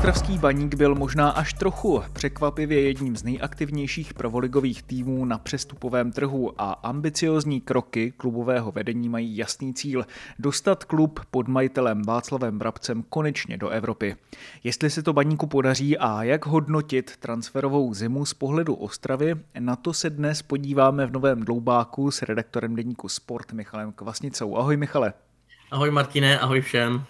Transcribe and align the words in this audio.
Ostravský 0.00 0.38
baník 0.38 0.74
byl 0.74 0.94
možná 0.94 1.30
až 1.30 1.52
trochu 1.52 2.02
překvapivě 2.12 2.80
jedním 2.80 3.16
z 3.16 3.22
nejaktivnějších 3.22 4.14
prvoligových 4.14 4.82
týmů 4.82 5.24
na 5.24 5.38
přestupovém 5.38 6.12
trhu 6.12 6.52
a 6.58 6.72
ambiciozní 6.72 7.60
kroky 7.60 8.12
klubového 8.16 8.72
vedení 8.72 9.08
mají 9.08 9.36
jasný 9.36 9.74
cíl 9.74 10.06
dostat 10.38 10.84
klub 10.84 11.20
pod 11.30 11.48
majitelem 11.48 12.02
Václavem 12.02 12.58
Brabcem 12.58 13.04
konečně 13.08 13.56
do 13.56 13.68
Evropy. 13.68 14.16
Jestli 14.64 14.90
se 14.90 15.02
to 15.02 15.12
baníku 15.12 15.46
podaří 15.46 15.98
a 15.98 16.22
jak 16.22 16.46
hodnotit 16.46 17.16
transferovou 17.16 17.94
zimu 17.94 18.26
z 18.26 18.34
pohledu 18.34 18.74
Ostravy, 18.74 19.34
na 19.58 19.76
to 19.76 19.92
se 19.92 20.10
dnes 20.10 20.42
podíváme 20.42 21.06
v 21.06 21.12
novém 21.12 21.44
dloubáku 21.44 22.10
s 22.10 22.22
redaktorem 22.22 22.76
deníku 22.76 23.08
Sport 23.08 23.52
Michalem 23.52 23.92
Kvasnicou. 23.92 24.56
Ahoj 24.56 24.76
Michale. 24.76 25.12
Ahoj 25.70 25.90
Martine, 25.90 26.38
ahoj 26.38 26.60
všem. 26.60 27.04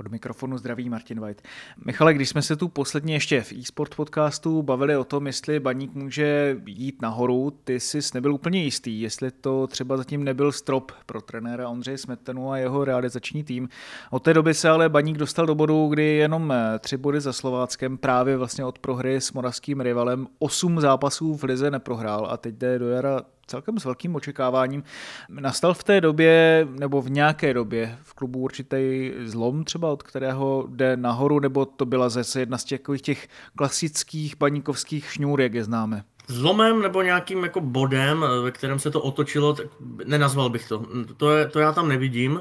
Od 0.00 0.08
mikrofonu 0.10 0.58
zdraví 0.58 0.90
Martin 0.90 1.20
White. 1.20 1.42
Michale, 1.84 2.14
když 2.14 2.28
jsme 2.28 2.42
se 2.42 2.56
tu 2.56 2.68
posledně 2.68 3.14
ještě 3.14 3.40
v 3.40 3.52
eSport 3.52 3.94
podcastu 3.94 4.62
bavili 4.62 4.96
o 4.96 5.04
tom, 5.04 5.26
jestli 5.26 5.60
baník 5.60 5.94
může 5.94 6.56
jít 6.66 7.02
nahoru, 7.02 7.52
ty 7.64 7.80
jsi 7.80 7.98
nebyl 8.14 8.34
úplně 8.34 8.62
jistý, 8.62 9.00
jestli 9.00 9.30
to 9.30 9.66
třeba 9.66 9.96
zatím 9.96 10.24
nebyl 10.24 10.52
strop 10.52 10.92
pro 11.06 11.20
trenéra 11.20 11.68
Ondřeje 11.68 11.98
Smetanu 11.98 12.50
a 12.50 12.58
jeho 12.58 12.84
realizační 12.84 13.44
tým. 13.44 13.68
Od 14.10 14.22
té 14.22 14.34
doby 14.34 14.54
se 14.54 14.68
ale 14.68 14.88
baník 14.88 15.16
dostal 15.16 15.46
do 15.46 15.54
bodu, 15.54 15.88
kdy 15.88 16.04
jenom 16.04 16.54
tři 16.78 16.96
body 16.96 17.20
za 17.20 17.32
Slováckem 17.32 17.98
právě 17.98 18.36
vlastně 18.36 18.64
od 18.64 18.78
prohry 18.78 19.20
s 19.20 19.32
moravským 19.32 19.80
rivalem 19.80 20.26
osm 20.38 20.80
zápasů 20.80 21.34
v 21.34 21.42
lize 21.42 21.70
neprohrál 21.70 22.26
a 22.30 22.36
teď 22.36 22.54
jde 22.54 22.78
do 22.78 22.88
jara 22.88 23.22
celkem 23.50 23.78
s 23.78 23.84
velkým 23.84 24.14
očekáváním. 24.14 24.82
Nastal 25.28 25.74
v 25.74 25.84
té 25.84 26.00
době, 26.00 26.66
nebo 26.70 27.02
v 27.02 27.10
nějaké 27.10 27.54
době 27.54 27.98
v 28.02 28.14
klubu 28.14 28.38
určitý 28.38 29.12
zlom 29.24 29.64
třeba, 29.64 29.92
od 29.92 30.02
kterého 30.02 30.66
jde 30.68 30.96
nahoru, 30.96 31.40
nebo 31.40 31.66
to 31.66 31.86
byla 31.86 32.08
zase 32.08 32.40
jedna 32.40 32.58
z 32.58 32.64
těch, 32.64 32.80
těch 33.02 33.28
klasických 33.56 34.36
paníkovských 34.36 35.12
šňůr, 35.12 35.40
jak 35.40 35.54
je 35.54 35.64
známe? 35.64 36.04
Zlomem 36.26 36.82
nebo 36.82 37.02
nějakým 37.02 37.44
jako 37.44 37.60
bodem, 37.60 38.24
ve 38.42 38.50
kterém 38.50 38.78
se 38.78 38.90
to 38.90 39.00
otočilo, 39.00 39.52
tak 39.52 39.66
nenazval 40.04 40.50
bych 40.50 40.68
to. 40.68 40.86
To, 41.16 41.36
je, 41.36 41.48
to 41.48 41.58
já 41.58 41.72
tam 41.72 41.88
nevidím. 41.88 42.40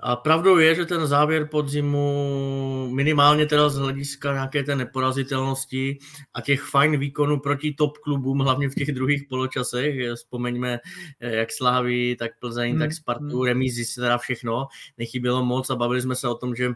A 0.00 0.16
pravdou 0.16 0.58
je, 0.58 0.74
že 0.74 0.86
ten 0.86 1.06
závěr 1.06 1.48
podzimu 1.48 2.90
minimálně 2.94 3.46
teda 3.46 3.68
z 3.68 3.76
hlediska 3.76 4.32
nějaké 4.32 4.62
té 4.62 4.76
neporazitelnosti 4.76 5.98
a 6.34 6.40
těch 6.40 6.62
fajn 6.62 6.98
výkonů 6.98 7.40
proti 7.40 7.74
top 7.78 7.98
klubům, 7.98 8.38
hlavně 8.38 8.68
v 8.68 8.74
těch 8.74 8.92
druhých 8.92 9.24
poločasech, 9.28 9.94
vzpomeňme 10.14 10.78
jak 11.20 11.52
Slávy, 11.52 12.16
tak 12.18 12.30
Plzeň, 12.40 12.70
hmm. 12.70 12.78
tak 12.78 12.92
Spartu, 12.92 13.44
remízy, 13.44 13.94
teda 13.94 14.18
všechno, 14.18 14.66
nechybělo 14.98 15.44
moc 15.44 15.70
a 15.70 15.76
bavili 15.76 16.02
jsme 16.02 16.16
se 16.16 16.28
o 16.28 16.34
tom, 16.34 16.54
že 16.54 16.72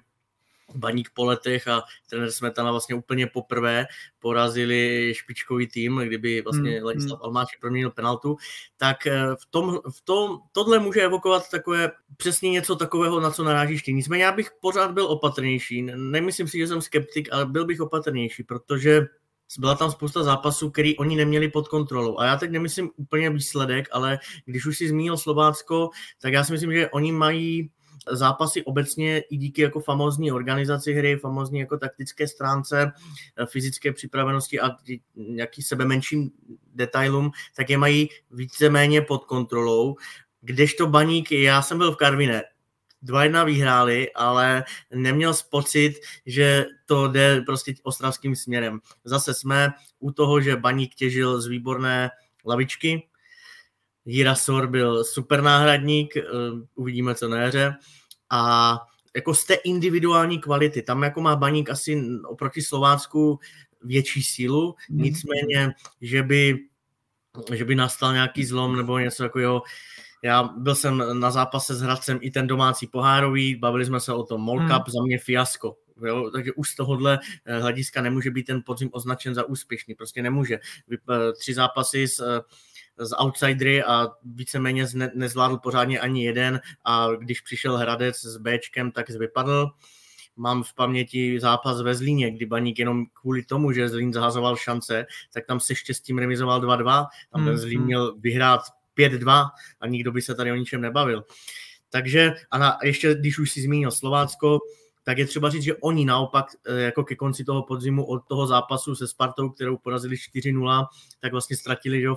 Baník 0.75 1.11
po 1.15 1.25
letech 1.25 1.69
a 1.69 1.83
trenér 2.11 2.31
Smetana 2.33 2.71
vlastně 2.71 2.95
úplně 2.95 3.27
poprvé 3.27 3.87
porazili 4.19 5.13
špičkový 5.17 5.67
tým, 5.67 5.97
kdyby 5.97 6.43
vlastně 6.43 6.71
hmm. 6.71 6.85
Ladislav 6.85 7.21
Almáček 7.23 7.61
proměnil 7.61 7.91
penaltu, 7.91 8.37
tak 8.77 8.97
v 9.35 9.47
tom, 9.51 9.79
v 9.91 10.01
tom, 10.01 10.39
tohle 10.53 10.79
může 10.79 11.01
evokovat 11.01 11.51
takové 11.51 11.91
přesně 12.17 12.51
něco 12.51 12.77
takového, 12.77 13.21
na 13.21 13.31
co 13.31 13.45
narážíš 13.45 13.83
ty. 13.83 13.93
Nicméně 13.93 14.25
já 14.25 14.33
bych 14.33 14.51
pořád 14.61 14.91
byl 14.91 15.07
opatrnější. 15.07 15.83
Nemyslím 15.83 16.49
si, 16.49 16.59
že 16.59 16.67
jsem 16.67 16.83
skeptik, 16.83 17.29
ale 17.33 17.47
byl 17.47 17.67
bych 17.67 17.81
opatrnější, 17.81 18.43
protože 18.43 19.07
byla 19.59 19.75
tam 19.75 19.91
spousta 19.91 20.23
zápasů, 20.23 20.71
který 20.71 20.97
oni 20.97 21.17
neměli 21.17 21.49
pod 21.49 21.69
kontrolou. 21.69 22.19
A 22.19 22.25
já 22.25 22.37
teď 22.37 22.51
nemyslím 22.51 22.91
úplně 22.97 23.31
výsledek, 23.31 23.89
ale 23.93 24.19
když 24.45 24.67
už 24.67 24.79
si 24.79 24.89
zmínil 24.89 25.17
Slovácko, 25.17 25.91
tak 26.23 26.33
já 26.33 26.45
si 26.45 26.53
myslím, 26.53 26.73
že 26.73 26.91
oni 26.91 27.13
mají 27.13 27.71
zápasy 28.11 28.65
obecně 28.65 29.19
i 29.19 29.37
díky 29.37 29.63
jako 29.63 29.81
famózní 29.81 30.33
organizaci 30.33 30.93
hry, 30.93 31.17
famózní 31.17 31.61
jako 31.61 31.79
taktické 31.79 32.29
stránce, 32.29 32.93
fyzické 33.47 33.93
připravenosti 33.93 34.61
a 34.61 34.71
nějaký 35.17 35.63
sebe 35.63 35.85
menším 35.85 36.31
detailům, 36.75 37.31
tak 37.57 37.71
je 37.71 37.79
mají 37.79 38.09
víceméně 38.31 39.03
pod 39.03 39.25
kontrolou. 39.25 39.97
Kdežto 40.41 40.87
baník, 40.87 41.33
já 41.33 41.63
jsem 41.63 41.79
byl 41.79 41.93
v 41.93 41.97
dva 43.03 43.25
jedna 43.25 43.45
vyhráli, 43.45 44.13
ale 44.13 44.65
neměl 44.95 45.35
pocit, 45.43 45.95
že 46.27 46.67
to 46.87 47.09
jde 47.09 47.43
prostě 47.47 47.75
ostravským 47.83 48.37
směrem. 48.37 48.81
Zase 49.05 49.35
jsme 49.35 49.73
u 49.99 50.13
toho, 50.13 50.41
že 50.41 50.57
baník 50.57 50.95
těžil 50.95 51.41
z 51.41 51.47
výborné 51.47 52.11
lavičky, 52.47 53.09
Jirasor 54.11 54.67
byl 54.67 55.05
super 55.05 55.43
náhradník, 55.43 56.15
uvidíme 56.75 57.15
co 57.15 57.29
na 57.29 57.37
jaře. 57.37 57.75
A 58.31 58.77
jako 59.17 59.35
z 59.35 59.45
té 59.45 59.55
individuální 59.55 60.39
kvality, 60.39 60.83
tam 60.83 61.03
jako 61.03 61.21
má 61.21 61.37
baník 61.37 61.71
asi 61.71 62.03
oproti 62.25 62.63
Slovácku 62.63 63.39
větší 63.83 64.23
sílu, 64.23 64.75
mm. 64.91 65.03
nicméně, 65.03 65.75
že 66.01 66.23
by, 66.23 66.59
že 67.53 67.65
by 67.65 67.75
nastal 67.75 68.13
nějaký 68.13 68.45
zlom 68.45 68.77
nebo 68.77 68.99
něco 68.99 69.23
takového, 69.23 69.63
já 70.23 70.43
byl 70.43 70.75
jsem 70.75 71.21
na 71.21 71.31
zápase 71.31 71.75
s 71.75 71.81
Hradcem 71.81 72.19
i 72.23 72.31
ten 72.31 72.47
domácí 72.47 72.87
pohárový, 72.87 73.57
bavili 73.57 73.87
jsme 73.87 74.01
se 74.01 74.13
o 74.13 74.23
tom, 74.23 74.41
Mall 74.41 74.59
Cup 74.59 74.87
mm. 74.87 74.93
za 74.93 75.03
mě 75.03 75.19
fiasko, 75.19 75.77
Jo, 76.07 76.31
takže 76.31 76.53
už 76.53 76.71
z 76.71 76.77
tohohle 76.77 77.19
hlediska 77.61 78.03
nemůže 78.03 78.31
být 78.31 78.43
ten 78.43 78.63
podzim 78.67 78.89
označen 78.93 79.35
za 79.35 79.45
úspěšný. 79.45 79.95
Prostě 79.95 80.23
nemůže. 80.23 80.59
Tři 81.39 81.55
zápasy 81.55 82.09
s 82.09 82.43
z 83.01 83.13
outsidery 83.19 83.83
a 83.83 84.09
víceméně 84.25 84.87
ne, 84.95 85.11
nezvládl 85.15 85.57
pořádně 85.57 86.01
ani 86.01 86.25
jeden 86.25 86.61
a 86.85 87.09
když 87.19 87.41
přišel 87.41 87.77
Hradec 87.77 88.25
s 88.25 88.37
Bčkem, 88.37 88.93
tak 88.93 89.11
vypadl. 89.11 89.71
Mám 90.37 90.63
v 90.63 90.75
paměti 90.75 91.41
zápas 91.41 91.81
ve 91.81 91.95
Zlíně, 91.95 92.31
kdy 92.31 92.47
Baník 92.47 92.79
jenom 92.79 93.07
kvůli 93.13 93.43
tomu, 93.43 93.73
že 93.73 93.89
Zlín 93.89 94.13
zahazoval 94.13 94.57
šance, 94.57 95.07
tak 95.33 95.47
tam 95.47 95.61
se 95.61 95.75
štěstím 95.75 96.19
remizoval 96.19 96.61
2-2. 96.61 97.07
Tam 97.33 97.45
ten 97.45 97.59
Zlín 97.59 97.83
měl 97.83 98.17
vyhrát 98.19 98.61
5-2 98.99 99.49
a 99.81 99.87
nikdo 99.87 100.13
by 100.13 100.23
se 100.23 100.35
tady 100.35 100.53
o 100.53 100.55
ničem 100.55 100.81
nebavil. 100.81 101.25
Takže 101.91 102.35
a 102.51 102.59
na, 102.59 102.79
ještě 102.83 103.15
když 103.15 103.39
už 103.39 103.51
si 103.51 103.63
zmínil 103.63 103.91
Slovácko, 103.91 104.59
tak 105.11 105.19
je 105.19 105.27
třeba 105.27 105.51
říct, 105.51 105.63
že 105.63 105.75
oni 105.75 106.05
naopak 106.05 106.47
jako 106.77 107.05
ke 107.05 107.17
konci 107.17 107.45
toho 107.45 107.63
podzimu 107.63 108.05
od 108.05 108.23
toho 108.29 108.47
zápasu 108.47 108.95
se 108.95 109.09
Spartou, 109.09 109.51
kterou 109.51 109.77
porazili 109.77 110.17
4-0, 110.17 110.87
tak 111.21 111.33
vlastně 111.33 111.57
ztratili 111.57 112.01
že 112.01 112.09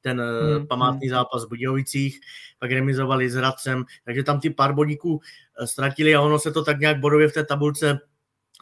ten 0.00 0.22
hmm. 0.22 0.66
památný 0.66 1.08
zápas 1.08 1.44
v 1.44 1.48
Budějovicích, 1.48 2.20
pak 2.58 2.70
remizovali 2.70 3.30
s 3.30 3.34
Hradcem, 3.34 3.84
takže 4.04 4.22
tam 4.22 4.40
ty 4.40 4.50
pár 4.50 4.74
bodíků 4.74 5.20
ztratili 5.64 6.14
a 6.14 6.20
ono 6.20 6.38
se 6.38 6.52
to 6.52 6.64
tak 6.64 6.80
nějak 6.80 7.00
bodově 7.00 7.28
v 7.28 7.32
té 7.32 7.44
tabulce 7.44 7.98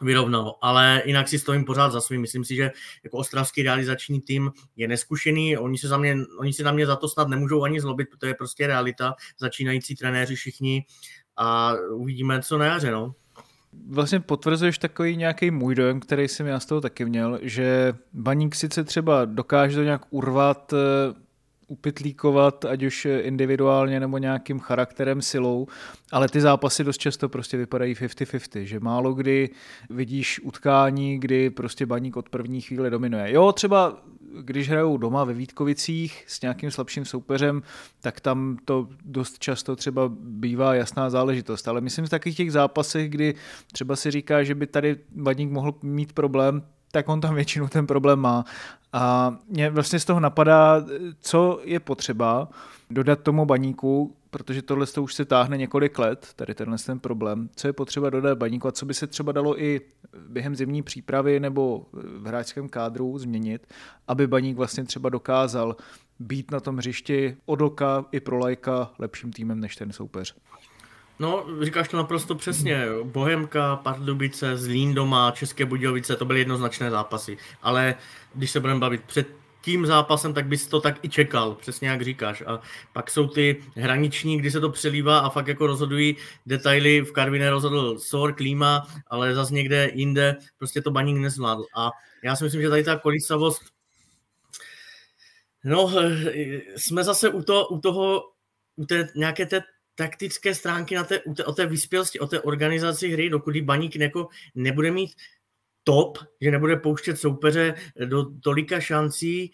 vyrovnalo, 0.01 0.65
ale 0.65 1.01
jinak 1.05 1.27
si 1.27 1.39
stojím 1.39 1.65
pořád 1.65 1.89
za 1.89 2.01
svým. 2.01 2.21
Myslím 2.21 2.45
si, 2.45 2.55
že 2.55 2.71
jako 3.03 3.17
ostravský 3.17 3.63
realizační 3.63 4.21
tým 4.21 4.51
je 4.75 4.87
neskušený, 4.87 5.57
oni 5.57 5.77
se, 5.77 5.87
za 5.87 5.97
mě, 5.97 6.15
oni 6.39 6.53
se 6.53 6.63
na 6.63 6.71
mě 6.71 6.85
za 6.85 6.95
to 6.95 7.07
snad 7.07 7.27
nemůžou 7.27 7.63
ani 7.63 7.81
zlobit, 7.81 8.07
protože 8.11 8.29
je 8.29 8.35
prostě 8.35 8.67
realita, 8.67 9.15
začínající 9.39 9.95
trenéři 9.95 10.35
všichni 10.35 10.85
a 11.37 11.73
uvidíme, 11.93 12.41
co 12.41 12.57
na 12.57 12.65
jaře, 12.65 12.91
no 12.91 13.13
vlastně 13.89 14.19
potvrzuješ 14.19 14.77
takový 14.77 15.17
nějaký 15.17 15.51
můj 15.51 15.75
dojem, 15.75 15.99
který 15.99 16.27
jsem 16.27 16.47
já 16.47 16.59
z 16.59 16.65
toho 16.65 16.81
taky 16.81 17.05
měl, 17.05 17.39
že 17.41 17.93
baník 18.13 18.55
sice 18.55 18.83
třeba 18.83 19.25
dokáže 19.25 19.75
to 19.75 19.83
nějak 19.83 20.01
urvat, 20.09 20.73
upitlíkovat, 21.67 22.65
ať 22.65 22.83
už 22.83 23.07
individuálně 23.19 23.99
nebo 23.99 24.17
nějakým 24.17 24.59
charakterem, 24.59 25.21
silou, 25.21 25.67
ale 26.11 26.29
ty 26.29 26.41
zápasy 26.41 26.83
dost 26.83 26.97
často 26.97 27.29
prostě 27.29 27.57
vypadají 27.57 27.95
50-50, 27.95 28.61
že 28.61 28.79
málo 28.79 29.13
kdy 29.13 29.49
vidíš 29.89 30.39
utkání, 30.43 31.19
kdy 31.19 31.49
prostě 31.49 31.85
baník 31.85 32.17
od 32.17 32.29
první 32.29 32.61
chvíle 32.61 32.89
dominuje. 32.89 33.33
Jo, 33.33 33.51
třeba 33.51 33.97
když 34.41 34.69
hrajou 34.69 34.97
doma 34.97 35.23
ve 35.23 35.33
Vítkovicích 35.33 36.23
s 36.27 36.41
nějakým 36.41 36.71
slabším 36.71 37.05
soupeřem, 37.05 37.61
tak 38.01 38.19
tam 38.19 38.57
to 38.65 38.87
dost 39.05 39.39
často 39.39 39.75
třeba 39.75 40.11
bývá 40.19 40.75
jasná 40.75 41.09
záležitost. 41.09 41.67
Ale 41.67 41.81
myslím 41.81 42.05
v 42.05 42.09
takových 42.09 42.37
těch 42.37 42.51
zápasech, 42.51 43.09
kdy 43.09 43.35
třeba 43.71 43.95
si 43.95 44.11
říká, 44.11 44.43
že 44.43 44.55
by 44.55 44.67
tady 44.67 44.97
Baník 45.15 45.51
mohl 45.51 45.75
mít 45.81 46.13
problém, 46.13 46.63
tak 46.91 47.09
on 47.09 47.21
tam 47.21 47.35
většinou 47.35 47.67
ten 47.67 47.87
problém 47.87 48.19
má. 48.19 48.45
A 48.93 49.35
mě 49.49 49.69
vlastně 49.69 49.99
z 49.99 50.05
toho 50.05 50.19
napadá, 50.19 50.85
co 51.19 51.59
je 51.63 51.79
potřeba 51.79 52.49
dodat 52.89 53.19
tomu 53.19 53.45
baníku, 53.45 54.15
protože 54.37 54.61
tohle 54.61 54.87
to 54.87 55.03
už 55.03 55.13
se 55.13 55.25
táhne 55.25 55.57
několik 55.57 55.99
let, 55.99 56.29
tady 56.35 56.55
tenhle 56.55 56.77
ten 56.77 56.99
problém, 56.99 57.49
co 57.55 57.67
je 57.67 57.73
potřeba 57.73 58.09
dodat 58.09 58.37
baníku 58.37 58.67
a 58.67 58.71
co 58.71 58.85
by 58.85 58.93
se 58.93 59.07
třeba 59.07 59.31
dalo 59.31 59.61
i 59.61 59.81
během 60.29 60.55
zimní 60.55 60.83
přípravy 60.83 61.39
nebo 61.39 61.85
v 61.93 62.27
hráčském 62.27 62.69
kádru 62.69 63.17
změnit, 63.17 63.67
aby 64.07 64.27
baník 64.27 64.57
vlastně 64.57 64.83
třeba 64.83 65.09
dokázal 65.09 65.75
být 66.19 66.51
na 66.51 66.59
tom 66.59 66.77
hřišti 66.77 67.37
od 67.45 67.61
oka 67.61 68.05
i 68.11 68.19
pro 68.19 68.37
lajka 68.37 68.91
lepším 68.99 69.33
týmem 69.33 69.59
než 69.59 69.75
ten 69.75 69.91
soupeř. 69.91 70.35
No, 71.19 71.45
říkáš 71.61 71.87
to 71.87 71.97
naprosto 71.97 72.35
přesně. 72.35 72.85
Bohemka, 73.03 73.75
Pardubice, 73.75 74.57
Zlín 74.57 74.93
doma, 74.93 75.31
České 75.31 75.65
Budějovice, 75.65 76.15
to 76.15 76.25
byly 76.25 76.39
jednoznačné 76.39 76.91
zápasy. 76.91 77.37
Ale 77.61 77.95
když 78.33 78.51
se 78.51 78.59
budeme 78.59 78.79
bavit 78.79 79.03
před 79.03 79.27
tím 79.67 79.85
zápasem, 79.85 80.33
tak 80.33 80.47
bys 80.47 80.67
to 80.67 80.81
tak 80.81 80.99
i 81.03 81.09
čekal, 81.09 81.55
přesně 81.55 81.89
jak 81.89 82.01
říkáš. 82.01 82.43
A 82.47 82.61
pak 82.93 83.11
jsou 83.11 83.27
ty 83.27 83.63
hraniční, 83.75 84.37
kdy 84.37 84.51
se 84.51 84.59
to 84.59 84.69
přelívá 84.69 85.19
a 85.19 85.29
fakt 85.29 85.47
jako 85.47 85.67
rozhodují 85.67 86.15
detaily. 86.45 87.01
V 87.01 87.11
Karviné 87.11 87.49
rozhodl 87.49 87.99
Sor, 87.99 88.33
Klíma, 88.33 88.87
ale 89.07 89.35
zase 89.35 89.53
někde 89.53 89.91
jinde 89.93 90.35
prostě 90.57 90.81
to 90.81 90.91
baník 90.91 91.17
nezvládl. 91.17 91.65
A 91.75 91.91
já 92.23 92.35
si 92.35 92.43
myslím, 92.43 92.61
že 92.61 92.69
tady 92.69 92.83
ta 92.83 92.99
kolísavost 92.99 93.61
No, 95.63 95.91
jsme 96.75 97.03
zase 97.03 97.29
u, 97.29 97.43
to, 97.43 97.67
u 97.67 97.79
toho, 97.79 98.23
u 98.75 98.85
té 98.85 99.07
nějaké 99.15 99.45
té 99.45 99.61
taktické 99.95 100.55
stránky 100.55 100.95
na 100.95 101.03
té, 101.03 101.21
o 101.45 101.53
té 101.53 101.65
vyspělosti, 101.65 102.19
o 102.19 102.27
té 102.27 102.41
organizaci 102.41 103.09
hry, 103.09 103.29
dokud 103.29 103.57
baník 103.61 103.95
jako 103.95 104.27
nebude 104.55 104.91
mít 104.91 105.11
top, 105.87 106.17
že 106.41 106.51
nebude 106.51 106.75
pouštět 106.75 107.17
soupeře 107.17 107.75
do 108.05 108.25
tolika 108.39 108.79
šancí, 108.79 109.51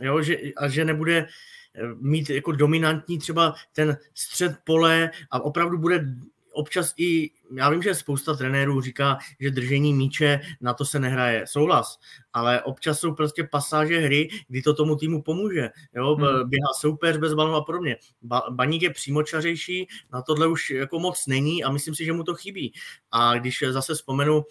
jo, 0.00 0.22
že, 0.22 0.36
a 0.56 0.68
že 0.68 0.84
nebude 0.84 1.16
eh, 1.18 1.26
mít 2.00 2.30
jako 2.30 2.52
dominantní 2.52 3.18
třeba 3.18 3.54
ten 3.72 3.96
střed 4.14 4.56
pole 4.64 5.10
a 5.30 5.40
opravdu 5.40 5.78
bude 5.78 6.04
občas 6.54 6.94
i, 6.96 7.30
já 7.56 7.70
vím, 7.70 7.82
že 7.82 7.94
spousta 7.94 8.34
trenérů 8.34 8.80
říká, 8.80 9.18
že 9.40 9.50
držení 9.50 9.94
míče, 9.94 10.40
na 10.60 10.74
to 10.74 10.84
se 10.84 11.00
nehraje. 11.00 11.46
Souhlas, 11.46 11.98
ale 12.32 12.62
občas 12.62 12.98
jsou 12.98 13.14
prostě 13.14 13.44
pasáže 13.44 13.98
hry, 13.98 14.28
kdy 14.48 14.62
to 14.62 14.74
tomu 14.74 14.96
týmu 14.96 15.22
pomůže. 15.22 15.70
Jo? 15.94 16.14
Hmm. 16.14 16.48
Běhá 16.48 16.68
soupeř 16.80 17.16
bez 17.16 17.34
balonu 17.34 17.54
a 17.54 17.64
podobně. 17.64 17.96
Ba- 18.22 18.46
baník 18.50 18.82
je 18.82 18.90
přímočařejší, 18.90 19.86
na 20.12 20.22
tohle 20.22 20.46
už 20.46 20.70
jako 20.70 20.98
moc 20.98 21.26
není 21.26 21.64
a 21.64 21.72
myslím 21.72 21.94
si, 21.94 22.04
že 22.04 22.12
mu 22.12 22.24
to 22.24 22.34
chybí. 22.34 22.72
A 23.10 23.38
když 23.38 23.64
zase 23.70 23.94
vzpomenu 23.94 24.44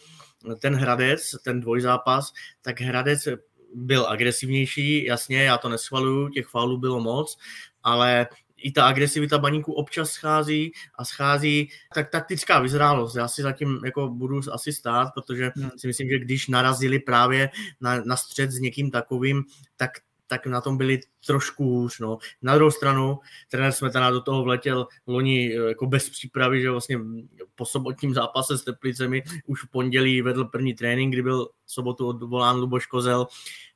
ten 0.59 0.75
Hradec, 0.75 1.31
ten 1.43 1.61
dvojzápas, 1.61 2.33
tak 2.61 2.81
Hradec 2.81 3.27
byl 3.75 4.07
agresivnější, 4.07 5.05
jasně, 5.05 5.43
já 5.43 5.57
to 5.57 5.69
neschvaluju, 5.69 6.29
těch 6.29 6.47
fálů 6.47 6.77
bylo 6.77 6.99
moc, 6.99 7.37
ale 7.83 8.27
i 8.63 8.71
ta 8.71 8.87
agresivita 8.87 9.37
baníku 9.37 9.73
občas 9.73 10.11
schází 10.11 10.71
a 10.95 11.05
schází 11.05 11.69
tak 11.93 12.09
taktická 12.09 12.59
vyzrálost. 12.59 13.15
Já 13.15 13.27
si 13.27 13.41
zatím 13.41 13.79
jako 13.85 14.09
budu 14.09 14.39
asi 14.51 14.73
stát, 14.73 15.07
protože 15.13 15.51
hmm. 15.55 15.69
si 15.77 15.87
myslím, 15.87 16.09
že 16.09 16.19
když 16.19 16.47
narazili 16.47 16.99
právě 16.99 17.49
na, 17.81 18.03
na 18.05 18.15
střed 18.15 18.51
s 18.51 18.59
někým 18.59 18.91
takovým, 18.91 19.43
tak 19.77 19.91
tak 20.33 20.47
na 20.47 20.61
tom 20.61 20.77
byli 20.77 20.99
trošku 21.25 21.63
hůř. 21.63 21.99
No. 21.99 22.17
Na 22.41 22.55
druhou 22.55 22.71
stranu, 22.71 23.19
trenér 23.51 23.71
Smetana 23.71 24.11
do 24.11 24.21
toho 24.21 24.43
vletěl 24.43 24.87
loni 25.07 25.53
eh, 25.53 25.67
jako 25.67 25.85
bez 25.85 26.09
přípravy, 26.09 26.61
že 26.61 26.71
vlastně 26.71 26.99
po 27.55 27.65
sobotním 27.65 28.13
zápase 28.13 28.57
s 28.57 28.63
Teplicemi 28.63 29.23
už 29.45 29.63
v 29.63 29.67
pondělí 29.67 30.21
vedl 30.21 30.45
první 30.45 30.73
trénink, 30.73 31.13
kdy 31.13 31.21
byl 31.21 31.49
sobotu 31.65 32.07
odvolán 32.07 32.59
Luboš 32.59 32.85
Kozel, 32.85 33.27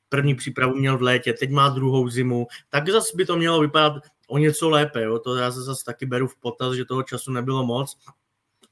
první 0.09 0.35
přípravu 0.35 0.75
měl 0.75 0.97
v 0.97 1.01
létě, 1.01 1.33
teď 1.33 1.49
má 1.49 1.69
druhou 1.69 2.09
zimu, 2.09 2.47
tak 2.69 2.89
zase 2.89 3.11
by 3.15 3.25
to 3.25 3.37
mělo 3.37 3.61
vypadat 3.61 3.93
o 4.27 4.37
něco 4.37 4.69
lépe. 4.69 5.03
Jo? 5.03 5.19
To 5.19 5.35
já 5.35 5.51
se 5.51 5.61
zase 5.61 5.85
taky 5.85 6.05
beru 6.05 6.27
v 6.27 6.39
potaz, 6.39 6.73
že 6.73 6.85
toho 6.85 7.03
času 7.03 7.31
nebylo 7.31 7.65
moc 7.65 7.97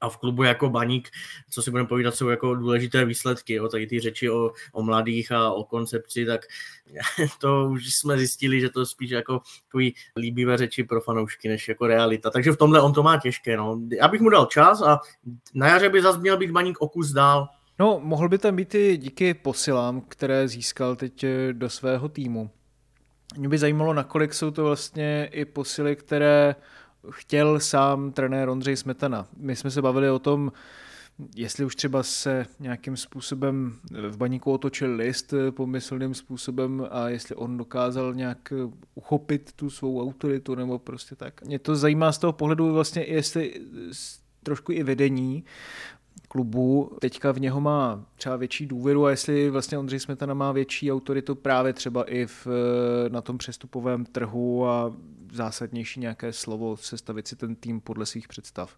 a 0.01 0.09
v 0.09 0.17
klubu 0.17 0.43
jako 0.43 0.69
baník, 0.69 1.09
co 1.49 1.61
si 1.61 1.71
budeme 1.71 1.87
povídat, 1.87 2.15
jsou 2.15 2.29
jako 2.29 2.55
důležité 2.55 3.05
výsledky, 3.05 3.53
jo, 3.53 3.67
tady 3.67 3.87
ty 3.87 3.99
řeči 3.99 4.29
o, 4.29 4.51
o 4.73 4.83
mladých 4.83 5.31
a 5.31 5.51
o 5.51 5.63
koncepci, 5.63 6.25
tak 6.25 6.41
to 7.39 7.69
už 7.71 7.93
jsme 7.93 8.17
zjistili, 8.17 8.61
že 8.61 8.69
to 8.69 8.79
je 8.79 8.85
spíš 8.85 9.09
jako 9.09 9.41
takový 9.65 9.95
líbivé 10.17 10.57
řeči 10.57 10.83
pro 10.83 11.01
fanoušky, 11.01 11.49
než 11.49 11.67
jako 11.67 11.87
realita. 11.87 12.29
Takže 12.29 12.51
v 12.51 12.57
tomhle 12.57 12.81
on 12.81 12.93
to 12.93 13.03
má 13.03 13.19
těžké, 13.19 13.57
no. 13.57 13.79
Já 13.99 14.07
bych 14.07 14.21
mu 14.21 14.29
dal 14.29 14.45
čas 14.45 14.81
a 14.81 14.99
na 15.53 15.67
jaře 15.67 15.89
by 15.89 16.01
zase 16.01 16.19
měl 16.19 16.37
být 16.37 16.51
baník 16.51 16.81
o 16.81 16.89
kus 16.89 17.11
dál. 17.11 17.47
No, 17.79 17.99
mohl 18.03 18.29
by 18.29 18.37
tam 18.37 18.55
být 18.55 18.75
i 18.75 18.97
díky 18.97 19.33
posilám, 19.33 20.01
které 20.01 20.47
získal 20.47 20.95
teď 20.95 21.23
eh, 21.23 21.53
do 21.53 21.69
svého 21.69 22.09
týmu. 22.09 22.49
Mě 23.37 23.49
by 23.49 23.57
zajímalo, 23.57 23.93
nakolik 23.93 24.33
jsou 24.33 24.51
to 24.51 24.63
vlastně 24.63 25.29
i 25.31 25.45
posily, 25.45 25.95
které 25.95 26.55
chtěl 27.11 27.59
sám 27.59 28.11
trenér 28.11 28.49
Ondřej 28.49 28.75
Smetana. 28.75 29.27
My 29.37 29.55
jsme 29.55 29.71
se 29.71 29.81
bavili 29.81 30.09
o 30.09 30.19
tom, 30.19 30.51
jestli 31.35 31.65
už 31.65 31.75
třeba 31.75 32.03
se 32.03 32.45
nějakým 32.59 32.97
způsobem 32.97 33.73
v 34.09 34.17
baníku 34.17 34.51
otočil 34.51 34.95
list 34.95 35.33
pomyslným 35.51 36.13
způsobem 36.13 36.87
a 36.91 37.09
jestli 37.09 37.35
on 37.35 37.57
dokázal 37.57 38.13
nějak 38.13 38.53
uchopit 38.95 39.53
tu 39.53 39.69
svou 39.69 40.01
autoritu 40.01 40.55
nebo 40.55 40.79
prostě 40.79 41.15
tak. 41.15 41.41
Mě 41.45 41.59
to 41.59 41.75
zajímá 41.75 42.11
z 42.11 42.17
toho 42.17 42.33
pohledu 42.33 42.73
vlastně, 42.73 43.05
jestli 43.07 43.61
trošku 44.43 44.71
i 44.71 44.83
vedení 44.83 45.43
klubu 46.27 46.97
teďka 47.01 47.31
v 47.31 47.39
něho 47.39 47.61
má 47.61 48.05
třeba 48.15 48.35
větší 48.35 48.65
důvěru 48.65 49.05
a 49.05 49.09
jestli 49.09 49.49
vlastně 49.49 49.77
Ondřej 49.77 49.99
Smetana 49.99 50.33
má 50.33 50.51
větší 50.51 50.91
autoritu 50.91 51.35
právě 51.35 51.73
třeba 51.73 52.03
i 52.03 52.25
v, 52.25 52.47
na 53.09 53.21
tom 53.21 53.37
přestupovém 53.37 54.05
trhu 54.05 54.67
a 54.67 54.93
zásadnější 55.31 55.99
nějaké 55.99 56.33
slovo 56.33 56.77
sestavit 56.77 57.27
si 57.27 57.35
ten 57.35 57.55
tým 57.55 57.81
podle 57.81 58.05
svých 58.05 58.27
představ. 58.27 58.77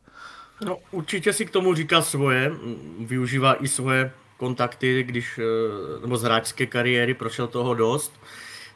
No, 0.65 0.77
určitě 0.91 1.33
si 1.33 1.45
k 1.45 1.51
tomu 1.51 1.73
říká 1.73 2.01
svoje, 2.01 2.51
využívá 2.99 3.63
i 3.63 3.67
svoje 3.67 4.11
kontakty, 4.37 5.03
když, 5.03 5.39
eh, 5.39 6.01
nebo 6.01 6.17
z 6.17 6.23
hráčské 6.23 6.65
kariéry 6.65 7.13
prošel 7.13 7.47
toho 7.47 7.73
dost. 7.73 8.13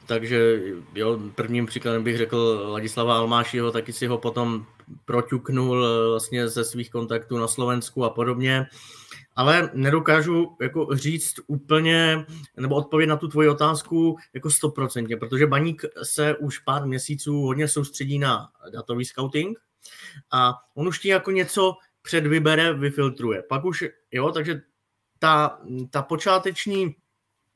Takže 0.05 0.61
jo, 0.95 1.19
prvním 1.35 1.65
příkladem 1.65 2.03
bych 2.03 2.17
řekl 2.17 2.67
Ladislava 2.71 3.17
Almášiho, 3.17 3.71
taky 3.71 3.93
si 3.93 4.07
ho 4.07 4.17
potom 4.17 4.65
proťuknul 5.05 5.85
eh, 5.85 6.09
vlastně 6.09 6.47
ze 6.47 6.63
svých 6.63 6.89
kontaktů 6.89 7.37
na 7.37 7.47
Slovensku 7.47 8.05
a 8.05 8.09
podobně. 8.09 8.65
Ale 9.35 9.69
nedokážu 9.73 10.57
jako 10.61 10.87
říct 10.91 11.33
úplně, 11.47 12.25
nebo 12.57 12.75
odpovědět 12.75 13.09
na 13.09 13.17
tu 13.17 13.27
tvoji 13.27 13.49
otázku 13.49 14.17
jako 14.33 14.51
stoprocentně, 14.51 15.17
protože 15.17 15.47
Baník 15.47 15.85
se 16.03 16.35
už 16.35 16.59
pár 16.59 16.85
měsíců 16.85 17.41
hodně 17.41 17.67
soustředí 17.67 18.19
na 18.19 18.49
datový 18.73 19.05
scouting 19.05 19.59
a 20.31 20.53
on 20.75 20.87
už 20.87 20.99
ti 20.99 21.09
jako 21.09 21.31
něco 21.31 21.73
předvybere, 22.01 22.73
vyfiltruje. 22.73 23.43
Pak 23.49 23.65
už, 23.65 23.83
jo, 24.11 24.31
takže 24.31 24.61
ta, 25.19 25.59
ta 25.89 26.01
počáteční 26.01 26.95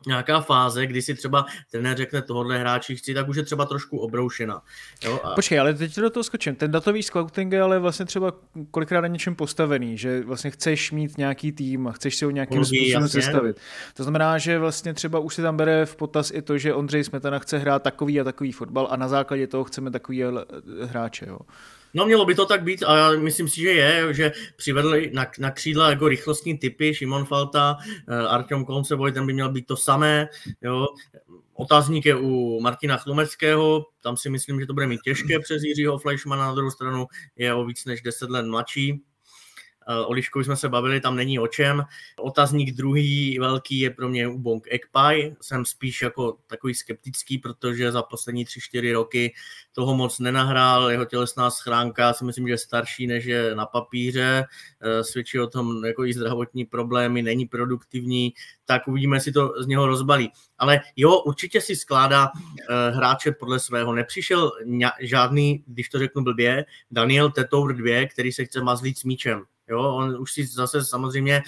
nějaká 0.06 0.42
fáze, 0.42 0.88
kdy 0.88 1.02
si 1.02 1.16
třeba 1.16 1.46
trenér 1.72 1.98
řekne 1.98 2.22
tohohle 2.22 2.58
hráči 2.58 2.96
chci, 2.96 3.14
tak 3.14 3.28
už 3.28 3.38
je 3.38 3.44
třeba 3.44 3.66
trošku 3.66 3.98
obroušená. 3.98 4.62
Jo? 5.04 5.20
A... 5.24 5.36
Počkej, 5.36 5.60
ale 5.60 5.74
teď 5.74 5.96
do 5.96 6.10
toho 6.10 6.24
skočím. 6.24 6.56
Ten 6.56 6.72
datový 6.72 7.04
scouting 7.04 7.54
je 7.54 7.62
ale 7.62 7.80
vlastně 7.80 8.06
třeba 8.06 8.34
kolikrát 8.72 9.02
na 9.02 9.08
něčem 9.08 9.36
postavený, 9.36 9.98
že 9.98 10.22
vlastně 10.22 10.52
chceš 10.52 10.92
mít 10.92 11.18
nějaký 11.18 11.52
tým 11.52 11.88
a 11.88 11.92
chceš 11.92 12.16
si 12.16 12.26
ho 12.26 12.32
nějakým 12.32 12.58
Mluví, 12.58 12.78
způsobem 12.78 13.04
jasně. 13.04 13.22
sestavit. 13.22 13.60
To 13.94 14.04
znamená, 14.04 14.38
že 14.38 14.60
vlastně 14.60 14.94
třeba 14.94 15.20
už 15.20 15.36
si 15.36 15.42
tam 15.42 15.58
bere 15.58 15.86
v 15.86 15.96
potaz 15.96 16.32
i 16.32 16.42
to, 16.42 16.58
že 16.58 16.74
Ondřej 16.74 17.04
Smetana 17.04 17.40
chce 17.40 17.58
hrát 17.58 17.84
takový 17.84 18.22
a 18.22 18.24
takový 18.24 18.52
fotbal 18.52 18.88
a 18.92 18.96
na 18.96 19.08
základě 19.08 19.48
toho 19.48 19.64
chceme 19.64 19.92
takový 19.92 20.24
hráče. 20.84 21.26
Jo? 21.26 21.40
No 21.96 22.06
mělo 22.06 22.26
by 22.26 22.36
to 22.36 22.46
tak 22.46 22.64
být 22.64 22.84
a 22.84 22.98
já 22.98 23.12
myslím 23.20 23.50
si, 23.50 23.62
že 23.62 23.70
je, 23.70 24.14
že 24.14 24.32
přivedli 24.56 25.12
na, 25.14 25.28
na 25.40 25.52
křídla 25.52 25.90
jako 25.90 26.08
rychlostní 26.08 26.58
typy, 26.58 26.94
Šimon 26.94 27.26
Falta, 27.26 27.78
eh, 28.08 28.16
Artem 28.16 28.66
Konceboj, 28.66 29.12
ten 29.12 29.26
by 29.26 29.34
měl 29.34 29.52
být 29.52 29.68
to 29.68 29.78
samé, 29.78 30.28
jo. 30.62 30.88
Otázník 31.54 32.06
je 32.06 32.16
u 32.16 32.60
Martina 32.60 32.98
Chlumeckého, 32.98 33.86
tam 34.02 34.18
si 34.18 34.30
myslím, 34.30 34.60
že 34.60 34.66
to 34.66 34.74
bude 34.74 34.88
mít 34.88 35.02
těžké 35.02 35.40
přes 35.40 35.64
Jiřího 35.64 35.98
Fleischmana, 35.98 36.48
na 36.48 36.54
druhou 36.54 36.72
stranu 36.72 37.06
je 37.36 37.54
o 37.54 37.66
víc 37.66 37.86
než 37.86 38.02
10 38.02 38.30
let 38.30 38.46
mladší, 38.46 39.02
O 40.08 40.14
Liškovi 40.14 40.46
jsme 40.46 40.56
se 40.56 40.70
bavili, 40.70 41.02
tam 41.02 41.16
není 41.16 41.40
o 41.40 41.48
čem. 41.48 41.84
Otazník 42.20 42.76
druhý 42.76 43.40
velký 43.40 43.80
je 43.80 43.90
pro 43.90 44.10
mě 44.10 44.28
Ubong 44.28 44.68
Ekpai. 44.72 45.36
Jsem 45.42 45.66
spíš 45.66 46.02
jako 46.02 46.38
takový 46.48 46.76
skeptický, 46.76 47.38
protože 47.38 47.92
za 47.92 48.04
poslední 48.04 48.46
tři 48.46 48.62
čtyři 48.62 48.92
roky 48.92 49.34
toho 49.74 49.96
moc 49.96 50.20
nenahrál. 50.20 50.92
Jeho 50.92 51.06
tělesná 51.06 51.50
schránka 51.50 52.14
si 52.14 52.26
myslím, 52.26 52.48
že 52.48 52.54
je 52.54 52.58
starší 52.58 53.08
než 53.08 53.26
je 53.26 53.56
na 53.56 53.66
papíře. 53.66 54.46
E, 54.82 55.04
svědčí 55.04 55.40
o 55.40 55.48
tom 55.48 55.86
jako 55.86 56.06
i 56.06 56.14
zdravotní 56.14 56.66
problémy, 56.66 57.22
není 57.22 57.46
produktivní, 57.46 58.34
tak 58.66 58.88
uvidíme, 58.88 59.18
jestli 59.18 59.32
to 59.32 59.54
z 59.60 59.68
něho 59.68 59.88
rozbalí. 59.88 60.32
Ale 60.58 60.82
jo, 60.96 61.20
určitě 61.20 61.62
si 61.62 61.76
skládá 61.76 62.28
e, 62.70 62.92
hráče 62.92 63.32
podle 63.32 63.60
svého. 63.60 63.94
Nepřišel 63.94 64.52
žádný, 65.00 65.64
když 65.68 65.90
to 65.90 66.00
řeknu 66.00 66.24
blbě, 66.24 66.66
Daniel 66.92 67.32
Tetour 67.32 67.74
2, 67.74 68.08
který 68.08 68.32
se 68.32 68.46
chce 68.46 68.62
mazlit 68.62 68.98
s 68.98 69.04
míčem 69.04 69.46
Jo, 69.70 69.96
on 69.96 70.18
už 70.20 70.32
si 70.32 70.46
zase 70.46 70.86
samozřejmě 70.86 71.42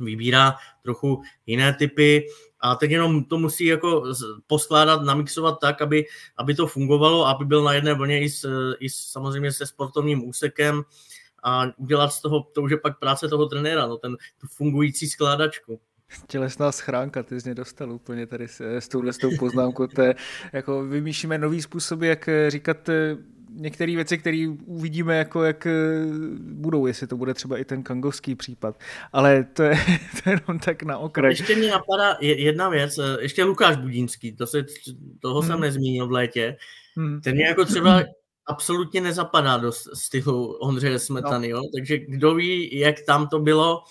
vybírá 0.00 0.54
trochu 0.82 1.22
jiné 1.46 1.74
typy 1.74 2.26
a 2.60 2.74
teď 2.74 2.90
jenom 2.90 3.24
to 3.24 3.38
musí 3.38 3.64
jako 3.64 4.04
poskládat, 4.46 5.02
namixovat 5.02 5.60
tak, 5.60 5.82
aby, 5.82 6.04
aby 6.36 6.54
to 6.54 6.66
fungovalo, 6.66 7.26
aby 7.26 7.44
byl 7.44 7.64
na 7.64 7.72
jedné 7.72 7.94
vlně 7.94 8.20
i, 8.20 8.30
s, 8.30 8.48
i 8.80 8.88
samozřejmě 8.90 9.52
se 9.52 9.66
sportovním 9.66 10.28
úsekem 10.28 10.82
a 11.42 11.64
udělat 11.76 12.08
z 12.08 12.20
toho, 12.20 12.42
to 12.54 12.62
už 12.62 12.70
je 12.70 12.76
pak 12.76 12.98
práce 12.98 13.28
toho 13.28 13.46
trenéra, 13.46 13.86
no 13.86 13.96
ten, 13.96 14.16
tu 14.40 14.46
fungující 14.46 15.08
skládačku. 15.08 15.80
Tělesná 16.26 16.72
schránka, 16.72 17.22
ty 17.22 17.40
jsi 17.40 17.48
mě 17.48 17.54
dostal 17.54 17.92
úplně 17.92 18.26
tady 18.26 18.48
s, 18.48 18.60
s 18.60 18.88
touhle 18.88 19.12
s 19.12 19.18
tou 19.18 19.30
poznámkou. 19.38 19.86
To 19.86 20.02
je, 20.02 20.14
jako 20.52 20.84
vymýšlíme 20.84 21.38
nový 21.38 21.62
způsoby, 21.62 22.08
jak 22.08 22.28
říkat 22.48 22.88
některé 23.54 23.96
věci, 23.96 24.18
které 24.18 24.46
uvidíme, 24.66 25.16
jako 25.16 25.44
jak 25.44 25.66
budou, 26.38 26.86
jestli 26.86 27.06
to 27.06 27.16
bude 27.16 27.34
třeba 27.34 27.58
i 27.58 27.64
ten 27.64 27.82
kangovský 27.82 28.34
případ. 28.34 28.78
Ale 29.12 29.44
to 29.44 29.62
je, 29.62 29.76
to 30.24 30.30
je 30.30 30.40
jenom 30.48 30.58
tak 30.58 30.82
na 30.82 30.98
okraj. 30.98 31.32
Ještě 31.32 31.56
mi 31.56 31.66
napadá 31.66 32.16
jedna 32.20 32.68
věc, 32.68 32.98
ještě 33.20 33.44
Lukáš 33.44 33.76
Budínský, 33.76 34.36
to 34.36 34.46
se, 34.46 34.64
toho 35.20 35.40
hmm. 35.40 35.50
jsem 35.50 35.60
nezmínil 35.60 36.06
v 36.06 36.12
létě. 36.12 36.56
Hmm. 36.96 37.20
Ten 37.20 37.36
je 37.36 37.46
jako 37.46 37.64
třeba 37.64 38.02
absolutně 38.46 39.00
nezapadá 39.00 39.56
do 39.56 39.72
stylu 39.72 40.52
Ondřeje 40.52 40.98
Smetany, 40.98 41.48
no. 41.48 41.56
jo? 41.56 41.62
takže 41.74 41.98
kdo 41.98 42.34
ví, 42.34 42.78
jak 42.78 42.96
tam 43.06 43.28
to 43.28 43.38
bylo, 43.38 43.82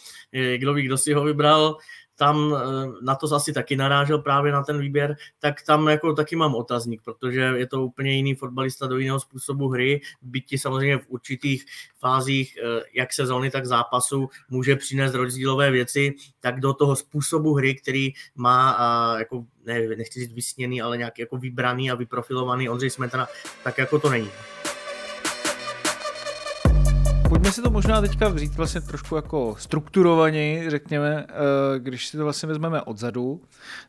kdo 0.58 0.74
ví, 0.74 0.84
kdo 0.84 0.98
si 0.98 1.14
ho 1.14 1.24
vybral, 1.24 1.78
tam 2.24 2.56
eh, 2.56 2.60
na 3.02 3.16
to 3.16 3.36
asi 3.36 3.54
taky 3.54 3.76
narážel 3.76 4.18
právě 4.20 4.52
na 4.52 4.64
ten 4.64 4.80
výběr, 4.80 5.16
tak 5.40 5.62
tam 5.62 5.88
jako 5.88 6.14
taky 6.14 6.36
mám 6.36 6.56
otazník, 6.56 7.02
protože 7.04 7.42
je 7.42 7.68
to 7.68 7.84
úplně 7.84 8.12
jiný 8.12 8.36
fotbalista 8.36 8.88
do 8.88 8.98
jiného 8.98 9.20
způsobu 9.20 9.68
hry, 9.68 10.02
byť 10.22 10.62
samozřejmě 10.62 10.98
v 10.98 11.06
určitých 11.08 11.66
fázích 12.00 12.58
eh, 12.58 12.82
jak 12.94 13.14
sezóny, 13.14 13.52
tak 13.52 13.66
zápasu 13.66 14.30
může 14.50 14.76
přinést 14.76 15.14
rozdílové 15.14 15.72
věci, 15.72 16.14
tak 16.40 16.60
do 16.60 16.74
toho 16.74 16.96
způsobu 16.96 17.54
hry, 17.54 17.76
který 17.76 18.14
má 18.36 18.78
jako 19.20 19.46
ne, 19.66 19.88
nechci 19.88 20.20
říct 20.20 20.34
vysněný, 20.34 20.82
ale 20.82 20.98
nějaký 20.98 21.22
jako 21.22 21.38
vybraný 21.38 21.92
a 21.92 21.96
vyprofilovaný 21.96 22.70
Ondřej 22.70 22.90
Smetana, 22.90 23.28
tak 23.64 23.78
jako 23.78 24.00
to 24.00 24.10
není 24.10 24.30
pojďme 27.44 27.54
si 27.54 27.62
to 27.62 27.70
možná 27.70 28.02
teďka 28.02 28.30
vzít 28.30 28.56
vlastně 28.56 28.82
trošku 28.82 29.16
jako 29.16 29.56
strukturovaně, 29.60 30.70
řekněme, 30.70 31.26
eh, 31.30 31.34
když 31.80 32.08
si 32.08 32.18
to 32.18 32.24
vlastně 32.24 32.48
vezmeme 32.48 32.82
odzadu, 32.82 33.42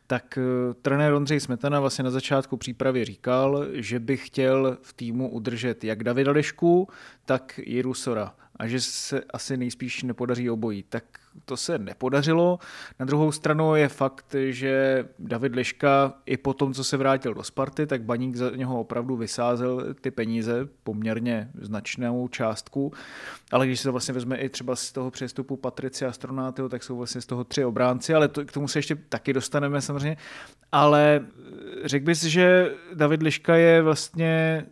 tak 0.07 0.37
eh, 0.37 0.73
trenér 0.81 1.13
Ondřej 1.13 1.39
Smetana 1.39 1.79
vlastně 1.79 2.03
na 2.03 2.11
začátku 2.11 2.57
přípravy 2.57 3.05
říkal, 3.05 3.65
že 3.73 3.99
by 3.99 4.17
chtěl 4.17 4.77
v 4.81 4.93
týmu 4.93 5.29
udržet 5.29 5.83
jak 5.83 6.03
Davida 6.03 6.31
Lešku, 6.31 6.87
tak 7.25 7.59
Jiru 7.63 7.93
Sora 7.93 8.33
a 8.55 8.67
že 8.67 8.81
se 8.81 9.21
asi 9.33 9.57
nejspíš 9.57 10.03
nepodaří 10.03 10.49
obojí. 10.49 10.83
Tak 10.83 11.03
to 11.45 11.57
se 11.57 11.77
nepodařilo. 11.77 12.59
Na 12.99 13.05
druhou 13.05 13.31
stranu 13.31 13.75
je 13.75 13.87
fakt, 13.87 14.35
že 14.49 15.05
David 15.19 15.55
Liška 15.55 16.13
i 16.25 16.37
po 16.37 16.53
tom, 16.53 16.73
co 16.73 16.83
se 16.83 16.97
vrátil 16.97 17.33
do 17.33 17.43
Sparty, 17.43 17.87
tak 17.87 18.03
Baník 18.03 18.35
za 18.35 18.49
něho 18.49 18.79
opravdu 18.79 19.15
vysázel 19.15 19.93
ty 20.01 20.11
peníze, 20.11 20.67
poměrně 20.83 21.49
značnou 21.61 22.27
částku, 22.27 22.93
ale 23.51 23.67
když 23.67 23.79
se 23.79 23.83
to 23.83 23.91
vlastně 23.91 24.13
vezme 24.13 24.37
i 24.37 24.49
třeba 24.49 24.75
z 24.75 24.91
toho 24.91 25.11
přestupu 25.11 25.57
Patricia 25.57 26.09
Astronátyho, 26.09 26.69
tak 26.69 26.83
jsou 26.83 26.97
vlastně 26.97 27.21
z 27.21 27.25
toho 27.25 27.43
tři 27.43 27.65
obránci, 27.65 28.13
ale 28.13 28.27
to, 28.27 28.45
k 28.45 28.51
tomu 28.51 28.67
se 28.67 28.79
ještě 28.79 28.95
taky 28.95 29.33
dostaneme 29.33 29.81
samozřejmě. 29.81 30.17
Ale 30.71 31.25
řekl 31.85 32.05
bys, 32.05 32.23
že 32.23 32.75
David 32.93 33.21
Liška 33.21 33.55
je 33.55 33.81
vlastně 33.81 34.65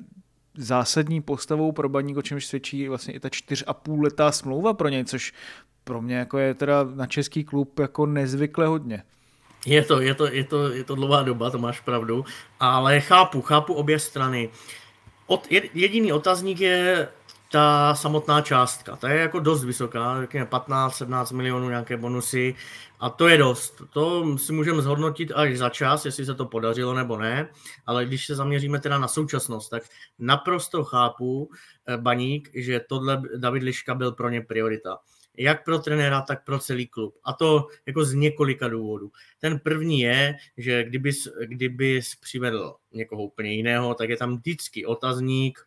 zásadní 0.57 1.21
postavou 1.21 1.71
pro 1.71 1.89
baník, 1.89 2.17
o 2.17 2.21
čemž 2.21 2.45
svědčí 2.45 2.87
vlastně 2.87 3.13
i 3.13 3.19
ta 3.19 3.29
čtyř 3.29 3.63
a 3.67 3.73
půl 3.73 4.03
letá 4.03 4.31
smlouva 4.31 4.73
pro 4.73 4.89
něj, 4.89 5.05
což 5.05 5.33
pro 5.83 6.01
mě 6.01 6.15
jako 6.15 6.37
je 6.37 6.53
teda 6.53 6.83
na 6.95 7.05
český 7.05 7.43
klub 7.43 7.79
jako 7.79 8.05
nezvykle 8.05 8.67
hodně. 8.67 9.03
Je 9.65 9.83
to, 9.83 10.01
je 10.01 10.13
to, 10.15 10.27
je 10.27 10.43
to, 10.43 10.69
je 10.69 10.83
to 10.83 10.95
dlouhá 10.95 11.23
doba, 11.23 11.49
to 11.49 11.57
máš 11.57 11.79
pravdu, 11.79 12.25
ale 12.59 12.99
chápu, 12.99 13.41
chápu 13.41 13.73
obě 13.73 13.99
strany. 13.99 14.49
Od, 15.27 15.47
jediný 15.73 16.13
otazník 16.13 16.59
je 16.59 17.07
ta 17.51 17.95
samotná 17.95 18.41
částka. 18.41 18.95
Ta 18.95 19.09
je 19.09 19.19
jako 19.19 19.39
dost 19.39 19.63
vysoká, 19.63 20.21
řekněme 20.21 20.45
15-17 20.45 21.35
milionů 21.35 21.69
nějaké 21.69 21.97
bonusy 21.97 22.55
a 23.03 23.09
to 23.09 23.27
je 23.27 23.37
dost. 23.37 23.81
To 23.93 24.37
si 24.37 24.53
můžeme 24.53 24.81
zhodnotit 24.81 25.31
až 25.35 25.57
za 25.57 25.69
čas, 25.69 26.05
jestli 26.05 26.25
se 26.25 26.35
to 26.35 26.45
podařilo 26.45 26.93
nebo 26.93 27.17
ne, 27.17 27.49
ale 27.85 28.05
když 28.05 28.25
se 28.25 28.35
zaměříme 28.35 28.79
teda 28.79 28.97
na 28.97 29.07
současnost, 29.07 29.69
tak 29.69 29.83
naprosto 30.19 30.83
chápu 30.83 31.49
eh, 31.87 31.97
Baník, 31.97 32.49
že 32.53 32.79
tohle 32.79 33.21
David 33.37 33.63
Liška 33.63 33.95
byl 33.95 34.11
pro 34.11 34.29
ně 34.29 34.41
priorita 34.41 34.97
jak 35.37 35.65
pro 35.65 35.79
trenéra, 35.79 36.21
tak 36.21 36.45
pro 36.45 36.59
celý 36.59 36.87
klub. 36.87 37.15
A 37.23 37.33
to 37.33 37.67
jako 37.85 38.05
z 38.05 38.13
několika 38.13 38.67
důvodů. 38.67 39.11
Ten 39.39 39.59
první 39.59 39.99
je, 39.99 40.35
že 40.57 40.83
kdybys, 40.83 41.27
kdybys 41.45 42.15
přivedl 42.15 42.75
někoho 42.91 43.23
úplně 43.23 43.53
jiného, 43.53 43.93
tak 43.93 44.09
je 44.09 44.17
tam 44.17 44.37
vždycky 44.37 44.85
otazník, 44.85 45.59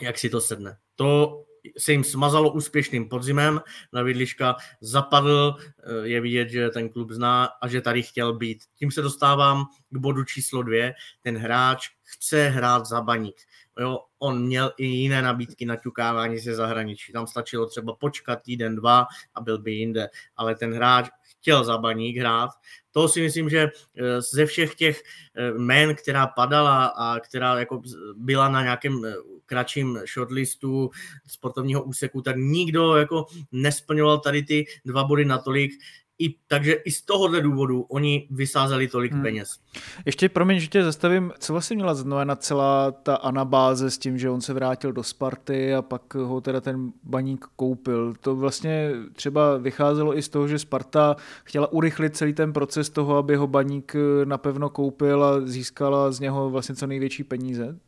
jak 0.00 0.18
si 0.18 0.30
to 0.30 0.40
sedne. 0.40 0.76
To 0.96 1.42
se 1.78 1.92
jim 1.92 2.04
smazalo 2.04 2.52
úspěšným 2.52 3.08
podzimem, 3.08 3.60
na 3.92 4.02
Vidliška 4.02 4.56
zapadl, 4.80 5.56
eh, 5.58 6.08
je 6.08 6.20
vidět, 6.20 6.48
že 6.48 6.68
ten 6.68 6.88
klub 6.88 7.10
zná 7.10 7.48
a 7.62 7.68
že 7.68 7.80
tady 7.80 8.02
chtěl 8.02 8.32
být. 8.32 8.64
Tím 8.78 8.90
se 8.90 9.02
dostávám 9.02 9.64
k 9.90 9.98
bodu 9.98 10.24
číslo 10.24 10.62
dvě. 10.62 10.94
Ten 11.20 11.36
hráč 11.36 11.88
chce 12.02 12.48
hrát 12.48 12.86
za 12.86 13.00
baník. 13.00 13.36
Jo, 13.80 13.98
on 14.18 14.42
měl 14.42 14.72
i 14.78 14.84
jiné 14.86 15.22
nabídky 15.22 15.66
na 15.66 15.76
ťukávání 15.76 16.38
ze 16.38 16.54
zahraničí. 16.54 17.12
Tam 17.12 17.26
stačilo 17.26 17.66
třeba 17.66 17.94
počkat 17.94 18.42
týden, 18.42 18.76
dva 18.76 19.06
a 19.34 19.40
byl 19.40 19.58
by 19.58 19.72
jinde. 19.72 20.08
Ale 20.36 20.54
ten 20.54 20.74
hráč 20.74 21.08
chtěl 21.22 21.64
za 21.64 21.78
baník 21.78 22.16
hrát. 22.16 22.50
To 22.92 23.08
si 23.08 23.20
myslím, 23.20 23.48
že 23.48 23.68
eh, 23.68 24.22
ze 24.22 24.46
všech 24.46 24.74
těch 24.74 25.02
eh, 25.34 25.48
jmén, 25.48 25.94
která 25.94 26.26
padala 26.26 26.86
a 26.86 27.20
která 27.20 27.58
jako 27.58 27.82
byla 28.16 28.48
na 28.48 28.62
nějakém 28.62 29.04
eh, 29.04 29.14
kratším 29.46 29.98
shortlistu 30.14 30.90
sportovního 31.26 31.82
úseku, 31.82 32.22
tak 32.22 32.36
nikdo 32.36 32.96
jako 32.96 33.26
nesplňoval 33.52 34.18
tady 34.18 34.42
ty 34.42 34.64
dva 34.84 35.04
body 35.04 35.24
natolik, 35.24 35.72
i, 36.20 36.34
takže 36.48 36.72
i 36.72 36.90
z 36.90 37.02
tohohle 37.02 37.40
důvodu 37.40 37.82
oni 37.82 38.28
vysázeli 38.30 38.88
tolik 38.88 39.12
hmm. 39.12 39.22
peněz. 39.22 39.58
Ještě 40.06 40.28
promiň, 40.28 40.60
že 40.60 40.66
tě 40.66 40.84
zastavím, 40.84 41.32
co 41.38 41.52
vlastně 41.52 41.76
měla 41.76 41.94
znamenat 41.94 42.42
celá 42.42 42.90
ta 42.90 43.14
anabáze 43.14 43.90
s 43.90 43.98
tím, 43.98 44.18
že 44.18 44.30
on 44.30 44.40
se 44.40 44.54
vrátil 44.54 44.92
do 44.92 45.02
Sparty 45.02 45.74
a 45.74 45.82
pak 45.82 46.14
ho 46.14 46.40
teda 46.40 46.60
ten 46.60 46.92
baník 47.02 47.44
koupil. 47.56 48.14
To 48.20 48.36
vlastně 48.36 48.90
třeba 49.12 49.56
vycházelo 49.56 50.18
i 50.18 50.22
z 50.22 50.28
toho, 50.28 50.48
že 50.48 50.58
Sparta 50.58 51.16
chtěla 51.44 51.72
urychlit 51.72 52.16
celý 52.16 52.32
ten 52.32 52.52
proces 52.52 52.90
toho, 52.90 53.16
aby 53.16 53.36
ho 53.36 53.46
baník 53.46 53.96
napevno 54.24 54.70
koupil 54.70 55.24
a 55.24 55.40
získala 55.40 56.12
z 56.12 56.20
něho 56.20 56.50
vlastně 56.50 56.74
co 56.74 56.86
největší 56.86 57.24
peníze? 57.24 57.78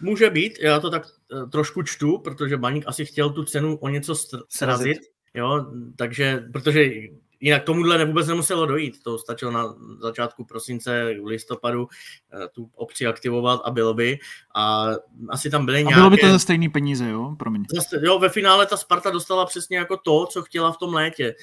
Může 0.00 0.30
být, 0.30 0.58
já 0.60 0.80
to 0.80 0.90
tak 0.90 1.02
eh, 1.06 1.46
trošku 1.46 1.82
čtu, 1.82 2.18
protože 2.18 2.56
baník 2.56 2.84
asi 2.86 3.04
chtěl 3.04 3.30
tu 3.30 3.44
cenu 3.44 3.76
o 3.76 3.88
něco 3.88 4.14
srazit. 4.48 4.98
Jo, 5.34 5.66
takže, 5.96 6.44
protože 6.52 6.90
jinak 7.40 7.64
tomuhle 7.64 8.04
vůbec 8.04 8.26
nemuselo 8.26 8.66
dojít. 8.66 9.02
To 9.02 9.18
stačilo 9.18 9.50
na 9.50 9.74
začátku 9.98 10.44
prosince, 10.44 11.14
listopadu 11.24 11.88
eh, 12.32 12.48
tu 12.48 12.70
opci 12.74 13.06
aktivovat 13.06 13.60
a 13.64 13.70
bylo 13.70 13.94
by. 13.94 14.18
A 14.54 14.86
asi 15.28 15.50
tam 15.50 15.66
byly 15.66 15.78
nějaké... 15.78 15.94
A 15.94 15.98
bylo 15.98 16.10
by 16.10 16.16
to 16.16 16.28
za 16.28 16.38
stejný 16.38 16.68
peníze, 16.68 17.08
jo? 17.08 17.34
Promiň. 17.38 17.64
Zase, 17.74 18.00
jo, 18.02 18.18
ve 18.18 18.28
finále 18.28 18.66
ta 18.66 18.76
Sparta 18.76 19.10
dostala 19.10 19.46
přesně 19.46 19.78
jako 19.78 19.96
to, 19.96 20.26
co 20.26 20.42
chtěla 20.42 20.72
v 20.72 20.76
tom 20.78 20.94
létě. 20.94 21.34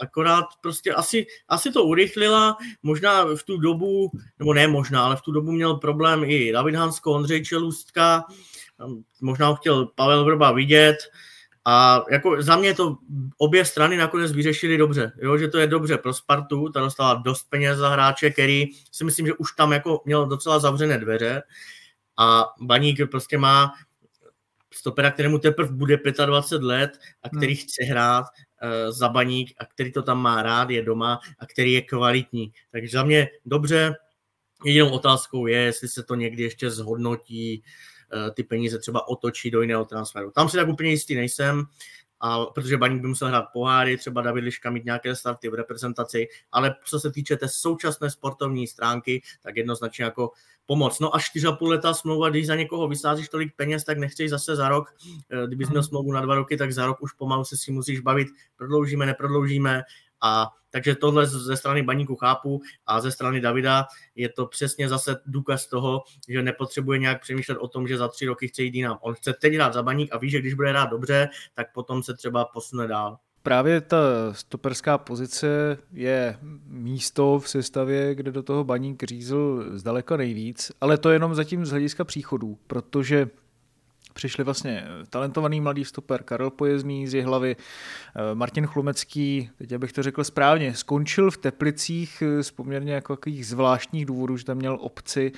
Akorát 0.00 0.44
prostě 0.60 0.92
asi, 0.92 1.26
asi 1.48 1.72
to 1.72 1.84
urychlila, 1.84 2.56
možná 2.82 3.24
v 3.24 3.42
tu 3.42 3.56
dobu, 3.56 4.10
nebo 4.38 4.54
ne 4.54 4.68
možná, 4.68 5.04
ale 5.04 5.16
v 5.16 5.22
tu 5.22 5.32
dobu 5.32 5.52
měl 5.52 5.74
problém 5.74 6.24
i 6.24 6.52
David 6.52 6.74
Hansko, 6.74 7.12
Ondřej 7.12 7.44
Čelůstka, 7.44 8.24
možná 9.20 9.48
ho 9.48 9.56
chtěl 9.56 9.86
Pavel 9.86 10.24
Vrba 10.24 10.52
vidět, 10.52 10.96
a 11.64 12.04
jako 12.10 12.42
za 12.42 12.56
mě 12.56 12.74
to 12.74 12.96
obě 13.38 13.64
strany 13.64 13.96
nakonec 13.96 14.32
vyřešili 14.32 14.78
dobře, 14.78 15.12
jo, 15.22 15.38
že 15.38 15.48
to 15.48 15.58
je 15.58 15.66
dobře 15.66 15.98
pro 15.98 16.14
Spartu, 16.14 16.68
ta 16.68 16.80
dostala 16.80 17.14
dost 17.14 17.50
peněz 17.50 17.78
za 17.78 17.88
hráče, 17.88 18.30
který 18.30 18.66
si 18.92 19.04
myslím, 19.04 19.26
že 19.26 19.34
už 19.34 19.52
tam 19.52 19.72
jako 19.72 20.02
měl 20.04 20.26
docela 20.26 20.58
zavřené 20.58 20.98
dveře 20.98 21.42
a 22.18 22.46
Baník 22.60 23.10
prostě 23.10 23.38
má 23.38 23.72
stopera, 24.74 25.10
kterému 25.10 25.38
teprve 25.38 25.72
bude 25.72 25.98
25 26.26 26.66
let 26.66 26.98
a 27.22 27.28
který 27.28 27.54
hmm. 27.54 27.62
chce 27.62 27.84
hrát 27.84 28.24
uh, 28.24 28.92
za 28.92 29.08
Baník 29.08 29.54
a 29.58 29.64
který 29.64 29.92
to 29.92 30.02
tam 30.02 30.22
má 30.22 30.42
rád, 30.42 30.70
je 30.70 30.82
doma 30.82 31.20
a 31.38 31.46
který 31.46 31.72
je 31.72 31.82
kvalitní. 31.82 32.52
Takže 32.72 32.88
za 32.88 33.04
mě 33.04 33.28
dobře, 33.46 33.94
jedinou 34.64 34.90
otázkou 34.90 35.46
je, 35.46 35.58
jestli 35.58 35.88
se 35.88 36.02
to 36.02 36.14
někdy 36.14 36.42
ještě 36.42 36.70
zhodnotí, 36.70 37.62
uh, 37.62 37.93
ty 38.34 38.42
peníze 38.42 38.78
třeba 38.78 39.08
otočí 39.08 39.50
do 39.50 39.60
jiného 39.60 39.84
transferu. 39.84 40.30
Tam 40.30 40.48
si 40.48 40.56
tak 40.56 40.68
úplně 40.68 40.90
jistý 40.90 41.14
nejsem, 41.14 41.64
a, 42.20 42.46
protože 42.46 42.76
Baník 42.76 43.02
by 43.02 43.08
musel 43.08 43.28
hrát 43.28 43.44
poháry, 43.52 43.96
třeba 43.96 44.22
David 44.22 44.44
Liška 44.44 44.70
mít 44.70 44.84
nějaké 44.84 45.16
starty 45.16 45.48
v 45.48 45.54
reprezentaci, 45.54 46.28
ale 46.52 46.74
co 46.84 47.00
se 47.00 47.10
týče 47.10 47.36
té 47.36 47.48
současné 47.48 48.10
sportovní 48.10 48.66
stránky, 48.66 49.22
tak 49.42 49.56
jednoznačně 49.56 50.04
jako 50.04 50.30
pomoc. 50.66 51.00
No 51.00 51.14
a 51.14 51.18
4,5 51.18 51.68
leta 51.68 51.94
smlouva, 51.94 52.30
když 52.30 52.46
za 52.46 52.54
někoho 52.54 52.88
vysázíš 52.88 53.28
tolik 53.28 53.52
peněz, 53.56 53.84
tak 53.84 53.98
nechceš 53.98 54.30
zase 54.30 54.56
za 54.56 54.68
rok. 54.68 54.94
Eh, 55.30 55.46
kdybys 55.46 55.68
měl 55.68 55.82
smlouvu 55.82 56.12
na 56.12 56.20
dva 56.20 56.34
roky, 56.34 56.56
tak 56.56 56.72
za 56.72 56.86
rok 56.86 57.02
už 57.02 57.12
pomalu 57.12 57.44
se 57.44 57.56
si 57.56 57.72
musíš 57.72 58.00
bavit, 58.00 58.28
prodloužíme, 58.56 59.06
neprodloužíme 59.06 59.82
a 60.24 60.48
takže 60.70 60.94
tohle 60.94 61.26
ze 61.26 61.56
strany 61.56 61.82
baníku 61.82 62.16
chápu 62.16 62.60
a 62.86 63.00
ze 63.00 63.10
strany 63.10 63.40
Davida 63.40 63.86
je 64.14 64.28
to 64.28 64.46
přesně 64.46 64.88
zase 64.88 65.16
důkaz 65.26 65.66
toho, 65.66 66.02
že 66.28 66.42
nepotřebuje 66.42 66.98
nějak 66.98 67.20
přemýšlet 67.20 67.58
o 67.58 67.68
tom, 67.68 67.88
že 67.88 67.98
za 67.98 68.08
tři 68.08 68.26
roky 68.26 68.48
chce 68.48 68.62
jít 68.62 68.74
jinam. 68.74 68.98
On 69.00 69.14
chce 69.14 69.32
teď 69.40 69.54
hrát 69.54 69.72
za 69.72 69.82
baník 69.82 70.14
a 70.14 70.18
ví, 70.18 70.30
že 70.30 70.40
když 70.40 70.54
bude 70.54 70.70
hrát 70.70 70.90
dobře, 70.90 71.28
tak 71.54 71.66
potom 71.74 72.02
se 72.02 72.14
třeba 72.14 72.44
posune 72.44 72.86
dál. 72.86 73.18
právě 73.42 73.80
ta 73.80 73.96
stoperská 74.32 74.98
pozice 74.98 75.78
je 75.92 76.38
místo 76.66 77.38
v 77.38 77.48
sestavě, 77.48 78.14
kde 78.14 78.32
do 78.32 78.42
toho 78.42 78.64
baník 78.64 79.02
řízl 79.02 79.64
zdaleka 79.70 80.16
nejvíc, 80.16 80.72
ale 80.80 80.98
to 80.98 81.10
jenom 81.10 81.34
zatím 81.34 81.66
z 81.66 81.70
hlediska 81.70 82.04
příchodů, 82.04 82.58
protože 82.66 83.26
přišli 84.14 84.44
vlastně 84.44 84.84
talentovaný 85.10 85.60
mladý 85.60 85.84
stoper 85.84 86.22
Karel 86.22 86.50
Pojezný 86.50 87.06
z 87.06 87.22
hlavy, 87.22 87.56
eh, 87.56 88.34
Martin 88.34 88.66
Chlumecký, 88.66 89.50
teď 89.58 89.72
abych 89.72 89.92
to 89.92 90.02
řekl 90.02 90.24
správně, 90.24 90.74
skončil 90.74 91.30
v 91.30 91.36
Teplicích 91.36 92.22
z 92.40 92.50
poměrně 92.50 92.92
jako 92.92 93.18
zvláštních 93.40 94.06
důvodů, 94.06 94.36
že 94.36 94.44
tam 94.44 94.56
měl 94.56 94.78
obci, 94.80 95.32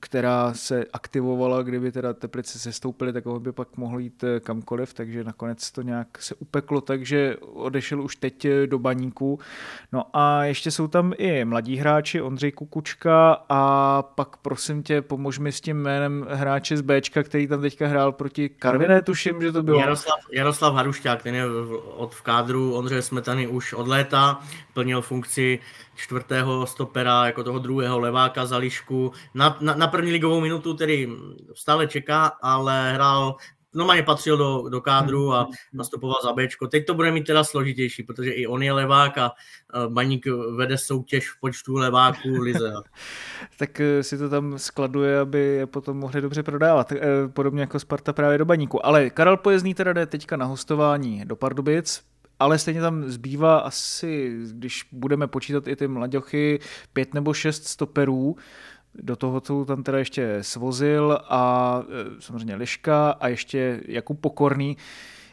která 0.00 0.54
se 0.54 0.84
aktivovala, 0.92 1.62
kdyby 1.62 1.92
teda 1.92 2.12
Teplice 2.12 2.58
se 2.58 2.72
stoupily, 2.72 3.12
tak 3.12 3.24
by 3.38 3.52
pak 3.52 3.76
mohl 3.76 4.00
jít 4.00 4.24
eh, 4.24 4.40
kamkoliv, 4.40 4.94
takže 4.94 5.24
nakonec 5.24 5.70
to 5.70 5.82
nějak 5.82 6.22
se 6.22 6.34
upeklo, 6.34 6.80
takže 6.80 7.36
odešel 7.40 8.02
už 8.02 8.16
teď 8.16 8.44
eh, 8.44 8.66
do 8.66 8.78
baníku. 8.78 9.38
No 9.92 10.04
a 10.12 10.44
ještě 10.44 10.70
jsou 10.70 10.88
tam 10.88 11.12
i 11.16 11.44
mladí 11.44 11.76
hráči, 11.76 12.20
Ondřej 12.22 12.52
Kukučka 12.52 13.44
a 13.48 14.02
pak 14.02 14.36
prosím 14.36 14.82
tě, 14.82 15.02
pomož 15.02 15.38
mi 15.38 15.52
s 15.52 15.60
tím 15.60 15.76
jménem 15.76 16.26
hráče 16.30 16.76
z 16.76 16.80
Bčka, 16.80 17.22
který 17.22 17.46
tam 17.46 17.60
teďka 17.60 17.86
hrál 17.86 18.12
proti 18.12 18.48
Karviné, 18.48 19.02
tuším, 19.02 19.42
že 19.42 19.52
to 19.52 19.62
bylo. 19.62 19.80
Jaroslav, 19.80 20.18
Jaroslav 20.32 20.74
Harušťák, 20.74 21.22
ten 21.22 21.34
je 21.34 21.44
od 21.96 22.14
v 22.14 22.22
kádru 22.22 22.74
Ondřeje 22.74 23.02
Smetany 23.02 23.46
už 23.46 23.72
od 23.72 23.88
léta, 23.88 24.40
plnil 24.74 25.02
funkci 25.02 25.58
čtvrtého 26.00 26.66
stopera, 26.66 27.26
jako 27.26 27.44
toho 27.44 27.58
druhého 27.58 27.98
leváka 27.98 28.46
za 28.46 28.56
lišku. 28.56 29.12
Na, 29.34 29.56
na, 29.60 29.74
na 29.74 29.86
první 29.86 30.12
ligovou 30.12 30.40
minutu 30.40 30.74
tedy 30.74 31.08
stále 31.54 31.86
čeká, 31.86 32.26
ale 32.42 32.92
hrál 32.92 33.36
normálně 33.74 34.02
patřil 34.02 34.36
do, 34.36 34.68
do 34.68 34.80
kádru 34.80 35.32
a 35.32 35.48
nastupoval 35.72 36.16
za 36.22 36.32
Bčko. 36.32 36.66
Teď 36.66 36.86
to 36.86 36.94
bude 36.94 37.10
mít 37.10 37.26
teda 37.26 37.44
složitější, 37.44 38.02
protože 38.02 38.30
i 38.30 38.46
on 38.46 38.62
je 38.62 38.72
levák 38.72 39.18
a 39.18 39.32
Baník 39.88 40.26
vede 40.56 40.78
soutěž 40.78 41.30
v 41.30 41.40
počtu 41.40 41.74
leváků 41.74 42.28
Lize. 42.40 42.72
tak 43.58 43.80
eh, 43.80 44.02
si 44.02 44.18
to 44.18 44.28
tam 44.28 44.58
skladuje, 44.58 45.18
aby 45.18 45.38
je 45.38 45.66
potom 45.66 45.96
mohli 45.96 46.20
dobře 46.20 46.42
prodávat. 46.42 46.92
Eh, 46.92 46.98
podobně 47.32 47.60
jako 47.60 47.80
Sparta 47.80 48.12
právě 48.12 48.38
do 48.38 48.44
Baníku. 48.44 48.86
Ale 48.86 49.10
Karel 49.10 49.36
Pojezný 49.36 49.74
teda 49.74 49.92
jde 49.92 50.06
teďka 50.06 50.36
na 50.36 50.46
hostování 50.46 51.24
do 51.24 51.36
Pardubic 51.36 52.09
ale 52.40 52.58
stejně 52.58 52.80
tam 52.80 53.04
zbývá 53.04 53.58
asi, 53.58 54.36
když 54.52 54.88
budeme 54.92 55.26
počítat 55.26 55.68
i 55.68 55.76
ty 55.76 55.88
mladěchy, 55.88 56.60
pět 56.92 57.14
nebo 57.14 57.34
šest 57.34 57.68
stoperů, 57.68 58.36
do 58.94 59.16
toho, 59.16 59.40
co 59.40 59.64
tam 59.64 59.82
teda 59.82 59.98
ještě 59.98 60.38
svozil 60.40 61.18
a 61.28 61.82
e, 61.82 62.20
samozřejmě 62.20 62.54
Liška 62.54 63.10
a 63.10 63.28
ještě 63.28 63.80
Jakub 63.86 64.20
Pokorný. 64.20 64.76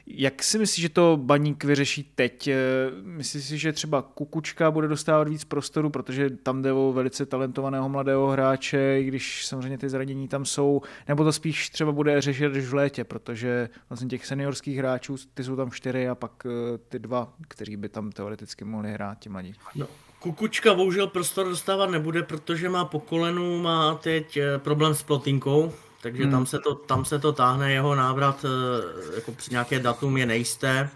Jak 0.10 0.44
si 0.44 0.60
myslíš, 0.60 0.82
že 0.82 0.90
to 0.90 1.18
baník 1.22 1.64
vyřeší 1.64 2.12
teď? 2.16 2.48
Eh, 2.48 2.56
myslíš 3.02 3.44
si, 3.44 3.58
že 3.58 3.74
třeba 3.74 4.02
Kukučka 4.02 4.72
bude 4.72 4.88
dostávat 4.88 5.28
víc 5.28 5.44
prostoru, 5.44 5.90
protože 5.90 6.30
tam 6.30 6.62
jde 6.62 6.74
o 6.74 6.94
velice 6.94 7.26
talentovaného 7.26 7.90
mladého 7.90 8.28
hráče, 8.28 9.00
i 9.00 9.04
když 9.04 9.46
samozřejmě 9.46 9.78
ty 9.78 9.90
zranění 9.90 10.28
tam 10.28 10.46
jsou, 10.46 10.82
nebo 11.08 11.24
to 11.24 11.32
spíš 11.32 11.70
třeba 11.70 11.92
bude 11.92 12.22
řešit 12.22 12.46
až 12.46 12.66
v 12.66 12.74
létě, 12.74 13.04
protože 13.04 13.70
vlastně 13.90 14.08
těch 14.08 14.26
seniorských 14.26 14.78
hráčů, 14.78 15.16
ty 15.34 15.44
jsou 15.44 15.56
tam 15.56 15.72
čtyři 15.72 16.10
a 16.10 16.16
pak 16.16 16.32
eh, 16.46 16.78
ty 16.78 17.00
dva, 17.00 17.34
kteří 17.48 17.78
by 17.78 17.90
tam 17.90 18.12
teoreticky 18.12 18.66
mohli 18.66 18.92
hrát, 18.92 19.20
ti 19.20 19.30
mladí. 19.30 19.54
No. 19.76 19.88
Kukučka 20.20 20.74
bohužel 20.74 21.08
prostor 21.08 21.50
dostávat 21.50 21.90
nebude, 21.90 22.24
protože 22.24 22.70
má 22.70 22.86
po 22.86 23.00
kolenu, 23.00 23.62
má 23.62 23.96
teď 23.96 24.38
eh, 24.38 24.58
problém 24.58 24.96
s 24.96 25.04
plotinkou, 25.04 25.74
takže 26.02 26.24
hmm. 26.24 26.32
tam, 26.32 26.46
se 26.46 26.60
to, 26.60 26.76
tam 26.76 27.06
se 27.06 27.20
to 27.20 27.34
táhne, 27.34 27.72
jeho 27.72 27.96
návrat 27.96 28.46
eh, 28.46 29.16
jako 29.16 29.32
při 29.32 29.52
nějaké 29.52 29.80
datum 29.80 30.18
je 30.18 30.26
nejisté. 30.26 30.90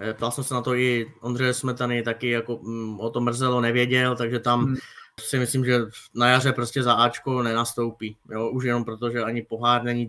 Eh, 0.00 0.14
ptal 0.14 0.30
jsem 0.30 0.44
se 0.44 0.54
na 0.54 0.62
to 0.62 0.74
i 0.74 1.12
Ondřeje 1.20 1.54
Smetany, 1.54 2.02
taky 2.02 2.30
jako 2.30 2.58
mm, 2.62 3.00
o 3.00 3.10
to 3.10 3.20
mrzelo, 3.20 3.60
nevěděl, 3.60 4.16
takže 4.16 4.38
tam 4.38 4.64
hmm. 4.64 4.76
si 5.20 5.38
myslím, 5.38 5.64
že 5.64 5.80
na 6.14 6.28
jaře 6.28 6.52
prostě 6.52 6.82
za 6.82 6.94
Ačko 6.94 7.42
nenastoupí. 7.42 8.16
Jo? 8.30 8.50
Už 8.50 8.64
jenom 8.64 8.84
proto, 8.84 9.10
že 9.10 9.22
ani 9.22 9.42
pohár 9.42 9.82
není, 9.82 10.08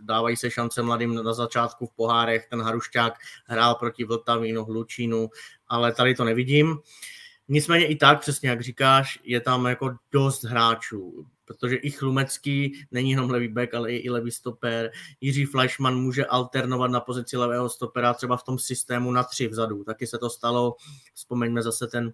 dávají 0.00 0.36
se 0.36 0.50
šance 0.50 0.82
mladým 0.82 1.14
na 1.14 1.32
začátku 1.32 1.86
v 1.86 1.96
pohárech, 1.96 2.46
ten 2.50 2.62
Harušťák 2.62 3.14
hrál 3.46 3.74
proti 3.74 4.04
Vltavínu, 4.04 4.64
Hlučínu, 4.64 5.30
ale 5.68 5.92
tady 5.92 6.14
to 6.14 6.24
nevidím. 6.24 6.78
Nicméně 7.48 7.86
i 7.86 7.96
tak, 7.96 8.20
přesně 8.20 8.48
jak 8.48 8.60
říkáš, 8.60 9.18
je 9.24 9.40
tam 9.40 9.66
jako 9.66 9.96
dost 10.12 10.44
hráčů 10.44 11.26
protože 11.46 11.76
i 11.76 11.90
Chlumecký 11.90 12.86
není 12.90 13.10
jenom 13.10 13.30
levý 13.30 13.48
back, 13.48 13.74
ale 13.74 13.92
i, 13.92 13.96
i 13.96 14.10
levý 14.10 14.30
stoper. 14.30 14.90
Jiří 15.20 15.44
Fleischmann 15.44 15.96
může 15.96 16.26
alternovat 16.26 16.90
na 16.90 17.00
pozici 17.00 17.36
levého 17.36 17.68
stopera 17.68 18.14
třeba 18.14 18.36
v 18.36 18.42
tom 18.42 18.58
systému 18.58 19.12
na 19.12 19.24
tři 19.24 19.48
vzadu. 19.48 19.84
Taky 19.84 20.06
se 20.06 20.18
to 20.18 20.30
stalo, 20.30 20.76
vzpomeňme 21.14 21.62
zase 21.62 21.86
ten 21.86 22.12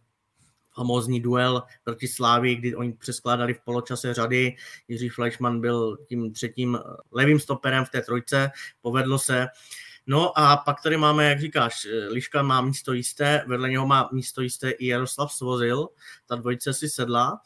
famózní 0.74 1.20
duel 1.20 1.62
proti 1.84 2.08
Slávii, 2.08 2.56
kdy 2.56 2.74
oni 2.74 2.92
přeskládali 2.92 3.54
v 3.54 3.60
poločase 3.60 4.14
řady. 4.14 4.56
Jiří 4.88 5.08
Fleischmann 5.08 5.60
byl 5.60 5.98
tím 6.08 6.32
třetím 6.32 6.78
levým 7.12 7.40
stoperem 7.40 7.84
v 7.84 7.90
té 7.90 8.02
trojce, 8.02 8.50
povedlo 8.80 9.18
se. 9.18 9.46
No 10.06 10.38
a 10.38 10.56
pak 10.56 10.82
tady 10.82 10.96
máme, 10.96 11.28
jak 11.28 11.40
říkáš, 11.40 11.86
Liška 12.08 12.42
má 12.42 12.60
místo 12.60 12.92
jisté, 12.92 13.44
vedle 13.46 13.70
něho 13.70 13.86
má 13.86 14.08
místo 14.12 14.40
jisté 14.40 14.70
i 14.70 14.86
Jaroslav 14.86 15.32
Svozil, 15.32 15.88
ta 16.26 16.36
dvojice 16.36 16.74
si 16.74 16.88
sedla. 16.88 17.40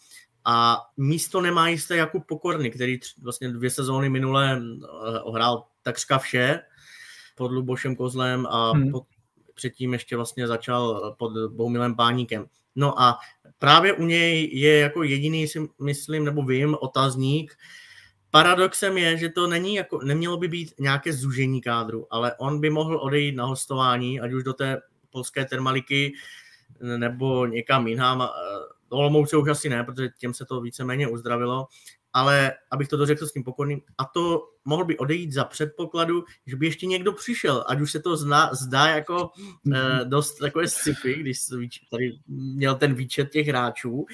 A 0.49 0.83
místo 0.97 1.41
nemá 1.41 1.69
jisté 1.69 1.97
Jakub 1.97 2.27
Pokorny, 2.27 2.71
který 2.71 2.99
tři, 2.99 3.13
vlastně 3.23 3.49
dvě 3.49 3.71
sezóny 3.71 4.09
minule 4.09 4.61
eh, 4.63 5.21
ohrál 5.21 5.65
takřka 5.83 6.19
vše 6.19 6.61
pod 7.37 7.53
Lubošem 7.53 7.97
Kozlem 7.97 8.47
a 8.47 8.71
hmm. 8.71 8.91
pod, 8.91 9.05
předtím 9.55 9.93
ještě 9.93 10.17
vlastně 10.17 10.47
začal 10.47 11.15
pod 11.19 11.33
Boumilem 11.49 11.97
Páníkem. 11.97 12.47
No 12.77 13.01
a 13.03 13.19
právě 13.59 13.93
u 13.93 14.03
něj 14.03 14.51
je 14.53 14.79
jako 14.79 15.03
jediný, 15.03 15.49
si 15.49 15.69
myslím, 15.83 16.25
nebo 16.25 16.43
vím, 16.43 16.77
otazník. 16.81 17.57
Paradoxem 18.31 18.99
je, 18.99 19.17
že 19.17 19.29
to 19.29 19.47
není 19.47 19.75
jako, 19.75 20.01
nemělo 20.05 20.37
by 20.37 20.49
být 20.49 20.75
nějaké 20.79 21.13
zúžení 21.13 21.61
kádru, 21.61 22.07
ale 22.11 22.35
on 22.39 22.61
by 22.61 22.71
mohl 22.71 22.97
odejít 22.97 23.37
na 23.37 23.45
hostování, 23.45 24.21
ať 24.21 24.33
už 24.33 24.45
do 24.45 24.53
té 24.53 24.81
polské 25.11 25.45
termaliky, 25.45 26.13
nebo 26.97 27.47
někam 27.47 27.87
jinam, 27.87 28.23
eh, 28.23 28.76
Olomouce 28.89 29.37
už 29.37 29.49
asi 29.49 29.69
ne, 29.69 29.85
protože 29.85 30.09
těm 30.19 30.35
se 30.35 30.45
to 30.45 30.61
víceméně 30.61 31.09
uzdravilo, 31.09 31.67
ale 32.13 32.53
abych 32.71 32.89
to 32.89 32.97
dořekl 32.97 33.27
s 33.27 33.33
tím 33.33 33.45
pokorným, 33.45 33.81
a 33.99 34.05
to 34.05 34.49
mohl 34.65 34.85
by 34.85 34.99
odejít 34.99 35.33
za 35.33 35.45
předpokladu, 35.45 36.25
že 36.47 36.57
by 36.57 36.67
ještě 36.67 36.87
někdo 36.87 37.13
přišel, 37.13 37.65
ať 37.69 37.81
už 37.81 37.93
se 37.93 38.01
to 38.01 38.17
zna, 38.17 38.55
zdá 38.55 38.89
jako 38.89 39.31
eh, 39.75 40.05
dost 40.05 40.39
takové 40.39 40.69
sci-fi, 40.69 41.15
když 41.15 41.39
tady 41.91 42.19
měl 42.27 42.75
ten 42.75 42.95
výčet 42.95 43.31
těch 43.31 43.47
hráčů, 43.49 44.07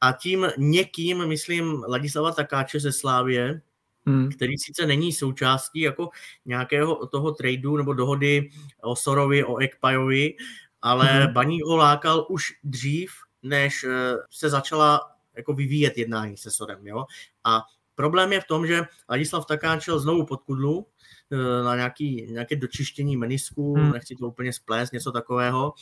a 0.00 0.12
tím 0.12 0.46
někým, 0.58 1.26
myslím, 1.26 1.82
Ladislava 1.88 2.32
Takáče 2.32 2.80
ze 2.80 2.92
Slávě, 2.92 3.60
hmm. 4.06 4.30
který 4.30 4.58
sice 4.58 4.86
není 4.86 5.12
součástí 5.12 5.80
jako 5.80 6.08
nějakého 6.44 7.06
toho 7.06 7.32
tradu 7.32 7.76
nebo 7.76 7.94
dohody 7.94 8.50
o 8.82 8.96
Sorovi, 8.96 9.44
o 9.44 9.56
Ekpajovi, 9.56 10.34
ale 10.82 11.06
hmm. 11.06 11.32
Baník 11.32 11.64
ho 11.64 11.76
lákal 11.76 12.26
už 12.28 12.44
dřív, 12.64 13.10
než 13.42 13.84
eh, 13.84 14.16
se 14.30 14.50
začala 14.50 15.00
jako 15.36 15.52
vyvíjet 15.52 15.98
jednání 15.98 16.36
se 16.36 16.50
Sodem. 16.50 16.86
Jo? 16.86 17.04
A 17.44 17.62
problém 17.94 18.32
je 18.32 18.40
v 18.40 18.46
tom, 18.46 18.66
že 18.66 18.82
Ladislav 19.10 19.46
Takáčel 19.46 19.98
znovu 19.98 20.26
pod 20.26 20.42
kudlu 20.42 20.86
eh, 21.32 21.64
na 21.64 21.76
nějaký, 21.76 22.26
nějaké 22.30 22.56
dočištění 22.56 23.16
menisku, 23.16 23.74
hmm. 23.74 23.92
nechci 23.92 24.16
to 24.16 24.26
úplně 24.26 24.52
splést, 24.52 24.92
něco 24.92 25.12
takového. 25.12 25.72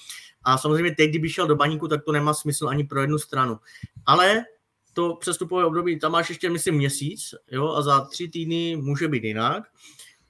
A 0.43 0.59
samozřejmě 0.59 0.95
teď, 0.95 1.11
kdyby 1.11 1.29
šel 1.29 1.47
do 1.47 1.57
baníku, 1.57 1.89
tak 1.89 2.05
to 2.05 2.13
nemá 2.13 2.35
smysl 2.35 2.69
ani 2.69 2.85
pro 2.85 3.01
jednu 3.01 3.19
stranu. 3.19 3.59
Ale 4.07 4.45
to 4.93 5.15
přestupové 5.15 5.65
období, 5.65 5.99
tam 5.99 6.13
máš 6.13 6.29
ještě, 6.29 6.51
myslím, 6.51 6.75
měsíc, 6.75 7.35
jo, 7.51 7.69
a 7.69 7.83
za 7.83 8.01
tři 8.01 8.29
týdny 8.29 8.77
může 8.77 9.09
být 9.09 9.25
jinak 9.25 9.63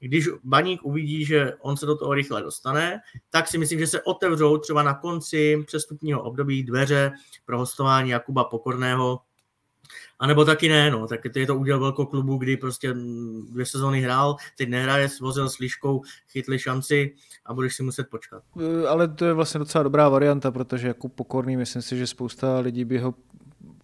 když 0.00 0.28
baník 0.44 0.80
uvidí, 0.84 1.24
že 1.24 1.52
on 1.60 1.76
se 1.76 1.86
do 1.86 1.96
toho 1.96 2.14
rychle 2.14 2.42
dostane, 2.42 2.98
tak 3.30 3.48
si 3.48 3.58
myslím, 3.58 3.78
že 3.78 3.86
se 3.86 4.02
otevřou 4.02 4.58
třeba 4.58 4.82
na 4.82 4.94
konci 4.94 5.64
přestupního 5.66 6.22
období 6.22 6.62
dveře 6.62 7.12
pro 7.44 7.58
hostování 7.58 8.10
Jakuba 8.10 8.44
Pokorného, 8.44 9.20
a 10.18 10.26
nebo 10.26 10.44
taky 10.44 10.68
ne, 10.68 10.90
no, 10.90 11.06
tak 11.06 11.20
to 11.32 11.38
je 11.38 11.46
to 11.46 11.56
udělal 11.56 11.80
velkou 11.80 12.06
klubu, 12.06 12.36
kdy 12.36 12.56
prostě 12.56 12.94
dvě 13.50 13.66
sezóny 13.66 14.00
hrál, 14.00 14.36
teď 14.58 14.68
nehraje, 14.68 15.08
svozil 15.08 15.50
s 15.50 15.58
Liškou, 15.58 16.02
chytli 16.28 16.58
šanci 16.58 17.14
a 17.46 17.54
budeš 17.54 17.74
si 17.74 17.82
muset 17.82 18.10
počkat. 18.10 18.42
Ale 18.88 19.08
to 19.08 19.24
je 19.24 19.32
vlastně 19.32 19.58
docela 19.58 19.84
dobrá 19.84 20.08
varianta, 20.08 20.50
protože 20.50 20.88
jako 20.88 21.08
pokorný, 21.08 21.56
myslím 21.56 21.82
si, 21.82 21.96
že 21.96 22.06
spousta 22.06 22.58
lidí 22.58 22.84
by 22.84 22.98
ho 22.98 23.14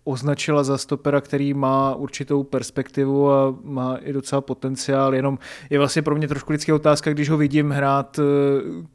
označila 0.04 0.64
za 0.64 0.78
stopera, 0.78 1.20
který 1.20 1.54
má 1.54 1.94
určitou 1.94 2.42
perspektivu 2.42 3.30
a 3.32 3.54
má 3.62 3.96
i 3.96 4.12
docela 4.12 4.40
potenciál, 4.40 5.14
jenom 5.14 5.38
je 5.70 5.78
vlastně 5.78 6.02
pro 6.02 6.16
mě 6.16 6.28
trošku 6.28 6.52
vždycky 6.52 6.72
otázka, 6.72 7.12
když 7.12 7.30
ho 7.30 7.36
vidím 7.36 7.70
hrát 7.70 8.18
eh, 8.18 8.22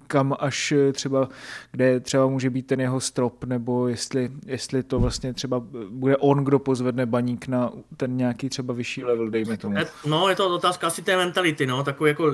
kam 0.08 0.36
až 0.40 0.72
eh, 0.72 0.94
třeba, 0.94 1.30
kde 1.72 2.00
třeba 2.00 2.28
může 2.28 2.50
být 2.50 2.68
ten 2.68 2.82
jeho 2.82 3.00
strop, 3.00 3.44
nebo 3.44 3.88
jestli, 3.88 4.30
jestli 4.46 4.84
to 4.84 5.00
vlastně 5.00 5.34
třeba 5.34 5.64
bude 5.90 6.18
on, 6.18 6.44
kdo 6.44 6.60
pozvedne 6.60 7.06
baník 7.06 7.48
na 7.48 7.72
ten 7.98 8.18
nějaký 8.18 8.50
třeba 8.50 8.74
vyšší 8.74 9.04
level, 9.04 9.30
dejme 9.30 9.58
tomu. 9.58 9.76
No, 10.06 10.30
je 10.30 10.36
to 10.36 10.56
otázka 10.56 10.88
asi 10.88 11.02
té 11.02 11.18
mentality, 11.18 11.66
no, 11.66 11.84
takový 11.84 12.10
jako 12.10 12.32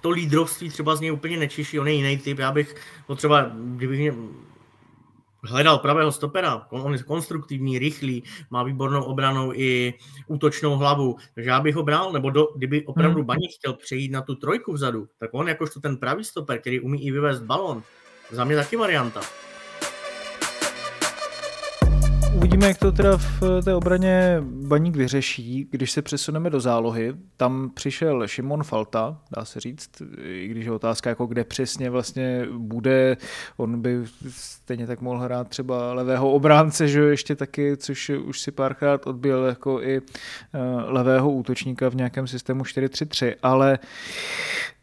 to 0.00 0.10
lídrovství 0.10 0.70
třeba 0.70 0.96
z 0.96 1.00
něj 1.00 1.12
úplně 1.12 1.36
nečiší, 1.36 1.80
on 1.80 1.88
je 1.88 1.94
jiný 1.94 2.18
typ, 2.18 2.38
já 2.38 2.52
bych 2.52 2.74
potřeba, 3.06 3.50
kdybych 3.54 3.98
mě, 3.98 4.14
hledal 5.44 5.78
pravého 5.78 6.12
stopera, 6.12 6.66
on 6.70 6.92
je 6.92 7.02
konstruktivní, 7.02 7.78
rychlý, 7.78 8.22
má 8.50 8.62
výbornou 8.62 9.02
obranou 9.02 9.52
i 9.54 9.94
útočnou 10.26 10.76
hlavu, 10.76 11.16
takže 11.34 11.50
já 11.50 11.60
bych 11.60 11.74
ho 11.74 11.82
bral, 11.82 12.12
nebo 12.12 12.30
do, 12.30 12.48
kdyby 12.56 12.86
opravdu 12.86 13.18
hmm. 13.18 13.26
Baník 13.26 13.54
chtěl 13.54 13.72
přejít 13.72 14.10
na 14.10 14.22
tu 14.22 14.34
trojku 14.34 14.72
vzadu, 14.72 15.08
tak 15.18 15.30
on 15.32 15.48
jakožto 15.48 15.80
ten 15.80 15.96
pravý 15.96 16.24
stoper, 16.24 16.60
který 16.60 16.80
umí 16.80 17.06
i 17.06 17.10
vyvést 17.10 17.42
balon, 17.42 17.82
za 18.30 18.44
mě 18.44 18.56
taky 18.56 18.76
varianta. 18.76 19.20
Uvidíme, 22.38 22.66
jak 22.66 22.78
to 22.78 22.92
teda 22.92 23.16
v 23.16 23.40
té 23.64 23.74
obraně 23.74 24.38
Baník 24.42 24.96
vyřeší, 24.96 25.68
když 25.70 25.90
se 25.90 26.02
přesuneme 26.02 26.50
do 26.50 26.60
zálohy. 26.60 27.14
Tam 27.36 27.70
přišel 27.74 28.28
Šimon 28.28 28.64
Falta, 28.64 29.18
dá 29.36 29.44
se 29.44 29.60
říct, 29.60 29.90
i 30.22 30.48
když 30.48 30.64
je 30.64 30.72
otázka, 30.72 31.10
jako 31.10 31.26
kde 31.26 31.44
přesně 31.44 31.90
vlastně 31.90 32.46
bude. 32.58 33.16
On 33.56 33.80
by 33.80 34.04
stejně 34.30 34.86
tak 34.86 35.00
mohl 35.00 35.20
hrát 35.20 35.48
třeba 35.48 35.92
levého 35.92 36.32
obránce, 36.32 36.88
že 36.88 37.00
ještě 37.00 37.36
taky, 37.36 37.76
což 37.76 38.08
už 38.10 38.40
si 38.40 38.50
párkrát 38.50 39.06
odbil 39.06 39.44
jako 39.44 39.82
i 39.82 39.96
eh, 39.96 40.58
levého 40.86 41.30
útočníka 41.30 41.88
v 41.88 41.94
nějakém 41.94 42.26
systému 42.26 42.62
4-3-3, 42.62 43.34
ale 43.42 43.78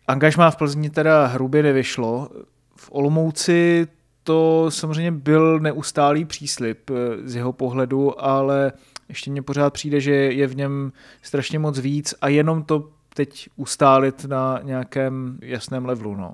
angažmá 0.07 0.51
v 0.51 0.57
Plzni 0.57 0.89
teda 0.89 1.25
hrubě 1.25 1.63
nevyšlo. 1.63 2.29
V 2.75 2.89
Olomouci 2.91 3.87
to 4.25 4.65
samozřejmě 4.69 5.11
byl 5.11 5.59
neustálý 5.59 6.25
příslip 6.25 6.89
eh, 6.89 6.93
z 7.29 7.35
jeho 7.35 7.53
pohledu, 7.53 8.23
ale 8.23 8.73
ještě 9.09 9.31
mně 9.31 9.41
pořád 9.41 9.73
přijde, 9.73 10.01
že 10.01 10.13
je 10.13 10.47
v 10.47 10.55
něm 10.55 10.91
strašně 11.21 11.59
moc 11.59 11.79
víc 11.79 12.13
a 12.21 12.27
jenom 12.27 12.63
to 12.63 12.89
teď 13.13 13.49
ustálit 13.55 14.25
na 14.25 14.59
nějakém 14.63 15.39
jasném 15.41 15.85
levelu. 15.85 16.15
No. 16.15 16.33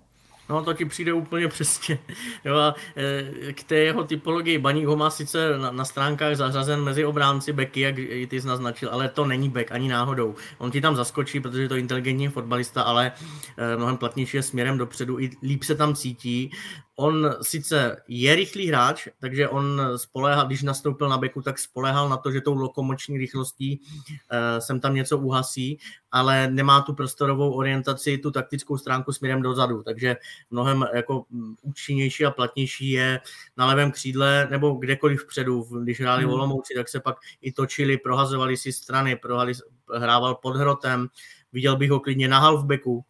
No 0.50 0.64
to 0.64 0.74
ti 0.74 0.86
přijde 0.86 1.14
úplně 1.14 1.48
přesně. 1.48 2.00
Jo, 2.46 2.58
a 2.58 2.76
e, 2.96 3.54
k 3.54 3.64
té 3.64 3.76
jeho 3.76 4.04
typologii 4.04 4.58
Baník 4.58 4.86
ho 4.86 4.96
má 4.96 5.10
sice 5.10 5.58
na, 5.58 5.72
na 5.72 5.86
stránkách 5.86 6.36
zařazen 6.36 6.84
mezi 6.84 7.06
obránci 7.06 7.54
beky, 7.54 7.82
jak 7.82 7.98
i 7.98 8.28
ty 8.28 8.42
jsi 8.42 8.48
naznačil, 8.48 8.90
ale 8.90 9.10
to 9.10 9.26
není 9.26 9.50
bek 9.50 9.72
ani 9.72 9.90
náhodou. 9.90 10.36
On 10.58 10.72
ti 10.72 10.82
tam 10.82 10.96
zaskočí, 10.96 11.40
protože 11.40 11.62
je 11.62 11.70
to 11.70 11.76
inteligentní 11.76 12.28
fotbalista, 12.28 12.82
ale 12.82 13.12
e, 13.58 13.78
mnohem 13.78 13.98
platnější 13.98 14.38
je 14.38 14.44
směrem 14.44 14.78
dopředu, 14.78 15.20
i 15.20 15.30
líp 15.44 15.64
se 15.64 15.76
tam 15.76 15.96
cítí 15.96 16.52
on 16.96 17.36
sice 17.42 17.98
je 18.08 18.36
rychlý 18.36 18.68
hráč, 18.68 19.08
takže 19.20 19.50
on 19.50 19.82
spoléhal, 19.96 20.48
když 20.48 20.64
nastoupil 20.64 21.10
na 21.10 21.18
beku, 21.18 21.42
tak 21.42 21.60
spoléhal 21.60 22.10
na 22.10 22.18
to, 22.18 22.32
že 22.32 22.42
tou 22.42 22.56
lokomoční 22.56 23.18
rychlostí 23.18 23.80
uh, 23.80 24.60
sem 24.60 24.80
tam 24.80 24.96
něco 24.96 25.18
uhasí, 25.18 25.80
ale 26.12 26.48
nemá 26.48 26.82
tu 26.82 26.94
prostorovou 26.94 27.54
orientaci, 27.54 28.18
tu 28.18 28.32
taktickou 28.32 28.78
stránku 28.78 29.14
směrem 29.14 29.42
dozadu, 29.42 29.84
takže 29.84 30.18
mnohem 30.52 30.86
jako 30.94 31.26
mm, 31.30 31.56
účinnější 31.62 32.26
a 32.26 32.32
platnější 32.32 32.90
je 32.90 33.20
na 33.58 33.66
levém 33.66 33.92
křídle 33.92 34.48
nebo 34.52 34.72
kdekoliv 34.72 35.24
vpředu. 35.24 35.68
Když 35.84 36.02
hráli 36.02 36.24
hmm. 36.24 36.34
Olomouci, 36.34 36.74
tak 36.76 36.90
se 36.90 37.00
pak 37.00 37.16
i 37.42 37.52
točili, 37.52 37.98
prohazovali 37.98 38.58
si 38.58 38.74
strany, 38.74 39.16
prohali, 39.16 39.54
hrával 39.98 40.36
pod 40.36 40.56
hrotem, 40.56 41.08
viděl 41.54 41.78
bych 41.78 41.92
ho 41.92 42.00
klidně 42.00 42.28
na 42.28 42.40
halfbacku, 42.40 43.06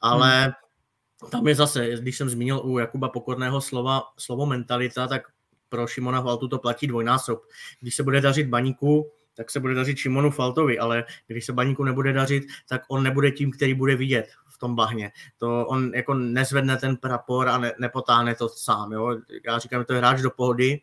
ale 0.00 0.42
hmm 0.42 0.52
tam 1.30 1.48
je 1.48 1.54
zase, 1.54 1.88
když 2.00 2.16
jsem 2.16 2.28
zmínil 2.28 2.60
u 2.64 2.78
Jakuba 2.78 3.08
Pokorného 3.08 3.60
slova, 3.60 4.02
slovo 4.18 4.46
mentalita, 4.46 5.06
tak 5.06 5.22
pro 5.68 5.86
Šimona 5.86 6.22
Faltu 6.22 6.48
to 6.48 6.58
platí 6.58 6.86
dvojnásob. 6.86 7.42
Když 7.80 7.96
se 7.96 8.02
bude 8.02 8.20
dařit 8.20 8.48
baníku, 8.48 9.10
tak 9.36 9.50
se 9.50 9.60
bude 9.60 9.74
dařit 9.74 9.98
Šimonu 9.98 10.30
Faltovi, 10.30 10.78
ale 10.78 11.04
když 11.26 11.46
se 11.46 11.52
baníku 11.52 11.84
nebude 11.84 12.12
dařit, 12.12 12.44
tak 12.68 12.82
on 12.88 13.02
nebude 13.02 13.30
tím, 13.30 13.50
který 13.50 13.74
bude 13.74 13.96
vidět 13.96 14.26
v 14.46 14.58
tom 14.58 14.74
bahně. 14.74 15.12
To 15.38 15.66
on 15.66 15.90
jako 15.94 16.14
nezvedne 16.14 16.76
ten 16.76 16.96
prapor 16.96 17.48
a 17.48 17.58
ne, 17.58 17.72
nepotáhne 17.78 18.34
to 18.34 18.48
sám. 18.48 18.92
Jo? 18.92 19.16
Já 19.46 19.58
říkám, 19.58 19.80
že 19.80 19.84
to 19.84 19.92
je 19.92 19.98
hráč 19.98 20.20
do 20.20 20.30
pohody, 20.30 20.80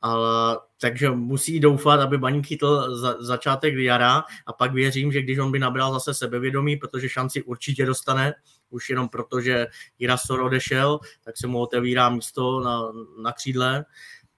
ale, 0.00 0.58
takže 0.80 1.10
musí 1.10 1.60
doufat, 1.60 2.00
aby 2.00 2.18
Baník 2.18 2.46
chytl 2.46 2.96
za, 2.96 3.16
začátek 3.20 3.74
jara 3.74 4.24
a 4.46 4.52
pak 4.52 4.72
věřím, 4.72 5.12
že 5.12 5.22
když 5.22 5.38
on 5.38 5.52
by 5.52 5.58
nabral 5.58 5.92
zase 5.92 6.14
sebevědomí, 6.14 6.76
protože 6.76 7.08
šanci 7.08 7.42
určitě 7.42 7.86
dostane, 7.86 8.34
už 8.70 8.90
jenom 8.90 9.08
proto, 9.08 9.40
že 9.40 9.66
Jirasor 9.98 10.40
odešel, 10.40 10.98
tak 11.24 11.36
se 11.36 11.46
mu 11.46 11.58
otevírá 11.58 12.08
místo 12.08 12.60
na, 12.60 12.92
na 13.22 13.32
křídle, 13.32 13.84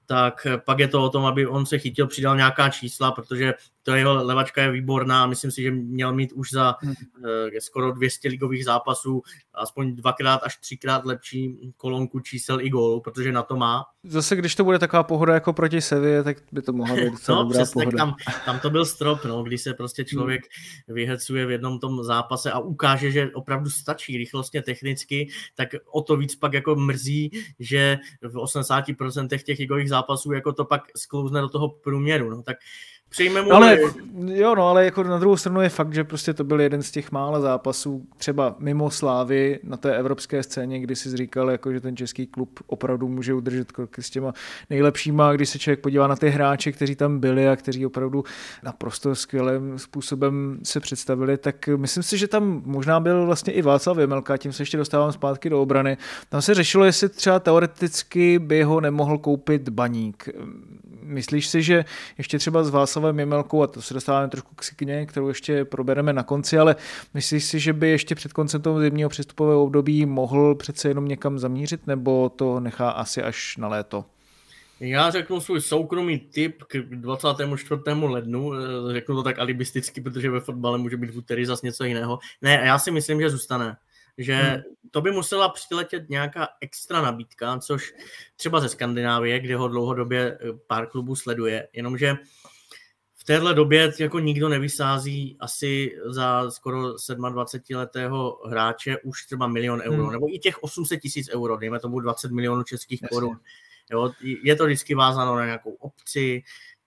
tak 0.09 0.47
pak 0.65 0.79
je 0.79 0.89
to 0.89 1.03
o 1.03 1.09
tom, 1.09 1.27
aby 1.27 1.47
on 1.47 1.67
se 1.67 1.79
chytil, 1.79 2.07
přidal 2.07 2.37
nějaká 2.37 2.69
čísla, 2.69 3.13
protože 3.13 3.55
to 3.89 3.95
jeho 3.95 4.25
levačka 4.25 4.63
je 4.63 4.71
výborná, 4.71 5.27
myslím 5.27 5.51
si, 5.51 5.63
že 5.63 5.71
měl 5.71 6.13
mít 6.13 6.33
už 6.33 6.51
za 6.53 6.75
hmm. 6.81 6.95
uh, 7.19 7.27
skoro 7.59 7.93
200 7.93 8.29
ligových 8.29 8.65
zápasů 8.65 9.23
aspoň 9.55 9.97
dvakrát 9.97 10.41
až 10.43 10.57
třikrát 10.57 11.05
lepší 11.05 11.73
kolonku 11.77 12.21
čísel 12.21 12.61
i 12.61 12.71
gólů, 12.71 13.01
protože 13.01 13.33
na 13.33 13.43
to 13.43 13.57
má. 13.57 13.85
Zase, 14.05 14.37
když 14.37 14.55
to 14.55 14.65
bude 14.65 14.79
taková 14.79 15.03
pohoda 15.03 15.35
jako 15.35 15.53
proti 15.53 15.81
Sevě, 15.81 16.23
tak 16.23 16.37
by 16.53 16.63
to 16.63 16.73
mohla 16.73 16.97
být 16.97 17.11
docela 17.11 17.39
no, 17.39 17.45
dobrá 17.45 17.63
přesně, 17.63 17.83
pohoda. 17.83 17.97
Tam, 17.97 18.15
tam 18.45 18.61
to 18.61 18.71
byl 18.71 18.85
strop, 18.85 19.25
no, 19.25 19.43
když 19.43 19.63
se 19.63 19.75
prostě 19.75 20.05
člověk 20.05 20.43
hmm. 20.89 20.95
vyhecuje 20.95 21.47
v 21.47 21.51
jednom 21.51 21.79
tom 21.79 22.05
zápase 22.05 22.53
a 22.53 22.59
ukáže, 22.59 23.11
že 23.11 23.31
opravdu 23.35 23.71
stačí 23.71 24.19
rychlostně 24.19 24.63
technicky, 24.63 25.29
tak 25.55 25.69
o 25.93 26.03
to 26.03 26.17
víc 26.17 26.37
pak 26.37 26.53
jako 26.53 26.77
mrzí, 26.77 27.31
že 27.59 27.99
v 28.23 28.35
80% 28.35 29.43
těch 29.43 29.59
ligových 29.59 29.89
zápasů 29.89 29.98
jako 30.37 30.53
to 30.53 30.65
pak 30.65 30.83
sklouzne 30.97 31.41
do 31.41 31.49
toho 31.49 31.69
průměru. 31.69 32.31
No, 32.31 32.43
tak 32.43 32.57
Přejme 33.11 33.43
mu 33.43 33.53
ale, 33.53 33.79
jo, 34.27 34.55
no, 34.55 34.69
ale 34.69 34.85
jako 34.85 35.03
na 35.03 35.19
druhou 35.19 35.37
stranu 35.37 35.61
je 35.61 35.69
fakt, 35.69 35.95
že 35.95 36.05
prostě 36.05 36.35
to 36.35 36.45
byl 36.45 36.61
jeden 36.61 36.83
z 36.83 36.91
těch 36.91 37.13
mála 37.13 37.41
zápasů, 37.41 38.07
třeba 38.17 38.57
mimo 38.59 38.91
Slávy 38.91 39.61
na 39.63 39.77
té 39.77 39.97
evropské 39.97 40.43
scéně, 40.43 40.81
kdy 40.81 40.97
si 40.97 41.17
říkal, 41.17 41.51
jako, 41.51 41.73
že 41.73 41.81
ten 41.81 41.97
český 41.97 42.27
klub 42.27 42.61
opravdu 42.67 43.09
může 43.09 43.35
udržet 43.35 43.73
kroky 43.73 44.03
s 44.03 44.11
těma 44.11 44.33
nejlepšíma, 44.71 45.33
když 45.33 45.49
se 45.49 45.59
člověk 45.59 45.81
podívá 45.81 46.07
na 46.07 46.17
ty 46.17 46.29
hráče, 46.29 46.73
kteří 46.73 46.97
tam 46.97 47.19
byli 47.19 47.49
a 47.49 47.57
kteří 47.57 47.87
opravdu 47.87 48.25
naprosto 48.63 49.15
skvělým 49.15 49.79
způsobem 49.79 50.59
se 50.63 50.81
představili, 50.81 51.37
tak 51.37 51.69
myslím 51.77 52.03
si, 52.03 52.19
že 52.19 52.29
tam 52.29 52.63
možná 52.65 53.01
byl 53.01 53.27
vlastně 53.27 53.53
i 53.53 53.63
Václav 53.63 53.97
Věmelka, 53.97 54.37
tím 54.37 54.53
se 54.53 54.63
ještě 54.63 54.77
dostávám 54.77 55.13
zpátky 55.13 55.51
do 55.51 55.63
obrany. 55.63 55.97
Tam 56.29 56.43
se 56.43 56.55
řešilo, 56.55 56.85
jestli 56.85 57.09
třeba 57.09 57.41
teoreticky 57.41 58.39
by 58.39 58.63
ho 58.63 58.81
nemohl 58.81 59.19
koupit 59.19 59.69
baník. 59.69 60.29
Myslíš 61.09 61.47
si, 61.47 61.63
že 61.63 61.85
ještě 62.19 62.39
třeba 62.39 62.65
s 62.65 62.71
Václavem 62.71 63.19
Jemelkou, 63.19 63.63
a 63.63 63.67
to 63.67 63.83
se 63.83 63.95
dostáváme 63.95 64.29
trošku 64.29 64.55
k 64.55 64.63
Sikně, 64.63 65.07
kterou 65.07 65.29
ještě 65.29 65.65
probereme 65.65 66.13
na 66.13 66.23
konci, 66.23 66.59
ale 66.59 66.77
myslíš 67.15 67.45
si, 67.45 67.61
že 67.61 67.73
by 67.73 67.89
ještě 67.89 68.15
před 68.15 68.33
koncem 68.33 68.63
toho 68.63 68.81
zimního 68.81 69.09
přestupového 69.09 69.63
období 69.63 70.07
mohl 70.07 70.55
přece 70.55 70.89
jenom 70.89 71.09
někam 71.09 71.39
zamířit, 71.39 71.87
nebo 71.87 72.29
to 72.29 72.61
nechá 72.61 72.91
asi 72.91 73.23
až 73.23 73.57
na 73.57 73.69
léto? 73.69 74.05
Já 74.81 75.11
řeknu 75.11 75.41
svůj 75.41 75.61
soukromý 75.61 76.19
tip 76.19 76.63
k 76.63 76.77
24. 76.79 77.81
lednu, 78.07 78.55
eh, 78.55 78.93
řeknu 78.93 79.15
to 79.15 79.23
tak 79.23 79.39
alibisticky, 79.39 80.01
protože 80.01 80.31
ve 80.31 80.41
fotbale 80.41 80.79
může 80.79 80.97
být 80.97 81.11
v 81.11 81.19
úterý 81.19 81.45
zase 81.45 81.67
něco 81.67 81.85
jiného. 81.85 82.19
Ne, 82.43 82.63
já 82.65 82.79
si 82.79 82.91
myslím, 82.91 83.21
že 83.21 83.31
zůstane 83.31 83.77
že 84.19 84.35
hmm. 84.35 84.63
to 84.91 85.01
by 85.01 85.11
musela 85.11 85.49
přiletět 85.49 86.09
nějaká 86.09 86.49
extra 86.61 87.03
nabídka, 87.03 87.59
což 87.59 87.95
třeba 88.37 88.61
ze 88.61 88.69
Skandinávie, 88.69 89.41
kde 89.41 89.57
ho 89.57 89.69
dlouhodobě 89.69 90.39
eh, 90.41 90.53
pár 90.67 90.87
klubů 90.87 91.17
sleduje, 91.17 91.69
jenomže 91.73 92.17
v 93.17 93.25
téhle 93.25 93.55
době 93.55 93.93
jako 93.99 94.19
nikdo 94.19 94.49
nevysází 94.49 95.37
asi 95.41 95.97
za 96.07 96.51
skoro 96.51 96.95
27-letého 96.95 98.41
hráče 98.49 98.99
už 98.99 99.27
třeba 99.27 99.47
milion 99.47 99.81
euro, 99.81 100.03
hmm. 100.03 100.13
nebo 100.13 100.35
i 100.35 100.39
těch 100.39 100.63
800 100.63 101.01
tisíc 101.01 101.31
euro, 101.35 101.57
dejme 101.57 101.81
tomu 101.81 102.01
20 102.01 102.31
milionů 102.31 102.63
českých 102.63 103.03
Jasně. 103.03 103.15
korun. 103.15 103.41
Jo, 103.91 104.13
je 104.43 104.57
to 104.57 104.67
vždycky 104.67 104.95
vázáno 104.95 105.37
na 105.37 105.45
nějakou 105.45 105.71
obci, 105.71 106.43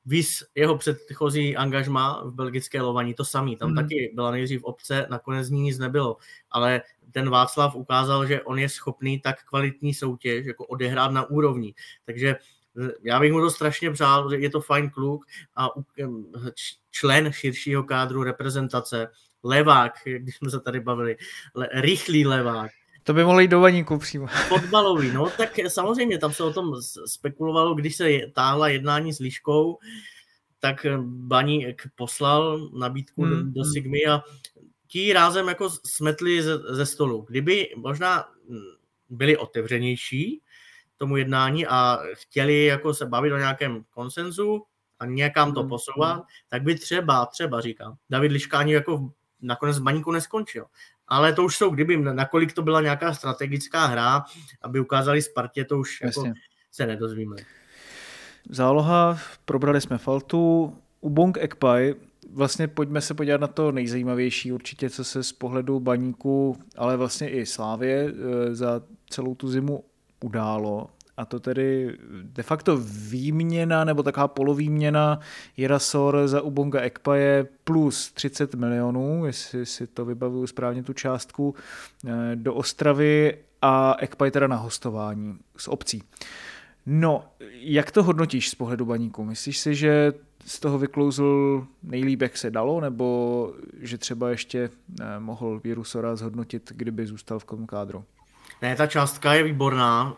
Vys 0.06 0.44
jeho 0.56 0.78
předchozí 0.78 1.58
angažma 1.58 2.24
v 2.24 2.32
belgické 2.32 2.82
Lovaní, 2.82 3.14
to 3.14 3.26
samý. 3.26 3.56
Tam 3.56 3.68
hmm. 3.68 3.76
taky 3.76 4.12
byla 4.16 4.32
nejdřív 4.32 4.64
obce, 4.64 5.08
nakonec 5.10 5.50
ní 5.50 5.62
nic 5.62 5.78
nebylo. 5.80 6.18
Ale 6.52 6.82
ten 7.12 7.30
Václav 7.30 7.76
ukázal, 7.76 8.26
že 8.26 8.42
on 8.42 8.60
je 8.60 8.70
schopný 8.70 9.20
tak 9.20 9.44
kvalitní 9.44 9.94
soutěž 9.94 10.46
jako 10.46 10.66
odehrát 10.66 11.12
na 11.12 11.30
úrovni. 11.30 11.74
Takže 12.06 12.30
eh, 12.30 12.92
já 13.04 13.20
bych 13.20 13.32
mu 13.32 13.42
to 13.42 13.50
strašně 13.50 13.92
přál, 13.92 14.30
že 14.30 14.38
je 14.38 14.50
to 14.50 14.62
fajn 14.62 14.90
kluk 14.90 15.26
a 15.56 15.70
člen 16.92 17.32
širšího 17.32 17.84
kádru 17.84 18.24
reprezentace, 18.24 19.08
levák, 19.44 19.94
když 20.18 20.36
jsme 20.36 20.50
se 20.50 20.60
tady 20.60 20.80
bavili, 20.80 21.18
le, 21.56 21.70
rychlý 21.74 22.26
levák, 22.26 22.72
To 23.04 23.14
by 23.14 23.24
mohlo 23.24 23.40
jít 23.40 23.48
do 23.48 23.62
baníku 23.62 23.98
přímo. 23.98 24.28
Fotbalový, 24.48 25.12
no 25.12 25.30
tak 25.38 25.50
samozřejmě 25.68 26.18
tam 26.18 26.34
se 26.34 26.44
o 26.44 26.54
tom 26.54 26.74
spekulovalo, 27.06 27.76
když 27.76 27.96
se 27.96 28.20
táhla 28.34 28.68
jednání 28.68 29.14
s 29.14 29.20
Liškou, 29.20 29.78
tak 30.60 30.86
Baník 31.06 31.88
poslal 31.96 32.70
nabídku 32.74 33.24
hmm. 33.24 33.54
do 33.54 33.64
Sigmy 33.66 34.06
a 34.06 34.22
ti 34.88 35.14
rázem 35.14 35.48
jako 35.48 35.70
smetli 35.86 36.44
ze, 36.44 36.58
ze 36.58 36.86
stolu. 36.86 37.26
Kdyby 37.30 37.74
možná 37.76 38.26
byli 39.10 39.38
otevřenější 39.38 40.42
tomu 40.98 41.18
jednání 41.18 41.68
a 41.68 42.00
chtěli 42.14 42.66
jako 42.66 42.94
se 42.94 43.06
bavit 43.06 43.34
o 43.34 43.38
nějakém 43.38 43.84
konsenzu 43.90 44.64
a 45.00 45.06
někam 45.06 45.54
to 45.54 45.60
hmm. 45.60 45.70
posouvat, 45.70 46.24
tak 46.50 46.64
by 46.64 46.76
třeba, 46.76 47.26
třeba 47.26 47.62
říkám, 47.62 47.96
David 48.10 48.32
Liškání 48.32 48.72
jako 48.72 49.12
nakonec 49.42 49.80
v 49.80 49.84
baníku 49.84 50.12
neskončil. 50.12 50.66
Ale 51.12 51.34
to 51.34 51.44
už 51.44 51.58
jsou, 51.58 51.70
kdyby, 51.70 51.98
nakolik 51.98 52.54
to 52.54 52.62
byla 52.62 52.82
nějaká 52.82 53.14
strategická 53.14 53.86
hra, 53.86 54.24
aby 54.62 54.80
ukázali 54.80 55.22
Spartě, 55.22 55.66
to 55.66 55.80
už 55.80 56.02
jako 56.02 56.24
se 56.72 56.86
nedozvíme. 56.86 57.36
Záloha, 58.50 59.20
probrali 59.46 59.82
jsme 59.82 59.98
Faltu, 59.98 60.76
Ubong 61.02 61.38
Ekpai, 61.38 61.96
vlastně 62.34 62.68
pojďme 62.68 63.02
se 63.02 63.14
podívat 63.14 63.42
na 63.42 63.48
to 63.48 63.72
nejzajímavější 63.72 64.52
určitě, 64.52 64.90
co 64.90 65.04
se 65.04 65.24
z 65.24 65.32
pohledu 65.32 65.80
baníku, 65.80 66.58
ale 66.78 66.98
vlastně 66.98 67.30
i 67.30 67.46
Slávě 67.46 68.14
eh, 68.14 68.56
za 68.56 68.82
celou 69.10 69.36
tu 69.36 69.48
zimu 69.48 69.84
událo. 70.24 70.90
A 71.18 71.26
to 71.26 71.40
tedy 71.40 71.98
de 72.22 72.44
facto 72.44 72.78
výměna 73.10 73.84
nebo 73.84 74.04
taková 74.04 74.28
polovýměna 74.28 75.20
Jirasor 75.58 76.28
za 76.28 76.42
Ubonga 76.42 76.82
Ekpaje 76.82 77.48
plus 77.64 78.12
30 78.12 78.56
milionů, 78.56 79.26
jestli 79.26 79.66
si 79.66 79.88
to 79.88 80.06
vybavuju 80.06 80.48
správně 80.48 80.84
tu 80.84 80.94
částku, 80.94 81.56
eh, 82.08 82.12
do 82.36 82.54
Ostravy 82.54 83.38
a 83.62 83.96
Ekpaj 84.00 84.32
teda 84.32 84.48
na 84.48 84.56
hostování 84.56 85.38
s 85.58 85.68
obcí. 85.68 86.04
No, 86.86 87.26
jak 87.52 87.92
to 87.92 88.04
hodnotíš 88.04 88.50
z 88.50 88.56
pohledu 88.56 88.86
baníku? 88.86 89.24
Myslíš 89.24 89.58
si, 89.58 89.76
že 89.76 90.14
z 90.46 90.60
toho 90.60 90.80
vyklouzl 90.80 91.68
nejlíp, 91.84 92.22
jak 92.22 92.38
se 92.38 92.52
dalo, 92.52 92.82
nebo 92.82 93.54
že 93.80 93.98
třeba 93.98 94.30
ještě 94.30 94.70
eh, 95.02 95.20
mohl 95.20 95.60
Virusora 95.64 96.16
zhodnotit, 96.16 96.72
kdyby 96.76 97.06
zůstal 97.06 97.40
v 97.40 97.46
tom 97.46 97.68
kádru? 97.68 98.04
Ne, 98.62 98.76
ta 98.76 98.88
částka 98.88 99.34
je 99.34 99.44
výborná. 99.44 100.18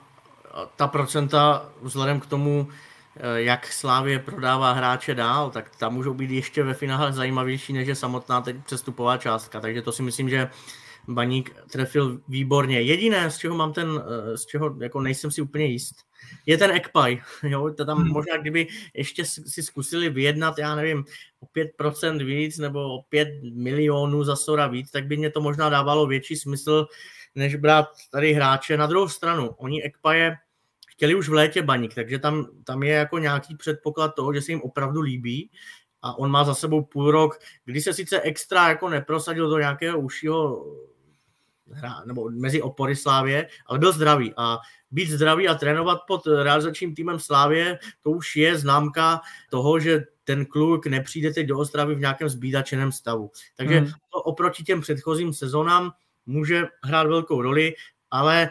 Ta 0.76 0.88
procenta 0.88 1.70
vzhledem 1.82 2.20
k 2.20 2.26
tomu, 2.26 2.68
eh, 3.16 3.42
jak 3.42 3.68
Slávě 3.68 4.20
prodává 4.20 4.72
hráče 4.72 5.16
dál, 5.16 5.52
tak 5.52 5.76
tam 5.76 5.94
můžou 5.94 6.13
být 6.13 6.32
ještě 6.32 6.63
ve 6.63 6.74
finále 6.74 7.13
zajímavější, 7.13 7.74
než 7.74 7.88
je 7.88 7.96
samotná 7.96 8.42
teď 8.42 8.56
přestupová 8.66 9.18
částka. 9.18 9.60
Takže 9.60 9.82
to 9.82 9.92
si 9.92 10.04
myslím, 10.04 10.30
že 10.30 10.50
Baník 11.08 11.56
trefil 11.72 12.20
výborně. 12.28 12.82
Jediné, 12.82 13.32
z 13.32 13.38
čeho 13.38 13.56
mám 13.56 13.74
ten, 13.74 14.04
eh, 14.06 14.38
z 14.38 14.46
čeho 14.46 14.76
jako 14.82 15.02
nejsem 15.02 15.32
si 15.32 15.42
úplně 15.42 15.66
jist, 15.66 15.96
je 16.46 16.58
ten 16.58 16.72
Ekpaj. 16.72 17.22
Jo? 17.44 17.74
To 17.78 17.86
tam 17.86 17.98
hmm. 17.98 18.08
možná, 18.08 18.38
kdyby 18.38 18.68
ještě 18.94 19.26
si 19.26 19.63
zkusili 19.63 20.10
vyjednat, 20.10 20.58
já 20.58 20.76
nevím, 20.76 21.06
o 21.39 21.46
5% 21.46 22.26
víc 22.26 22.58
nebo 22.58 22.80
o 22.80 23.04
5 23.10 23.28
milionů 23.54 24.24
za 24.24 24.36
Sora 24.36 24.68
víc, 24.68 24.92
tak 24.92 25.06
by 25.06 25.18
mě 25.18 25.30
to 25.30 25.42
možná 25.42 25.70
dávalo 25.70 26.08
větší 26.08 26.36
smysl, 26.36 26.88
než 27.36 27.56
brát 27.56 27.86
tady 28.12 28.34
hráče. 28.34 28.78
Na 28.78 28.88
druhou 28.88 29.10
stranu, 29.10 29.50
oni 29.50 29.84
Ekpaje 29.84 30.38
chtěli 30.93 31.15
už 31.15 31.29
v 31.29 31.34
létě 31.34 31.62
baník, 31.62 31.95
takže 31.95 32.19
tam, 32.19 32.47
tam 32.63 32.84
je 32.84 32.93
jako 32.93 33.17
nějaký 33.17 33.56
předpoklad 33.56 34.15
toho, 34.15 34.34
že 34.34 34.41
se 34.41 34.51
jim 34.51 34.62
opravdu 34.62 35.01
líbí 35.01 35.51
a 36.01 36.17
on 36.17 36.32
má 36.32 36.43
za 36.43 36.53
sebou 36.53 36.84
půl 36.84 37.12
rok, 37.12 37.39
kdy 37.65 37.82
se 37.82 37.93
sice 37.93 38.21
extra 38.21 38.69
jako 38.69 38.89
neprosadil 38.89 39.49
do 39.49 39.60
nějakého 39.60 39.99
užšího 39.99 40.65
hra, 41.71 42.03
nebo 42.06 42.29
mezi 42.29 42.62
opory 42.62 42.95
Slávě, 42.95 43.47
ale 43.65 43.79
byl 43.79 43.91
zdravý 43.91 44.34
a 44.38 44.58
být 44.91 45.10
zdravý 45.10 45.47
a 45.47 45.56
trénovat 45.56 45.99
pod 46.08 46.27
realizačním 46.27 46.95
týmem 46.95 47.19
Slávě, 47.19 47.79
to 48.01 48.12
už 48.12 48.36
je 48.36 48.58
známka 48.58 49.21
toho, 49.49 49.79
že 49.79 50.03
ten 50.23 50.45
kluk 50.45 50.86
nepřijde 50.86 51.34
teď 51.34 51.47
do 51.47 51.58
Ostravy 51.58 51.95
v 51.95 51.99
nějakém 51.99 52.29
zbídačeném 52.29 52.91
stavu. 52.91 53.32
Takže 53.56 53.79
hmm. 53.79 53.88
to 53.88 54.21
oproti 54.21 54.63
těm 54.63 54.82
předchozím 54.82 55.34
sezónám 55.34 55.91
může 56.25 56.67
hrát 56.84 57.08
velkou 57.08 57.41
roli, 57.41 57.73
ale 58.12 58.49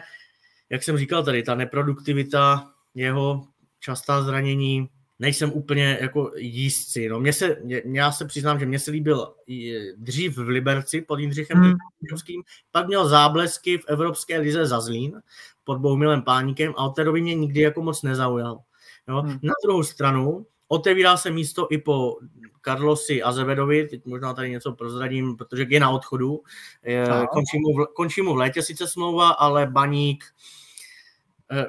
jak 0.73 0.83
jsem 0.83 0.97
říkal 0.97 1.23
tady, 1.23 1.43
ta 1.43 1.55
neproduktivita, 1.55 2.71
jeho 2.95 3.43
častá 3.79 4.21
zranění, 4.21 4.89
nejsem 5.19 5.51
úplně 5.51 5.97
jako 6.01 6.31
jízdci. 6.35 7.09
No, 7.09 7.19
mě 7.19 7.33
se, 7.33 7.57
mě, 7.63 7.81
já 7.85 8.11
se 8.11 8.25
přiznám, 8.25 8.59
že 8.59 8.65
mě 8.65 8.79
se 8.79 8.91
líbil 8.91 9.33
dřív 9.97 10.37
v 10.37 10.47
Liberci 10.47 11.01
pod 11.01 11.19
Jindřichem 11.19 11.57
hmm. 11.57 11.73
pak 12.71 12.87
měl 12.87 13.07
záblesky 13.07 13.77
v 13.77 13.85
Evropské 13.87 14.39
lize 14.39 14.65
za 14.65 14.81
Zlín 14.81 15.21
pod 15.63 15.77
Bohumilem 15.77 16.21
Páníkem 16.21 16.73
a 16.77 16.85
od 16.85 16.89
té 16.89 17.03
doby 17.03 17.21
mě 17.21 17.35
nikdy 17.35 17.61
jako 17.61 17.81
moc 17.81 18.01
nezaujal. 18.01 18.59
No, 19.07 19.21
hmm. 19.21 19.39
Na 19.43 19.53
druhou 19.65 19.83
stranu 19.83 20.45
otevírá 20.67 21.17
se 21.17 21.31
místo 21.31 21.67
i 21.71 21.77
po 21.77 22.17
Carlosi 22.65 23.23
Azevedovi, 23.23 23.87
teď 23.87 24.05
možná 24.05 24.33
tady 24.33 24.49
něco 24.49 24.71
prozradím, 24.71 25.37
protože 25.37 25.65
je 25.69 25.79
na 25.79 25.89
odchodu. 25.89 26.41
Končí 27.31 27.59
mu, 27.59 27.73
v, 27.77 27.87
končí 27.93 28.21
mu 28.21 28.33
v 28.33 28.37
létě 28.37 28.61
sice 28.61 28.87
smlouva, 28.87 29.29
ale 29.29 29.67
Baník 29.67 30.23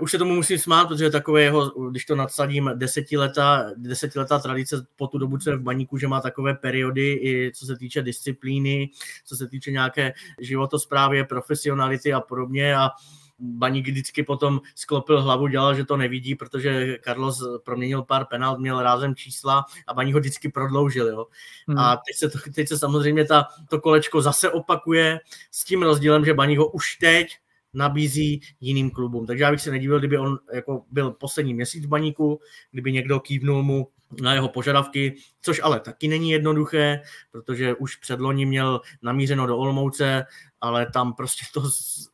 už 0.01 0.11
se 0.11 0.19
tomu 0.19 0.35
musím 0.35 0.59
smát, 0.59 0.89
protože 0.89 1.11
takové 1.11 1.43
jeho, 1.43 1.91
když 1.91 2.05
to 2.05 2.17
nadsadím, 2.17 2.71
desetiletá, 2.75 3.71
desetiletá 3.77 4.39
tradice 4.39 4.87
po 4.97 5.07
tu 5.07 5.19
dobu, 5.19 5.39
co 5.39 5.51
je 5.51 5.57
v 5.57 5.63
baníku, 5.63 5.99
že 5.99 6.09
má 6.09 6.21
takové 6.21 6.55
periody, 6.55 7.13
i 7.13 7.53
co 7.55 7.67
se 7.67 7.77
týče 7.77 8.03
disciplíny, 8.03 8.91
co 9.25 9.37
se 9.37 9.49
týče 9.49 9.71
nějaké 9.71 10.13
životosprávy, 10.41 11.25
profesionality 11.25 12.13
a 12.13 12.21
podobně 12.21 12.77
a 12.77 12.91
Baník 13.39 13.89
vždycky 13.89 14.23
potom 14.23 14.61
sklopil 14.75 15.23
hlavu, 15.23 15.47
dělal, 15.47 15.75
že 15.75 15.85
to 15.85 15.97
nevidí, 15.97 16.35
protože 16.35 16.99
Carlos 17.05 17.43
proměnil 17.65 18.03
pár 18.03 18.25
penalt, 18.25 18.59
měl 18.59 18.83
rázem 18.83 19.15
čísla 19.15 19.65
a 19.87 19.95
Baník 19.95 20.15
ho 20.15 20.21
vždycky 20.21 20.49
prodloužil. 20.49 21.09
Jo. 21.09 21.27
Hmm. 21.69 21.79
A 21.79 21.97
teď 21.97 22.17
se, 22.17 22.29
to, 22.29 22.39
teď 22.55 22.69
se 22.69 22.79
samozřejmě 22.79 23.25
ta, 23.25 23.47
to 23.71 23.81
kolečko 23.81 24.23
zase 24.23 24.51
opakuje 24.51 25.21
s 25.51 25.65
tím 25.65 25.83
rozdílem, 25.83 26.25
že 26.25 26.35
Baník 26.35 26.59
ho 26.59 26.67
už 26.67 26.97
teď 26.97 27.39
nabízí 27.75 28.41
jiným 28.61 28.91
klubům. 28.91 29.27
Takže 29.27 29.45
já 29.45 29.51
bych 29.51 29.61
se 29.61 29.71
nedivil, 29.71 29.99
kdyby 29.99 30.19
on 30.19 30.39
jako 30.55 30.85
byl 30.91 31.11
poslední 31.11 31.55
měsíc 31.55 31.85
v 31.85 31.89
baníku, 31.89 32.41
kdyby 32.71 32.93
někdo 32.93 33.21
kývnul 33.21 33.63
mu 33.63 33.89
na 34.23 34.35
jeho 34.35 34.49
požadavky, 34.49 35.15
což 35.41 35.61
ale 35.65 35.81
taky 35.81 36.09
není 36.09 36.31
jednoduché, 36.31 37.01
protože 37.31 37.75
už 37.75 37.97
předloni 37.97 38.47
měl 38.47 38.81
namířeno 39.03 39.47
do 39.47 39.59
Olmouce, 39.59 40.25
ale 40.61 40.91
tam 40.91 41.13
prostě 41.15 41.47
to, 41.55 41.63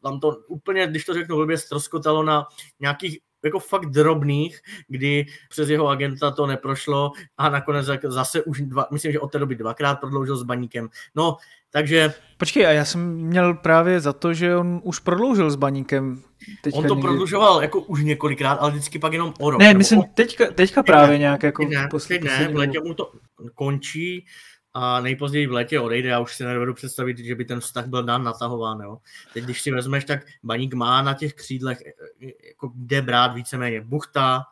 tam 0.03 0.20
to 0.20 0.37
úplně, 0.49 0.87
když 0.87 1.05
to 1.05 1.14
řeknu 1.14 1.37
blbě, 1.37 1.59
stroskotalo 1.59 2.23
na 2.23 2.46
nějakých 2.81 3.18
jako 3.44 3.59
fakt 3.59 3.87
drobných, 3.87 4.61
kdy 4.88 5.26
přes 5.48 5.68
jeho 5.68 5.88
agenta 5.88 6.31
to 6.31 6.46
neprošlo 6.46 7.12
a 7.38 7.48
nakonec 7.48 7.87
zase 8.05 8.42
už, 8.42 8.61
dva, 8.61 8.87
myslím, 8.90 9.12
že 9.12 9.20
od 9.20 9.33
té 9.33 9.38
doby 9.38 9.55
dvakrát 9.55 9.94
prodloužil 9.94 10.37
s 10.37 10.42
baníkem. 10.42 10.88
No, 11.14 11.37
takže... 11.70 12.14
Počkej, 12.37 12.66
a 12.66 12.70
já 12.70 12.85
jsem 12.85 13.14
měl 13.14 13.55
právě 13.55 14.00
za 14.00 14.12
to, 14.12 14.35
že 14.35 14.57
on 14.57 14.81
už 14.85 14.98
prodloužil 14.98 15.50
s 15.50 15.57
baníkem. 15.57 16.22
Teďka 16.62 16.79
on 16.79 16.88
to 16.88 16.94
někdy... 16.94 17.09
prodlužoval 17.09 17.62
jako 17.62 17.81
už 17.81 18.03
několikrát, 18.03 18.53
ale 18.53 18.70
vždycky 18.70 18.98
pak 18.98 19.12
jenom 19.12 19.35
o 19.40 19.50
rok. 19.50 19.61
Ne, 19.61 19.74
myslím 19.74 19.98
o... 19.98 20.05
teďka, 20.14 20.46
teďka 20.46 20.83
právě 20.83 21.12
ne, 21.12 21.18
nějak 21.18 21.42
jako... 21.42 21.64
Ne, 21.64 21.88
teď 22.09 22.22
ne, 22.22 22.48
v 22.48 22.57
létě 22.57 22.81
mu 22.81 22.94
to 22.94 23.12
končí 23.55 24.26
a 24.75 25.01
nejpozději 25.01 25.47
v 25.47 25.53
létě 25.53 25.81
odejde. 25.81 26.09
Já 26.09 26.21
už 26.21 26.37
si 26.37 26.45
nedovedu 26.45 26.75
představit, 26.75 27.19
že 27.19 27.35
by 27.35 27.45
ten 27.45 27.61
vztah 27.61 27.87
byl 27.87 28.03
dán 28.03 28.25
natahován. 28.25 28.81
Jo. 28.81 28.99
Teď, 29.35 29.45
když 29.45 29.63
si 29.63 29.71
vezmeš, 29.71 30.05
tak 30.05 30.27
Baník 30.43 30.75
má 30.75 31.03
na 31.03 31.15
těch 31.15 31.35
křídlech 31.35 31.81
e, 31.81 31.91
e, 32.27 32.33
jako 32.49 32.73
kde 32.75 33.03
brát 33.03 33.35
víceméně 33.35 33.81
Buchta, 33.81 34.43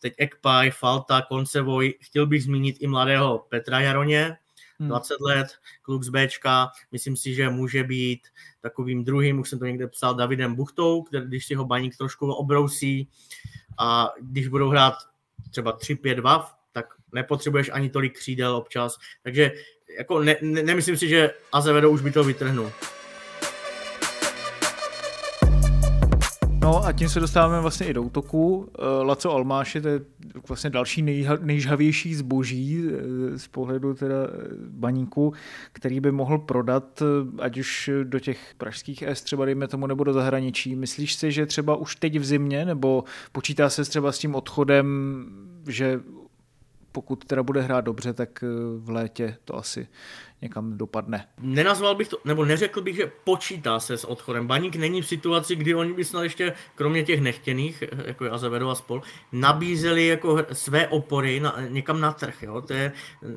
teď 0.00 0.14
Ekpaj, 0.18 0.70
Falta, 0.70 1.22
Koncevoj. 1.22 1.94
Chtěl 2.00 2.26
bych 2.26 2.44
zmínit 2.44 2.76
i 2.80 2.86
mladého 2.86 3.46
Petra 3.48 3.80
Jaroně, 3.80 4.36
20 4.78 5.14
hmm. 5.14 5.26
let, 5.26 5.48
kluk 5.82 6.02
z 6.02 6.08
Bčka, 6.08 6.70
myslím 6.92 7.16
si, 7.16 7.34
že 7.34 7.48
může 7.48 7.84
být 7.84 8.20
takovým 8.60 9.04
druhým, 9.04 9.40
už 9.40 9.48
jsem 9.48 9.58
to 9.58 9.64
někde 9.64 9.88
psal, 9.88 10.14
Davidem 10.14 10.54
Buchtou, 10.54 11.02
který, 11.02 11.26
když 11.26 11.46
si 11.46 11.54
ho 11.54 11.64
baník 11.64 11.96
trošku 11.96 12.32
obrousí 12.32 13.08
a 13.78 14.10
když 14.20 14.48
budou 14.48 14.68
hrát 14.68 14.94
třeba 15.50 15.78
3-5-2, 15.78 16.44
tak 16.44 16.63
nepotřebuješ 17.14 17.70
ani 17.72 17.90
tolik 17.90 18.18
křídel 18.18 18.56
občas, 18.56 18.96
takže 19.22 19.52
jako 19.98 20.22
ne, 20.22 20.36
ne, 20.42 20.62
nemyslím 20.62 20.96
si, 20.96 21.08
že 21.08 21.30
Azevedo 21.52 21.90
už 21.90 22.00
by 22.00 22.10
to 22.10 22.24
vytrhnul. 22.24 22.72
No 26.64 26.84
a 26.84 26.92
tím 26.92 27.08
se 27.08 27.20
dostáváme 27.20 27.60
vlastně 27.60 27.86
i 27.86 27.94
do 27.94 28.02
útoku. 28.02 28.68
Eh, 28.78 29.02
Laco 29.02 29.32
Almáši, 29.32 29.80
to 29.80 29.88
je 29.88 30.00
vlastně 30.48 30.70
další 30.70 31.02
nejžhavější 31.40 32.14
zboží 32.14 32.84
eh, 32.88 33.38
z 33.38 33.48
pohledu 33.48 33.94
teda 33.94 34.14
eh, 34.24 34.28
baníku, 34.68 35.32
který 35.72 36.00
by 36.00 36.12
mohl 36.12 36.38
prodat, 36.38 37.02
ať 37.38 37.58
už 37.58 37.90
do 38.04 38.20
těch 38.20 38.54
pražských 38.58 39.02
S 39.02 39.22
třeba 39.22 39.44
dejme 39.44 39.68
tomu, 39.68 39.86
nebo 39.86 40.04
do 40.04 40.12
zahraničí. 40.12 40.76
Myslíš 40.76 41.14
si, 41.14 41.32
že 41.32 41.46
třeba 41.46 41.76
už 41.76 41.96
teď 41.96 42.18
v 42.18 42.24
zimě, 42.24 42.64
nebo 42.64 43.04
počítá 43.32 43.70
se 43.70 43.84
třeba 43.84 44.12
s 44.12 44.18
tím 44.18 44.34
odchodem, 44.34 45.26
že 45.68 46.00
pokud 46.94 47.24
teda 47.24 47.42
bude 47.42 47.60
hrát 47.60 47.80
dobře, 47.80 48.12
tak 48.12 48.44
v 48.78 48.90
létě 48.90 49.36
to 49.44 49.56
asi 49.56 49.88
někam 50.42 50.78
dopadne. 50.78 51.28
Nenazval 51.40 51.94
bych 51.94 52.08
to, 52.08 52.18
nebo 52.24 52.44
neřekl 52.44 52.82
bych, 52.82 52.96
že 52.96 53.12
počítá 53.24 53.80
se 53.80 53.98
s 53.98 54.04
odchodem. 54.04 54.46
Baník 54.46 54.76
není 54.76 55.02
v 55.02 55.06
situaci, 55.06 55.56
kdy 55.56 55.74
oni 55.74 55.92
by 55.92 56.04
snad 56.04 56.22
ještě, 56.22 56.52
kromě 56.74 57.02
těch 57.02 57.20
nechtěných, 57.20 57.84
jako 58.04 58.32
Azevedo 58.32 58.70
a 58.70 58.74
spol, 58.74 59.02
nabízeli 59.32 60.06
jako 60.06 60.46
své 60.52 60.88
opory 60.88 61.40
na, 61.40 61.56
někam 61.68 62.00
na 62.00 62.12
trh. 62.12 62.42
Jo? 62.42 62.60
To 62.60 62.72
je 62.72 62.92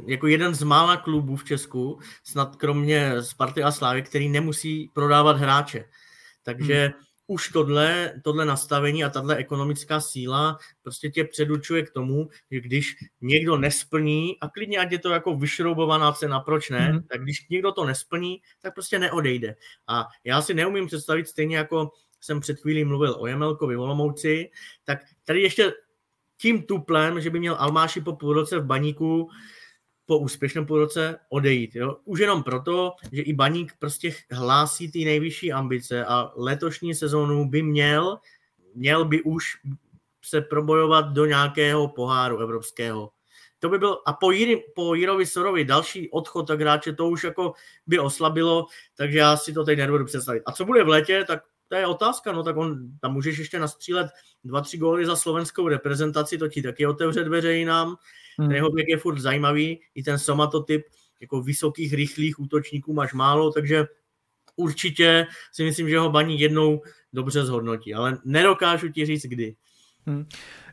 jako 0.06 0.28
jeden 0.28 0.56
z 0.56 0.64
mála 0.64 0.98
klubů 0.98 1.36
v 1.36 1.44
Česku, 1.44 2.00
snad 2.24 2.56
kromě 2.56 3.24
Sparty 3.24 3.64
a 3.64 3.72
Slávy, 3.72 4.02
který 4.02 4.30
nemusí 4.30 4.92
prodávat 4.94 5.38
hráče. 5.38 5.86
Takže 6.44 6.86
hmm 6.86 7.07
už 7.28 7.50
tohle, 7.50 8.14
tohle 8.24 8.46
nastavení 8.46 9.04
a 9.04 9.10
tahle 9.10 9.36
ekonomická 9.36 10.02
síla 10.02 10.58
prostě 10.82 11.10
tě 11.10 11.24
předučuje 11.24 11.84
k 11.84 11.92
tomu, 11.92 12.30
že 12.52 12.62
když 12.62 12.96
někdo 13.22 13.58
nesplní, 13.58 14.40
a 14.42 14.50
klidně 14.50 14.78
ať 14.78 14.92
je 14.92 15.00
to 15.00 15.10
jako 15.10 15.36
vyšroubovaná 15.36 16.12
cena, 16.12 16.40
proč 16.40 16.70
ne, 16.70 16.94
mm. 16.94 17.04
tak 17.04 17.22
když 17.24 17.48
někdo 17.50 17.72
to 17.72 17.86
nesplní, 17.86 18.42
tak 18.62 18.74
prostě 18.74 19.00
neodejde. 19.00 19.56
A 19.88 20.08
já 20.24 20.42
si 20.42 20.54
neumím 20.54 20.88
představit 20.88 21.28
stejně 21.28 21.58
jako 21.58 21.92
jsem 22.22 22.40
před 22.40 22.60
chvílí 22.60 22.84
mluvil 22.84 23.16
o 23.20 23.28
Jemelkovi 23.28 23.76
Volomouci, 23.76 24.50
tak 24.84 25.00
tady 25.26 25.42
ještě 25.42 25.74
tím 26.38 26.64
tuplem, 26.64 27.22
že 27.22 27.30
by 27.30 27.40
měl 27.40 27.56
Almáši 27.60 28.02
po 28.02 28.16
půl 28.16 28.34
roce 28.34 28.60
v 28.60 28.66
baníku 28.66 29.30
po 30.08 30.18
úspěšném 30.18 30.66
půlroce 30.66 31.20
odejít. 31.30 31.76
Jo? 31.76 31.98
Už 32.06 32.20
jenom 32.20 32.44
proto, 32.44 32.94
že 33.12 33.22
i 33.22 33.34
Baník 33.34 33.74
prostě 33.80 34.16
hlásí 34.32 34.92
ty 34.92 35.06
nejvyšší 35.06 35.54
ambice 35.54 36.06
a 36.06 36.32
letošní 36.36 36.96
sezónu 36.96 37.50
by 37.50 37.64
měl, 37.64 38.18
měl 38.76 39.06
by 39.06 39.22
už 39.22 39.44
se 40.22 40.42
probojovat 40.42 41.06
do 41.06 41.26
nějakého 41.26 41.88
poháru 41.88 42.40
evropského. 42.40 43.10
To 43.60 43.70
by 43.70 43.80
byl, 43.80 43.98
a 44.06 44.14
po, 44.14 44.32
Jiri, 44.32 44.64
po 44.76 44.96
Jirovi 44.96 45.26
Sorovi 45.26 45.66
další 45.66 46.10
odchod 46.12 46.48
tak 46.48 46.62
hráče, 46.62 46.94
to 46.94 47.10
už 47.10 47.24
jako 47.24 47.54
by 47.88 48.00
oslabilo, 48.00 48.66
takže 48.98 49.18
já 49.18 49.38
si 49.38 49.54
to 49.54 49.64
teď 49.64 49.78
nedovedu 49.78 50.06
představit. 50.06 50.44
A 50.46 50.52
co 50.52 50.66
bude 50.66 50.84
v 50.84 50.88
létě, 50.88 51.24
tak 51.28 51.44
to 51.68 51.76
je 51.76 51.88
otázka, 51.88 52.32
no 52.32 52.44
tak 52.44 52.58
on, 52.58 52.78
tam 53.02 53.14
můžeš 53.14 53.38
ještě 53.38 53.60
nastřílet 53.60 54.08
dva, 54.44 54.62
tři 54.62 54.78
góly 54.78 55.06
za 55.06 55.16
slovenskou 55.16 55.68
reprezentaci, 55.68 56.38
to 56.38 56.48
ti 56.48 56.62
taky 56.62 56.88
otevře 56.88 57.24
dveře 57.24 57.54
jinam. 57.54 57.96
Hmm. 58.38 58.48
Ten 58.48 58.56
jeho 58.56 58.70
věk 58.70 58.88
je 58.90 58.98
furt 58.98 59.20
zajímavý, 59.20 59.80
i 59.96 60.04
ten 60.04 60.20
somatotyp 60.20 60.86
jako 61.22 61.42
vysokých, 61.42 61.94
rychlých 61.94 62.40
útočníků 62.40 62.94
máš 62.94 63.14
málo, 63.14 63.52
takže 63.52 63.86
určitě 64.56 65.28
si 65.52 65.64
myslím, 65.64 65.90
že 65.90 66.00
ho 66.00 66.10
baní 66.10 66.40
jednou 66.40 66.82
dobře 67.14 67.46
zhodnotí, 67.46 67.94
ale 67.94 68.18
nedokážu 68.26 68.90
ti 68.90 69.06
říct 69.06 69.26
kdy. 69.26 69.56
Hmm. 70.06 70.26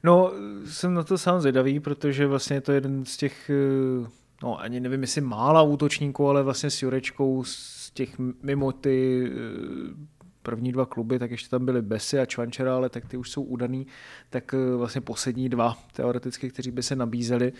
No, 0.03 0.33
jsem 0.67 0.95
na 0.95 1.03
to 1.03 1.19
sám 1.19 1.41
zvědavý, 1.41 1.81
protože 1.81 2.27
vlastně 2.27 2.57
je 2.57 2.61
to 2.61 2.73
jeden 2.73 3.05
z 3.05 3.17
těch, 3.17 3.51
eh, 3.51 4.09
no 4.43 4.61
ani 4.61 4.81
nevím, 4.81 5.03
jestli 5.03 5.21
mála 5.21 5.63
útočníků, 5.63 6.29
ale 6.29 6.43
vlastně 6.43 6.71
s 6.71 6.83
Jurečkou 6.83 7.45
z 7.45 7.91
těch 7.95 8.19
mimo 8.43 8.73
ty 8.73 9.29
eh, 9.33 10.14
první 10.45 10.73
dva 10.73 10.87
kluby, 10.87 11.19
tak 11.19 11.31
ještě 11.31 11.49
tam 11.49 11.65
byly 11.65 11.83
Besy 11.83 12.19
a 12.21 12.27
Čvančera, 12.27 12.77
ale 12.77 12.89
tak 12.89 13.09
ty 13.09 13.17
už 13.17 13.31
jsou 13.31 13.43
udaný, 13.43 13.87
tak 14.31 14.55
eh, 14.55 14.77
vlastně 14.77 15.01
poslední 15.01 15.49
dva 15.49 15.79
teoreticky, 15.97 16.51
kteří 16.51 16.71
by 16.71 16.83
se 16.83 16.97
nabízeli 16.97 17.53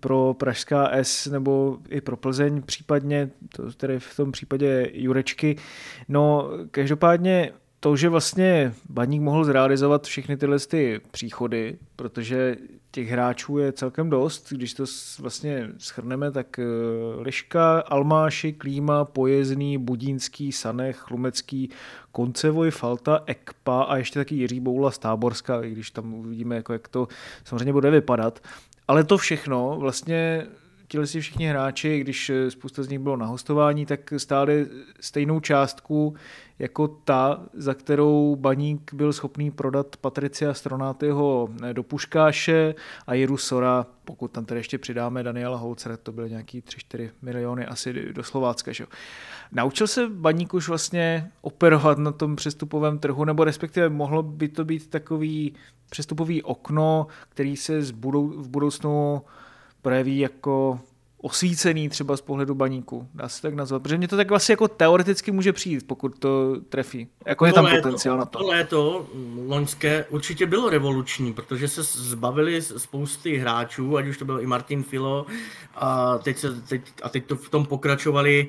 pro 0.00 0.34
Pražská 0.34 0.88
S 0.92 1.26
nebo 1.26 1.78
i 1.88 2.00
pro 2.00 2.16
Plzeň 2.16 2.62
případně, 2.62 3.30
to 3.56 3.72
tedy 3.72 3.98
v 4.00 4.16
tom 4.16 4.32
případě 4.32 4.90
Jurečky. 4.92 5.56
No 6.08 6.50
každopádně 6.70 7.52
to, 7.80 7.96
že 7.96 8.08
vlastně 8.08 8.74
Baník 8.88 9.22
mohl 9.22 9.44
zrealizovat 9.44 10.06
všechny 10.06 10.36
tyhle 10.36 10.58
ty 10.58 11.00
příchody, 11.10 11.78
protože 11.96 12.56
těch 12.90 13.08
hráčů 13.08 13.58
je 13.58 13.72
celkem 13.72 14.10
dost, 14.10 14.52
když 14.52 14.74
to 14.74 14.84
vlastně 15.20 15.68
schrneme, 15.78 16.30
tak 16.30 16.58
eh, 16.58 16.64
Liška, 17.20 17.80
Almáši, 17.80 18.52
Klíma, 18.52 19.04
Pojezný, 19.04 19.78
Budínský, 19.78 20.52
Sanech, 20.52 20.96
Chlumecký, 20.96 21.70
Koncevoj, 22.12 22.70
Falta, 22.70 23.22
Ekpa 23.26 23.82
a 23.82 23.96
ještě 23.96 24.18
taky 24.18 24.34
Jiří 24.34 24.60
Boula 24.60 24.90
z 24.90 24.98
Táborska, 24.98 25.62
i 25.62 25.70
když 25.70 25.90
tam 25.90 26.14
uvidíme, 26.14 26.56
jako 26.56 26.72
jak 26.72 26.88
to 26.88 27.08
samozřejmě 27.44 27.72
bude 27.72 27.90
vypadat. 27.90 28.40
Ale 28.88 29.04
to 29.04 29.18
všechno 29.18 29.76
vlastně 29.78 30.46
tihle 30.90 31.06
si 31.06 31.20
všichni 31.20 31.46
hráči, 31.46 32.00
když 32.00 32.30
spousta 32.48 32.82
z 32.82 32.88
nich 32.88 32.98
bylo 32.98 33.16
na 33.16 33.26
hostování, 33.26 33.86
tak 33.86 34.12
stáli 34.16 34.66
stejnou 35.00 35.40
částku 35.40 36.14
jako 36.58 36.88
ta, 36.88 37.42
za 37.52 37.74
kterou 37.74 38.36
Baník 38.36 38.94
byl 38.94 39.12
schopný 39.12 39.50
prodat 39.50 39.96
Patricia 39.96 40.54
Stronátyho 40.54 41.48
do 41.72 41.82
Puškáše 41.82 42.74
a 43.06 43.14
Jiru 43.14 43.36
Sora, 43.36 43.86
pokud 44.04 44.30
tam 44.30 44.44
tedy 44.44 44.60
ještě 44.60 44.78
přidáme 44.78 45.22
Daniela 45.22 45.56
Holcera, 45.56 45.96
to 45.96 46.12
byly 46.12 46.30
nějaký 46.30 46.60
3-4 46.60 47.10
miliony 47.22 47.66
asi 47.66 48.12
do 48.12 48.22
Slovácka. 48.22 48.72
Že? 48.72 48.86
Naučil 49.52 49.86
se 49.86 50.08
Baník 50.08 50.54
už 50.54 50.68
vlastně 50.68 51.30
operovat 51.40 51.98
na 51.98 52.12
tom 52.12 52.36
přestupovém 52.36 52.98
trhu, 52.98 53.24
nebo 53.24 53.44
respektive 53.44 53.88
mohlo 53.88 54.22
by 54.22 54.48
to 54.48 54.64
být 54.64 54.90
takový 54.90 55.54
přestupový 55.90 56.42
okno, 56.42 57.06
který 57.28 57.56
se 57.56 57.80
v 57.80 58.48
budoucnu 58.48 59.22
projeví 59.82 60.18
jako 60.18 60.80
osvícený 61.22 61.88
třeba 61.88 62.16
z 62.16 62.20
pohledu 62.20 62.54
baníku, 62.54 63.08
dá 63.14 63.28
se 63.28 63.42
tak 63.42 63.54
nazvat, 63.54 63.82
protože 63.82 63.98
mě 63.98 64.08
to 64.08 64.16
tak 64.16 64.28
vlastně 64.28 64.52
jako 64.52 64.68
teoreticky 64.68 65.30
může 65.30 65.52
přijít, 65.52 65.86
pokud 65.86 66.18
to 66.18 66.60
trefí. 66.68 67.08
Jako 67.26 67.46
je 67.46 67.52
tam 67.52 67.64
léto, 67.64 67.76
potenciál 67.76 68.18
na 68.18 68.24
to. 68.24 68.38
To 68.38 68.46
léto 68.46 69.10
loňské 69.46 70.04
určitě 70.04 70.46
bylo 70.46 70.70
revoluční, 70.70 71.32
protože 71.32 71.68
se 71.68 71.82
zbavili 71.82 72.62
spousty 72.62 73.36
hráčů, 73.36 73.96
ať 73.96 74.06
už 74.06 74.18
to 74.18 74.24
byl 74.24 74.40
i 74.40 74.46
Martin 74.46 74.82
Filo 74.82 75.26
a 75.74 76.18
teď, 76.18 76.38
se, 76.38 76.60
teď, 76.60 76.82
a 77.02 77.08
teď 77.08 77.26
to 77.26 77.36
v 77.36 77.48
tom 77.48 77.66
pokračovali 77.66 78.48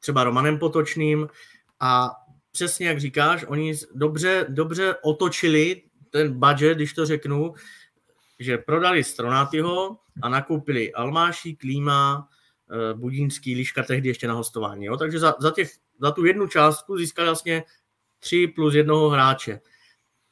třeba 0.00 0.24
Romanem 0.24 0.58
Potočným 0.58 1.28
a 1.80 2.10
přesně 2.52 2.86
jak 2.86 3.00
říkáš, 3.00 3.44
oni 3.48 3.74
dobře, 3.94 4.46
dobře 4.48 4.94
otočili 5.02 5.82
ten 6.10 6.38
budget, 6.40 6.76
když 6.76 6.92
to 6.92 7.06
řeknu, 7.06 7.54
že 8.40 8.58
prodali 8.58 9.04
Stronátyho 9.04 9.98
a 10.22 10.28
nakoupili 10.28 10.92
Almáši, 10.92 11.56
Klíma, 11.56 12.28
eh, 12.70 12.94
Budínský, 12.94 13.54
Liška 13.54 13.82
tehdy 13.82 14.08
ještě 14.08 14.28
na 14.28 14.34
hostování. 14.34 14.84
Jo? 14.84 14.96
Takže 14.96 15.18
za, 15.18 15.34
za, 15.40 15.50
těch, 15.50 15.70
za 16.00 16.10
tu 16.10 16.24
jednu 16.24 16.46
částku 16.46 16.98
získali 16.98 17.28
vlastně 17.28 17.64
tři 18.18 18.52
plus 18.54 18.74
jednoho 18.74 19.08
hráče. 19.08 19.60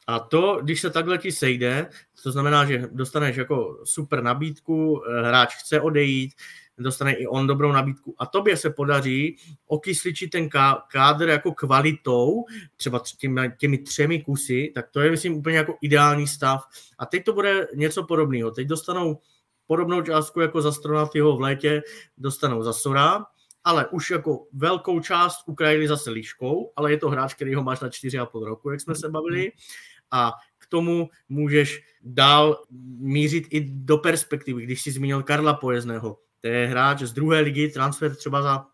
A 0.06 0.18
to, 0.18 0.60
když 0.62 0.80
se 0.80 0.90
takhle 0.90 1.18
ti 1.18 1.32
sejde, 1.32 1.90
to 2.22 2.32
znamená, 2.32 2.64
že 2.64 2.88
dostaneš 2.92 3.36
jako 3.36 3.82
super 3.84 4.22
nabídku, 4.22 5.02
eh, 5.04 5.28
hráč 5.28 5.54
chce 5.54 5.80
odejít, 5.80 6.34
dostane 6.78 7.12
i 7.12 7.26
on 7.26 7.46
dobrou 7.46 7.72
nabídku 7.72 8.14
a 8.18 8.26
tobě 8.26 8.56
se 8.56 8.70
podaří 8.70 9.36
okysličit 9.66 10.30
ten 10.30 10.48
kádr 10.88 11.28
jako 11.28 11.52
kvalitou, 11.52 12.44
třeba 12.76 13.02
těmi, 13.18 13.52
těmi 13.58 13.78
třemi 13.78 14.22
kusy, 14.22 14.72
tak 14.74 14.88
to 14.90 15.00
je, 15.00 15.10
myslím, 15.10 15.36
úplně 15.36 15.56
jako 15.56 15.76
ideální 15.80 16.26
stav. 16.26 16.62
A 16.98 17.06
teď 17.06 17.24
to 17.24 17.32
bude 17.32 17.68
něco 17.74 18.04
podobného. 18.04 18.50
Teď 18.50 18.66
dostanou 18.66 19.18
podobnou 19.66 20.02
částku 20.02 20.40
jako 20.40 20.62
za 20.62 20.72
Stronatyho 20.72 21.36
v 21.36 21.40
létě, 21.40 21.82
dostanou 22.18 22.62
za 22.62 22.72
Sora, 22.72 23.24
ale 23.64 23.86
už 23.86 24.10
jako 24.10 24.46
velkou 24.52 25.00
část 25.00 25.42
ukrajili 25.46 25.88
zase 25.88 26.10
líškou, 26.10 26.72
ale 26.76 26.90
je 26.90 26.98
to 26.98 27.10
hráč, 27.10 27.34
který 27.34 27.54
ho 27.54 27.62
máš 27.62 27.80
na 27.80 27.88
4,5 27.88 28.44
roku, 28.44 28.70
jak 28.70 28.80
jsme 28.80 28.94
se 28.94 29.08
bavili. 29.08 29.52
A 30.10 30.32
k 30.58 30.66
tomu 30.66 31.08
můžeš 31.28 31.84
dál 32.02 32.64
mířit 32.98 33.46
i 33.50 33.60
do 33.60 33.98
perspektivy, 33.98 34.62
když 34.62 34.82
jsi 34.82 34.92
zmínil 34.92 35.22
Karla 35.22 35.54
Pojezného 35.54 36.18
to 36.40 36.48
je 36.48 36.66
hráč 36.66 37.02
z 37.02 37.12
druhé 37.12 37.40
ligy, 37.40 37.68
transfer 37.68 38.16
třeba 38.16 38.42
za 38.42 38.66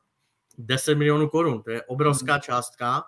10 0.59 0.95
milionů 0.95 1.29
korun, 1.29 1.63
to 1.63 1.71
je 1.71 1.83
obrovská 1.83 2.35
mm. 2.35 2.41
částka, 2.41 3.05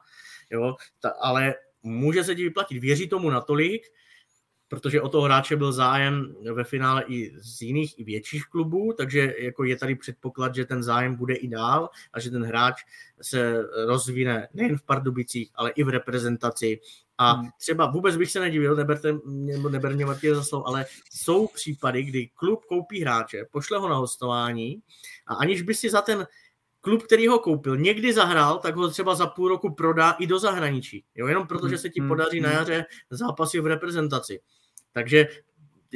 jo, 0.51 0.75
ta, 1.01 1.11
ale 1.21 1.55
může 1.83 2.25
se 2.25 2.35
ti 2.35 2.43
vyplatit. 2.43 2.79
Věří 2.79 3.09
tomu 3.09 3.31
natolik, 3.31 3.83
protože 4.69 5.01
o 5.01 5.09
toho 5.09 5.25
hráče 5.25 5.57
byl 5.57 5.73
zájem 5.73 6.35
ve 6.53 6.65
finále 6.65 7.05
i 7.09 7.33
z 7.41 7.63
jiných, 7.63 7.99
i 7.99 8.05
větších 8.05 8.47
klubů, 8.47 8.93
takže 8.97 9.35
jako 9.39 9.65
je 9.65 9.77
tady 9.77 9.95
předpoklad, 9.95 10.55
že 10.55 10.65
ten 10.65 10.83
zájem 10.83 11.15
bude 11.15 11.35
i 11.35 11.49
dál 11.49 11.91
a 12.13 12.21
že 12.21 12.31
ten 12.31 12.45
hráč 12.45 12.75
se 13.23 13.65
rozvine 13.87 14.49
nejen 14.55 14.79
v 14.79 14.83
Pardubicích, 14.83 15.51
ale 15.55 15.71
i 15.71 15.83
v 15.83 15.89
reprezentaci. 15.89 16.81
A 17.19 17.33
hmm. 17.33 17.51
třeba 17.59 17.91
vůbec 17.91 18.17
bych 18.17 18.31
se 18.31 18.41
nedivil, 18.41 18.77
neberte, 18.77 19.19
nebo 19.27 19.69
neber 19.69 19.95
mě 19.95 20.07
Martě 20.07 20.35
za 20.35 20.45
slovo, 20.45 20.69
ale 20.69 20.87
jsou 21.11 21.47
případy, 21.47 22.03
kdy 22.03 22.31
klub 22.35 22.65
koupí 22.65 23.01
hráče, 23.01 23.45
pošle 23.51 23.79
ho 23.79 23.89
na 23.89 23.97
hostování 23.97 24.83
a 25.27 25.35
aniž 25.35 25.63
by 25.63 25.75
si 25.75 25.91
za 25.91 26.03
ten 26.03 26.27
klub, 26.87 27.03
který 27.03 27.29
ho 27.29 27.39
koupil, 27.39 27.77
někdy 27.77 28.13
zahrál, 28.13 28.59
tak 28.59 28.77
ho 28.77 28.91
třeba 28.91 29.15
za 29.15 29.27
půl 29.27 29.49
roku 29.49 29.75
prodá 29.75 30.11
i 30.11 30.27
do 30.27 30.39
zahraničí. 30.39 31.05
Jo, 31.15 31.27
jenom 31.27 31.47
protože 31.47 31.79
se 31.79 31.91
ti 31.91 32.01
hmm, 32.01 32.09
podaří 32.09 32.41
na 32.41 32.49
hmm. 32.49 32.59
jaře 32.59 32.85
zápasy 33.11 33.61
v 33.61 33.67
reprezentaci. 33.67 34.41
Takže 34.93 35.29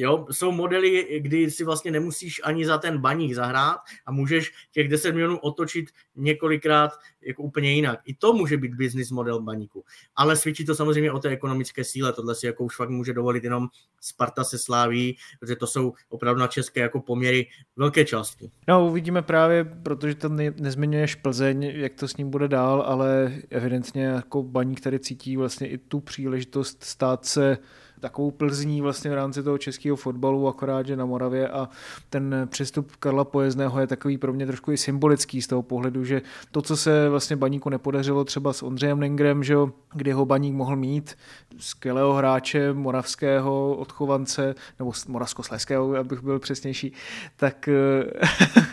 Jo, 0.00 0.26
jsou 0.30 0.52
modely, 0.52 1.20
kdy 1.20 1.50
si 1.50 1.64
vlastně 1.64 1.90
nemusíš 1.90 2.40
ani 2.44 2.66
za 2.66 2.78
ten 2.78 2.98
baník 2.98 3.34
zahrát 3.34 3.80
a 4.06 4.12
můžeš 4.12 4.52
těch 4.72 4.88
10 4.88 5.12
milionů 5.12 5.38
otočit 5.38 5.90
několikrát 6.16 6.90
jako 7.22 7.42
úplně 7.42 7.72
jinak. 7.72 8.00
I 8.04 8.14
to 8.14 8.32
může 8.32 8.56
být 8.56 8.74
business 8.74 9.10
model 9.10 9.42
baníku. 9.42 9.84
Ale 10.16 10.36
svědčí 10.36 10.64
to 10.64 10.74
samozřejmě 10.74 11.12
o 11.12 11.18
té 11.18 11.28
ekonomické 11.28 11.84
síle. 11.84 12.12
Tohle 12.12 12.34
si 12.34 12.46
jako 12.46 12.64
už 12.64 12.76
fakt 12.76 12.90
může 12.90 13.12
dovolit 13.12 13.44
jenom 13.44 13.68
Sparta 14.00 14.44
se 14.44 14.58
sláví, 14.58 15.16
protože 15.40 15.56
to 15.56 15.66
jsou 15.66 15.92
opravdu 16.08 16.40
na 16.40 16.46
české 16.46 16.80
jako 16.80 17.00
poměry 17.00 17.46
velké 17.76 18.04
částky. 18.04 18.50
No 18.68 18.86
uvidíme 18.86 19.22
právě, 19.22 19.64
protože 19.64 20.14
tam 20.14 20.36
ne, 20.36 20.54
nezmiňuješ 20.60 21.14
Plzeň, 21.14 21.62
jak 21.62 21.94
to 21.94 22.08
s 22.08 22.16
ním 22.16 22.30
bude 22.30 22.48
dál, 22.48 22.82
ale 22.86 23.32
evidentně 23.50 24.04
jako 24.04 24.42
baník 24.42 24.80
tady 24.80 24.98
cítí 24.98 25.36
vlastně 25.36 25.68
i 25.68 25.78
tu 25.78 26.00
příležitost 26.00 26.84
stát 26.84 27.24
se 27.24 27.58
takovou 28.00 28.30
Plzní 28.30 28.80
vlastně 28.80 29.10
v 29.10 29.14
rámci 29.14 29.42
toho 29.42 29.58
českého 29.58 29.96
fotbalu, 29.96 30.48
akorát, 30.48 30.86
že 30.86 30.96
na 30.96 31.06
Moravě 31.06 31.48
a 31.48 31.68
ten 32.10 32.48
přestup 32.50 32.96
Karla 32.96 33.24
Pojezného 33.24 33.80
je 33.80 33.86
takový 33.86 34.18
pro 34.18 34.32
mě 34.32 34.46
trošku 34.46 34.72
i 34.72 34.76
symbolický 34.76 35.42
z 35.42 35.46
toho 35.46 35.62
pohledu, 35.62 36.04
že 36.04 36.22
to, 36.50 36.62
co 36.62 36.76
se 36.76 37.08
vlastně 37.08 37.36
Baníku 37.36 37.68
nepodařilo 37.68 38.24
třeba 38.24 38.52
s 38.52 38.62
Ondřejem 38.62 38.98
Lingrem, 38.98 39.44
že 39.44 39.56
kdy 39.94 40.12
ho 40.12 40.26
Baník 40.26 40.54
mohl 40.54 40.76
mít, 40.76 41.16
skvělého 41.58 42.14
hráče, 42.14 42.72
moravského 42.72 43.76
odchovance, 43.76 44.54
nebo 44.78 44.92
moravskosleského, 45.08 45.96
abych 45.96 46.22
byl 46.22 46.38
přesnější, 46.38 46.92
tak, 47.36 47.68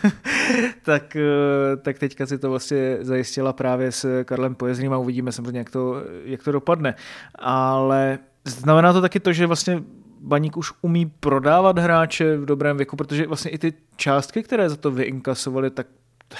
tak, 0.82 1.16
tak 1.82 1.98
teďka 1.98 2.26
si 2.26 2.38
to 2.38 2.50
vlastně 2.50 2.98
zajistila 3.00 3.52
právě 3.52 3.92
s 3.92 4.24
Karlem 4.24 4.54
Pojezným 4.54 4.92
a 4.92 4.98
uvidíme 4.98 5.32
samozřejmě, 5.32 5.58
jak 5.58 5.70
to, 5.70 5.94
jak 6.24 6.42
to 6.42 6.52
dopadne. 6.52 6.94
Ale 7.34 8.18
Znamená 8.48 8.92
to 8.92 9.00
taky 9.00 9.20
to, 9.20 9.32
že 9.32 9.46
vlastně 9.46 9.82
Baník 10.20 10.56
už 10.56 10.72
umí 10.82 11.06
prodávat 11.06 11.78
hráče 11.78 12.36
v 12.36 12.44
dobrém 12.44 12.76
věku, 12.76 12.96
protože 12.96 13.26
vlastně 13.26 13.50
i 13.50 13.58
ty 13.58 13.72
částky, 13.96 14.42
které 14.42 14.70
za 14.70 14.76
to 14.76 14.90
vyinkasovali, 14.90 15.70
tak 15.70 15.86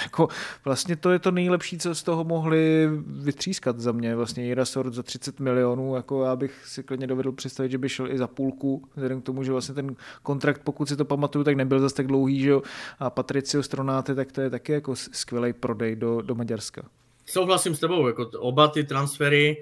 jako 0.03 0.27
vlastně 0.65 0.95
to 0.95 1.11
je 1.11 1.19
to 1.19 1.31
nejlepší, 1.31 1.77
co 1.77 1.95
z 1.95 2.03
toho 2.03 2.23
mohli 2.23 2.89
vytřískat 3.05 3.79
za 3.79 3.91
mě. 3.91 4.15
Vlastně 4.15 4.45
Jira 4.45 4.65
Sort 4.65 4.93
za 4.93 5.03
30 5.03 5.39
milionů, 5.39 5.95
jako 5.95 6.23
já 6.23 6.35
bych 6.35 6.65
si 6.65 6.83
klidně 6.83 7.07
dovedl 7.07 7.31
představit, 7.31 7.71
že 7.71 7.77
by 7.77 7.89
šel 7.89 8.11
i 8.11 8.17
za 8.17 8.27
půlku, 8.27 8.83
vzhledem 8.95 9.21
k 9.21 9.25
tomu, 9.25 9.43
že 9.43 9.51
vlastně 9.51 9.75
ten 9.75 9.95
kontrakt, 10.23 10.61
pokud 10.63 10.89
si 10.89 10.95
to 10.95 11.05
pamatuju, 11.05 11.43
tak 11.43 11.55
nebyl 11.55 11.79
zase 11.79 11.95
tak 11.95 12.07
dlouhý, 12.07 12.39
že 12.39 12.49
jo? 12.49 12.61
A 12.99 13.09
Patricio 13.09 13.63
Stronáty, 13.63 14.15
tak 14.15 14.31
to 14.31 14.41
je 14.41 14.49
taky 14.49 14.71
jako 14.71 14.95
skvělý 14.95 15.53
prodej 15.53 15.95
do, 15.95 16.21
do 16.21 16.35
Maďarska. 16.35 16.81
Souhlasím 17.25 17.75
s 17.75 17.79
tebou, 17.79 18.07
jako 18.07 18.29
oba 18.37 18.67
ty 18.67 18.83
transfery, 18.83 19.57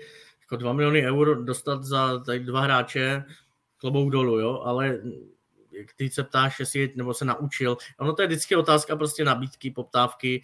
jako 0.48 0.56
2 0.56 0.74
miliony 0.74 1.08
eur 1.08 1.44
dostat 1.44 1.84
za 1.84 2.20
tady 2.20 2.40
dva 2.40 2.62
hráče, 2.62 3.24
klobouk 3.78 4.12
dolů, 4.12 4.40
jo, 4.40 4.62
ale 4.66 5.00
ty 5.96 6.10
se 6.10 6.24
ptáš, 6.24 6.60
jestli 6.60 6.94
nebo 6.96 7.14
se 7.14 7.26
naučil. 7.26 7.78
Ono 8.00 8.14
to 8.14 8.22
je 8.22 8.28
vždycky 8.28 8.56
otázka 8.56 8.96
prostě 8.96 9.26
nabídky, 9.26 9.72
poptávky. 9.72 10.42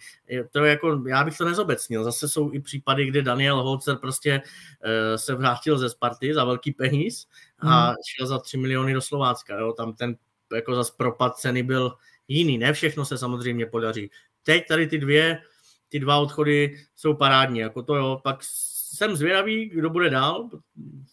To 0.50 0.64
je 0.64 0.70
jako, 0.70 1.02
já 1.08 1.24
bych 1.24 1.38
to 1.38 1.44
nezobecnil. 1.44 2.04
Zase 2.04 2.28
jsou 2.28 2.52
i 2.52 2.60
případy, 2.60 3.06
kde 3.06 3.22
Daniel 3.22 3.62
Holzer 3.62 3.96
prostě 3.96 4.42
uh, 4.42 5.16
se 5.16 5.34
vrátil 5.34 5.78
ze 5.78 5.90
Sparty 5.90 6.34
za 6.34 6.44
velký 6.44 6.72
peníz 6.72 7.26
a 7.58 7.86
hmm. 7.86 7.94
šel 8.06 8.26
za 8.26 8.38
3 8.38 8.56
miliony 8.56 8.94
do 8.94 9.00
Slovácka. 9.00 9.58
Jo. 9.58 9.72
Tam 9.72 9.92
ten 9.92 10.16
jako 10.54 10.74
zas 10.74 10.90
propad 10.90 11.36
ceny 11.36 11.62
byl 11.62 11.92
jiný. 12.28 12.58
Ne 12.58 12.72
všechno 12.72 13.04
se 13.04 13.18
samozřejmě 13.18 13.66
podaří. 13.66 14.10
Teď 14.42 14.68
tady 14.68 14.86
ty 14.86 14.98
dvě, 14.98 15.38
ty 15.88 15.98
dva 15.98 16.18
odchody 16.18 16.78
jsou 16.96 17.14
parádní. 17.14 17.58
Jako 17.58 17.82
to 17.82 17.96
jo, 17.96 18.20
pak 18.24 18.38
jsem 18.94 19.16
zvědavý, 19.16 19.68
kdo 19.68 19.90
bude 19.90 20.10
dál. 20.10 20.48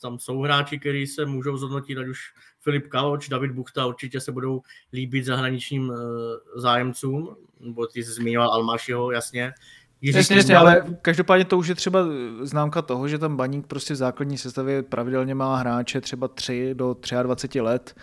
Tam 0.01 0.19
jsou 0.19 0.41
hráči, 0.41 0.79
kteří 0.79 1.07
se 1.07 1.25
můžou 1.25 1.57
zhodnotit, 1.57 1.97
ať 1.97 2.07
už 2.07 2.19
Filip 2.59 2.87
Kaloč, 2.87 3.29
David 3.29 3.51
Buchta 3.51 3.85
určitě 3.85 4.21
se 4.21 4.31
budou 4.31 4.61
líbit 4.93 5.25
zahraničním 5.25 5.91
eh, 5.91 6.59
zájemcům, 6.59 7.35
nebo 7.59 7.87
ty 7.87 8.03
jsi 8.03 8.11
zmiňoval 8.11 8.51
Almašiho, 8.51 9.11
jasně. 9.11 9.53
Jiří 10.01 10.17
jasně, 10.17 10.35
jasně, 10.35 10.57
ale 10.57 10.83
každopádně 11.01 11.45
to 11.45 11.57
už 11.57 11.67
je 11.67 11.75
třeba 11.75 12.05
známka 12.41 12.81
toho, 12.81 13.07
že 13.07 13.17
tam 13.17 13.37
baník 13.37 13.67
prostě 13.67 13.93
v 13.93 13.97
základní 13.97 14.37
sestavě 14.37 14.83
pravidelně 14.83 15.35
má 15.35 15.57
hráče 15.57 16.01
třeba 16.01 16.27
3 16.27 16.69
do 16.73 16.95
23 17.23 17.61
let, 17.61 17.95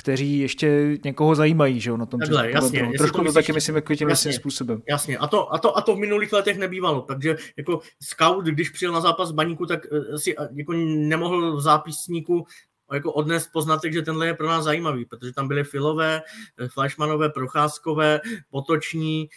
kteří 0.00 0.38
ještě 0.38 0.98
někoho 1.04 1.34
zajímají, 1.34 1.80
že 1.80 1.90
jo, 1.90 1.96
na 1.96 2.06
tom 2.06 2.20
Takhle, 2.20 2.50
jasně, 2.50 2.90
Trošku 2.98 3.16
to, 3.16 3.22
myslíš, 3.22 3.34
taky 3.34 3.52
myslím 3.52 3.74
jako 3.74 3.94
tím 3.94 4.08
jasně, 4.08 4.32
způsobem. 4.32 4.82
Jasně, 4.88 5.18
a 5.18 5.26
to, 5.26 5.54
a, 5.54 5.58
to, 5.58 5.78
a 5.78 5.80
to 5.80 5.96
v 5.96 5.98
minulých 5.98 6.32
letech 6.32 6.58
nebývalo, 6.58 7.00
takže 7.00 7.36
jako 7.56 7.80
scout, 8.02 8.44
když 8.44 8.70
přijel 8.70 8.92
na 8.92 9.00
zápas 9.00 9.30
baníku, 9.30 9.66
tak 9.66 9.86
eh, 9.92 10.18
si 10.18 10.38
eh, 10.38 10.48
jako 10.52 10.72
nemohl 10.72 11.56
v 11.56 11.60
zápisníku 11.60 12.46
jako 12.92 13.12
odnes 13.12 13.48
poznatek, 13.48 13.92
že 13.92 14.02
tenhle 14.02 14.26
je 14.26 14.34
pro 14.34 14.48
nás 14.48 14.64
zajímavý, 14.64 15.04
protože 15.04 15.32
tam 15.32 15.48
byly 15.48 15.64
Filové, 15.64 16.22
eh, 16.58 16.68
Flashmanové, 16.68 17.28
Procházkové, 17.28 18.20
Potoční, 18.50 19.28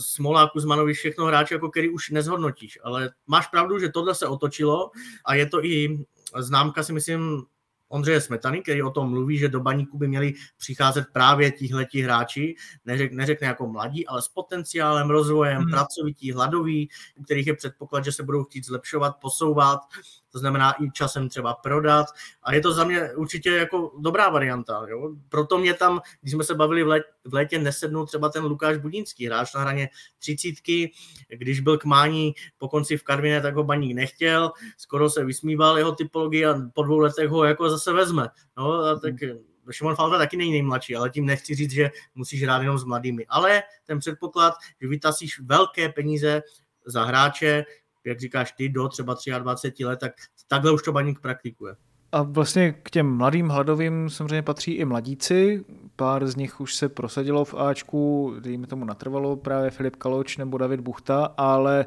Smolá, 0.00 0.48
Kuzmanovi, 0.48 0.94
všechno 0.94 1.26
hráči, 1.26 1.54
jako 1.54 1.70
který 1.70 1.88
už 1.88 2.10
nezhodnotíš, 2.10 2.78
ale 2.84 3.10
máš 3.26 3.46
pravdu, 3.46 3.78
že 3.78 3.88
tohle 3.88 4.14
se 4.14 4.26
otočilo 4.26 4.90
a 5.24 5.34
je 5.34 5.46
to 5.46 5.64
i 5.64 5.98
známka 6.38 6.82
si 6.82 6.92
myslím 6.92 7.42
Ondřeje 7.92 8.20
Smetany, 8.20 8.62
který 8.62 8.82
o 8.82 8.90
tom 8.90 9.10
mluví, 9.10 9.38
že 9.38 9.48
do 9.48 9.60
baníku 9.60 9.98
by 9.98 10.08
měli 10.08 10.34
přicházet 10.58 11.04
právě 11.12 11.52
tihleti 11.52 12.02
hráči, 12.02 12.54
neřek, 12.84 13.12
neřekne 13.12 13.46
jako 13.46 13.66
mladí, 13.66 14.06
ale 14.06 14.22
s 14.22 14.28
potenciálem, 14.28 15.10
rozvojem, 15.10 15.62
hmm. 15.62 15.70
pracovití, 15.70 16.32
hladoví, 16.32 16.88
u 17.16 17.22
kterých 17.22 17.46
je 17.46 17.56
předpoklad, 17.56 18.04
že 18.04 18.12
se 18.12 18.22
budou 18.22 18.44
chtít 18.44 18.66
zlepšovat, 18.66 19.16
posouvat, 19.20 19.80
to 20.32 20.38
znamená 20.38 20.74
i 20.84 20.90
časem 20.90 21.28
třeba 21.28 21.54
prodat 21.54 22.06
a 22.42 22.54
je 22.54 22.60
to 22.60 22.72
za 22.72 22.84
mě 22.84 23.14
určitě 23.14 23.50
jako 23.50 23.92
dobrá 23.98 24.28
varianta. 24.28 24.86
Jo? 24.88 25.10
Proto 25.28 25.58
mě 25.58 25.74
tam, 25.74 26.00
když 26.20 26.32
jsme 26.32 26.44
se 26.44 26.54
bavili 26.54 26.84
v, 26.84 26.88
let, 26.88 27.02
v 27.24 27.34
létě, 27.34 27.58
nesednul 27.58 28.06
třeba 28.06 28.28
ten 28.28 28.44
Lukáš 28.44 28.76
Budínský, 28.76 29.26
hráč 29.26 29.54
na 29.54 29.60
hraně 29.60 29.88
třicítky, 30.18 30.92
když 31.28 31.60
byl 31.60 31.78
k 31.78 31.84
mání 31.84 32.34
po 32.58 32.68
konci 32.68 32.96
v 32.96 33.02
Karviné, 33.02 33.40
tak 33.40 33.54
ho 33.54 33.64
baník 33.64 33.94
nechtěl, 33.96 34.52
skoro 34.78 35.10
se 35.10 35.24
vysmíval 35.24 35.78
jeho 35.78 35.92
typologii 35.92 36.46
a 36.46 36.54
po 36.74 36.82
dvou 36.82 36.98
letech 36.98 37.28
ho 37.28 37.44
jako 37.44 37.70
zase 37.70 37.81
vezme. 37.90 38.28
No, 38.56 38.72
a 38.72 38.98
tak 38.98 39.14
Šimon 39.70 39.96
Falta 39.96 40.18
taky 40.18 40.36
není 40.36 40.52
nejmladší, 40.52 40.96
ale 40.96 41.10
tím 41.10 41.26
nechci 41.26 41.54
říct, 41.54 41.70
že 41.70 41.90
musíš 42.14 42.42
hrát 42.42 42.62
jenom 42.62 42.78
s 42.78 42.84
mladými. 42.84 43.26
Ale 43.28 43.62
ten 43.86 43.98
předpoklad, 43.98 44.54
že 44.80 44.88
vytasíš 44.88 45.40
velké 45.40 45.88
peníze 45.88 46.42
za 46.86 47.04
hráče, 47.04 47.64
jak 48.04 48.20
říkáš 48.20 48.52
ty, 48.52 48.68
do 48.68 48.88
třeba 48.88 49.16
23 49.38 49.84
let, 49.84 50.00
tak 50.00 50.12
takhle 50.48 50.72
už 50.72 50.82
to 50.82 50.92
baník 50.92 51.20
praktikuje. 51.20 51.74
A 52.12 52.22
vlastně 52.22 52.72
k 52.72 52.90
těm 52.90 53.16
mladým 53.16 53.48
hladovým 53.48 54.10
samozřejmě 54.10 54.42
patří 54.42 54.72
i 54.72 54.84
mladíci. 54.84 55.64
Pár 55.96 56.26
z 56.26 56.36
nich 56.36 56.60
už 56.60 56.74
se 56.74 56.88
prosadilo 56.88 57.44
v 57.44 57.54
Ačku, 57.54 58.34
dejme 58.40 58.66
tomu 58.66 58.84
natrvalo 58.84 59.36
právě 59.36 59.70
Filip 59.70 59.96
Kaloč 59.96 60.36
nebo 60.36 60.58
David 60.58 60.80
Buchta, 60.80 61.24
ale 61.36 61.86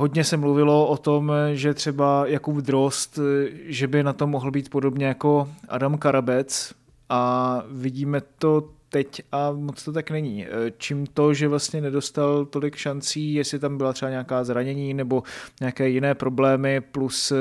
hodně 0.00 0.24
se 0.24 0.36
mluvilo 0.36 0.86
o 0.86 0.96
tom, 0.96 1.32
že 1.52 1.74
třeba 1.74 2.26
Jakub 2.26 2.56
Drost, 2.56 3.18
že 3.64 3.86
by 3.86 4.02
na 4.02 4.12
to 4.12 4.26
mohl 4.26 4.50
být 4.50 4.70
podobně 4.70 5.06
jako 5.06 5.48
Adam 5.68 5.98
Karabec 5.98 6.74
a 7.08 7.62
vidíme 7.70 8.20
to 8.38 8.68
teď 8.88 9.22
a 9.32 9.52
moc 9.52 9.84
to 9.84 9.92
tak 9.92 10.10
není. 10.10 10.46
E, 10.46 10.50
čím 10.78 11.06
to, 11.06 11.34
že 11.34 11.48
vlastně 11.48 11.80
nedostal 11.80 12.44
tolik 12.44 12.76
šancí, 12.76 13.34
jestli 13.34 13.58
tam 13.58 13.76
byla 13.76 13.92
třeba 13.92 14.10
nějaká 14.10 14.44
zranění 14.44 14.94
nebo 14.94 15.22
nějaké 15.60 15.88
jiné 15.88 16.14
problémy, 16.14 16.80
plus 16.80 17.32
e, 17.32 17.36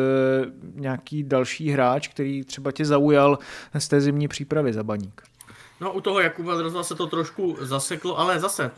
nějaký 0.74 1.24
další 1.24 1.70
hráč, 1.70 2.08
který 2.08 2.44
třeba 2.44 2.72
tě 2.72 2.86
zaujal 2.86 3.40
z 3.78 3.88
té 3.88 4.02
zimní 4.02 4.28
přípravy 4.28 4.74
za 4.74 4.84
baník. 4.84 5.22
No 5.82 5.94
u 5.94 6.02
toho 6.02 6.20
Jakuba 6.20 6.56
Drozla 6.56 6.84
se 6.84 6.96
to 6.96 7.08
trošku 7.08 7.58
zaseklo, 7.60 8.20
ale 8.20 8.40
zase, 8.40 8.72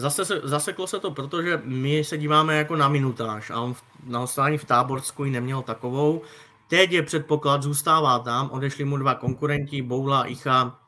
zase 0.00 0.24
se, 0.24 0.40
zaseklo 0.44 0.86
se 0.86 1.00
to, 1.00 1.10
protože 1.10 1.60
my 1.64 2.04
se 2.04 2.18
díváme 2.18 2.56
jako 2.56 2.76
na 2.76 2.88
minutáž 2.88 3.50
a 3.50 3.60
on 3.60 3.74
v, 3.74 3.82
na 4.06 4.18
hostování 4.18 4.58
v 4.58 4.64
Táborsku 4.64 5.24
ji 5.24 5.30
neměl 5.30 5.62
takovou. 5.62 6.22
Teď 6.68 6.92
je 6.92 7.02
předpoklad, 7.02 7.62
zůstává 7.62 8.18
tam, 8.18 8.50
odešli 8.50 8.84
mu 8.84 8.96
dva 8.96 9.14
konkurenti, 9.14 9.82
Boula, 9.82 10.26
Icha, 10.26 10.80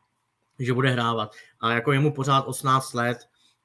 že 0.58 0.72
bude 0.72 0.90
hrávat. 0.90 1.34
A 1.60 1.72
jako 1.72 1.92
je 1.92 2.00
mu 2.00 2.12
pořád 2.12 2.40
18 2.40 2.94
let, 2.94 3.18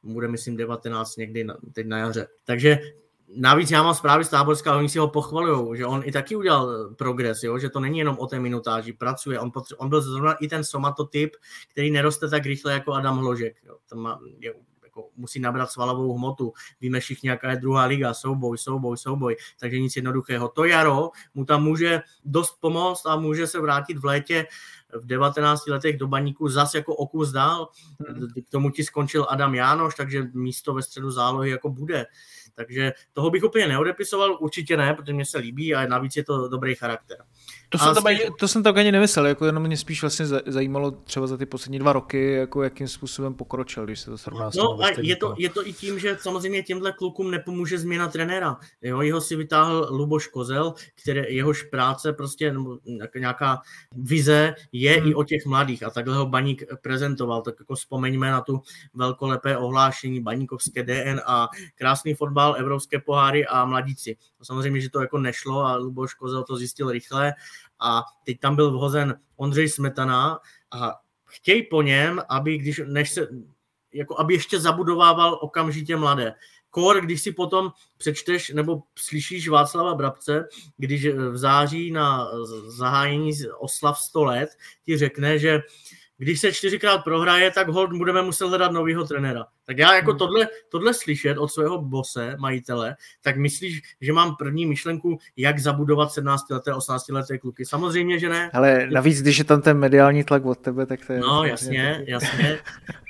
bude 0.04 0.28
myslím 0.28 0.58
19 0.58 1.18
někdy 1.18 1.44
na, 1.44 1.58
teď 1.74 1.88
na 1.88 1.98
jaře. 1.98 2.28
Takže 2.46 2.80
Navíc 3.28 3.72
já 3.72 3.84
mám 3.84 3.96
zprávy 3.96 4.26
z 4.26 4.30
Táborska, 4.30 4.78
oni 4.78 4.90
si 4.90 5.00
ho 5.00 5.08
pochvalují, 5.08 5.78
že 5.78 5.86
on 5.86 6.02
i 6.06 6.12
taky 6.12 6.36
udělal 6.36 6.90
progres, 6.96 7.44
jo? 7.44 7.60
že 7.60 7.70
to 7.70 7.80
není 7.80 8.00
jenom 8.00 8.18
o 8.20 8.28
té 8.28 8.40
minutáži, 8.40 8.94
pracuje, 8.94 9.40
on, 9.40 9.50
potře- 9.50 9.76
on 9.78 9.90
byl 9.90 10.02
zrovna 10.02 10.34
i 10.34 10.48
ten 10.48 10.64
somatotyp, 10.64 11.36
který 11.72 11.92
neroste 11.92 12.30
tak 12.30 12.46
rychle 12.46 12.74
jako 12.74 12.94
Adam 12.94 13.18
Hložek. 13.18 13.56
Jo? 13.64 13.78
To 13.90 13.96
má, 13.96 14.20
je, 14.40 14.54
jako, 14.96 15.10
musí 15.16 15.40
nabrat 15.40 15.72
svalovou 15.72 16.18
hmotu, 16.18 16.54
víme 16.82 17.00
všichni, 17.00 17.30
jaká 17.30 17.50
je 17.50 17.58
druhá 17.58 17.86
liga, 17.86 18.14
souboj, 18.14 18.58
souboj, 18.58 18.98
souboj, 18.98 19.36
takže 19.60 19.80
nic 19.80 19.96
jednoduchého. 19.96 20.48
To 20.48 20.66
jaro 20.66 21.12
mu 21.34 21.46
tam 21.46 21.64
může 21.64 22.02
dost 22.26 22.58
pomoct 22.60 23.06
a 23.06 23.16
může 23.16 23.48
se 23.48 23.60
vrátit 23.60 23.98
v 23.98 24.06
létě 24.06 24.48
v 25.02 25.06
19 25.06 25.68
letech 25.68 25.98
do 25.98 26.08
baníku 26.08 26.50
zas 26.50 26.74
jako 26.74 26.96
okus 26.96 27.32
dál. 27.32 27.70
K 28.48 28.50
tomu 28.50 28.70
ti 28.70 28.84
skončil 28.84 29.26
Adam 29.30 29.56
Jánoš, 29.56 29.96
takže 29.96 30.24
místo 30.34 30.74
ve 30.74 30.82
středu 30.82 31.12
zálohy 31.12 31.50
jako 31.50 31.70
bude. 31.70 32.06
Takže 32.56 32.94
toho 33.14 33.30
bych 33.30 33.44
úplně 33.44 33.68
neodepisoval, 33.68 34.38
určitě 34.40 34.78
ne, 34.78 34.94
protože 34.94 35.14
mě 35.14 35.26
se 35.26 35.38
líbí 35.38 35.76
a 35.76 35.88
navíc 35.88 36.16
je 36.16 36.24
to 36.24 36.48
dobrý 36.48 36.76
charakter. 36.76 37.18
To 37.70 37.78
jsem, 37.78 37.96
tam 37.96 38.08
ani, 38.08 38.20
to 38.40 38.48
jsem 38.48 38.64
tak 38.64 38.78
ani 38.78 38.92
nemyslel, 38.92 39.26
jako 39.26 39.46
jenom 39.46 39.64
mě 39.64 39.78
spíš 39.78 40.02
vlastně 40.02 40.26
zajímalo 40.46 40.92
třeba 40.92 41.28
za 41.28 41.38
ty 41.38 41.46
poslední 41.46 41.80
dva 41.80 41.94
roky, 41.94 42.32
jako 42.32 42.64
jakým 42.64 42.88
způsobem 42.88 43.34
pokročil, 43.34 43.86
když 43.86 44.00
se 44.00 44.12
to 44.12 44.18
srovná 44.18 44.50
No 44.56 44.82
a 44.82 44.88
je 45.02 45.16
to, 45.16 45.36
je 45.38 45.50
to 45.50 45.68
i 45.68 45.74
tím, 45.74 46.00
že 46.00 46.18
samozřejmě 46.22 46.64
těmhle 46.64 46.92
klukům 46.92 47.32
nepomůže 47.32 47.78
změna 47.78 48.08
trenéra. 48.08 48.58
Jo, 48.82 49.02
jeho 49.02 49.22
si 49.22 49.36
vytáhl 49.36 49.88
Luboš 49.92 50.28
Kozel, 50.28 50.74
který 51.02 51.36
jehož 51.36 51.64
práce 51.64 52.14
prostě, 52.14 52.54
nebo 52.54 52.78
nějaká 53.16 53.58
vize 53.96 54.54
je 54.72 54.92
hmm. 54.92 55.12
i 55.12 55.16
o 55.16 55.24
těch 55.24 55.46
mladých 55.46 55.84
a 55.84 55.90
takhle 55.90 56.16
ho 56.16 56.26
Baník 56.26 56.64
prezentoval, 56.82 57.42
tak 57.42 57.56
jako 57.60 57.76
vzpomeňme 57.76 58.32
na 58.32 58.42
tu 58.42 58.62
velkolepé 58.94 59.58
ohlášení 59.58 60.20
Baníkovské 60.20 60.84
DNA, 60.84 61.48
krásný 61.76 62.14
fotbal, 62.14 62.45
evropské 62.54 63.00
poháry 63.00 63.46
a 63.46 63.66
mladíci. 63.66 64.18
Samozřejmě, 64.44 64.82
že 64.82 64.90
to 64.90 65.02
jako 65.02 65.18
nešlo 65.18 65.66
a 65.66 65.76
Luboš 65.76 66.14
Kozel 66.14 66.44
to 66.44 66.56
zjistil 66.56 66.92
rychle 66.92 67.34
a 67.80 68.04
teď 68.26 68.40
tam 68.40 68.56
byl 68.56 68.72
vhozen 68.72 69.20
Ondřej 69.36 69.70
Smetana 69.70 70.40
a 70.72 70.94
chtějí 71.26 71.64
po 71.64 71.82
něm, 71.82 72.22
aby 72.30 72.58
když, 72.58 72.82
než 72.86 73.12
se, 73.12 73.28
jako 73.94 74.20
aby 74.20 74.34
ještě 74.34 74.60
zabudovával 74.60 75.40
okamžitě 75.42 75.96
mladé. 75.96 76.34
Kor, 76.70 77.02
když 77.02 77.22
si 77.22 77.32
potom 77.32 77.72
přečteš 77.98 78.50
nebo 78.50 78.84
slyšíš 79.00 79.48
Václava 79.48 79.96
Brabce, 79.96 80.48
když 80.78 81.08
v 81.08 81.38
září 81.38 81.92
na 81.92 82.28
zahájení 82.68 83.32
oslav 83.58 84.00
100 84.00 84.24
let 84.24 84.50
ti 84.86 84.98
řekne, 84.98 85.40
že 85.40 85.62
když 86.18 86.40
se 86.40 86.52
čtyřikrát 86.52 86.98
prohraje, 86.98 87.52
tak 87.52 87.68
hold 87.68 87.94
budeme 87.94 88.22
muset 88.22 88.46
hledat 88.46 88.72
nového 88.72 89.04
trenéra. 89.08 89.46
Tak 89.66 89.78
já 89.78 89.96
jako 89.96 90.12
hmm. 90.12 90.18
tohle, 90.18 90.48
tohle 90.70 90.94
slyšet 90.94 91.38
od 91.38 91.48
svého 91.48 91.82
bose, 91.82 92.36
majitele, 92.40 92.96
tak 93.22 93.38
myslíš, 93.38 93.82
že 94.02 94.14
mám 94.14 94.36
první 94.36 94.66
myšlenku, 94.66 95.18
jak 95.38 95.60
zabudovat 95.60 96.12
17 96.12 96.50
leté, 96.50 96.74
18 96.74 97.10
leté 97.10 97.38
kluky? 97.38 97.66
Samozřejmě, 97.66 98.20
že 98.20 98.30
ne. 98.30 98.50
Ale 98.54 98.88
navíc, 98.92 99.22
když 99.22 99.38
je 99.38 99.44
tam 99.44 99.62
ten 99.62 99.78
mediální 99.78 100.24
tlak 100.24 100.46
od 100.46 100.60
tebe, 100.60 100.86
tak 100.86 101.06
to 101.08 101.14
je... 101.14 101.20
No, 101.20 101.44
jasně, 101.44 102.04
jasně. 102.08 102.60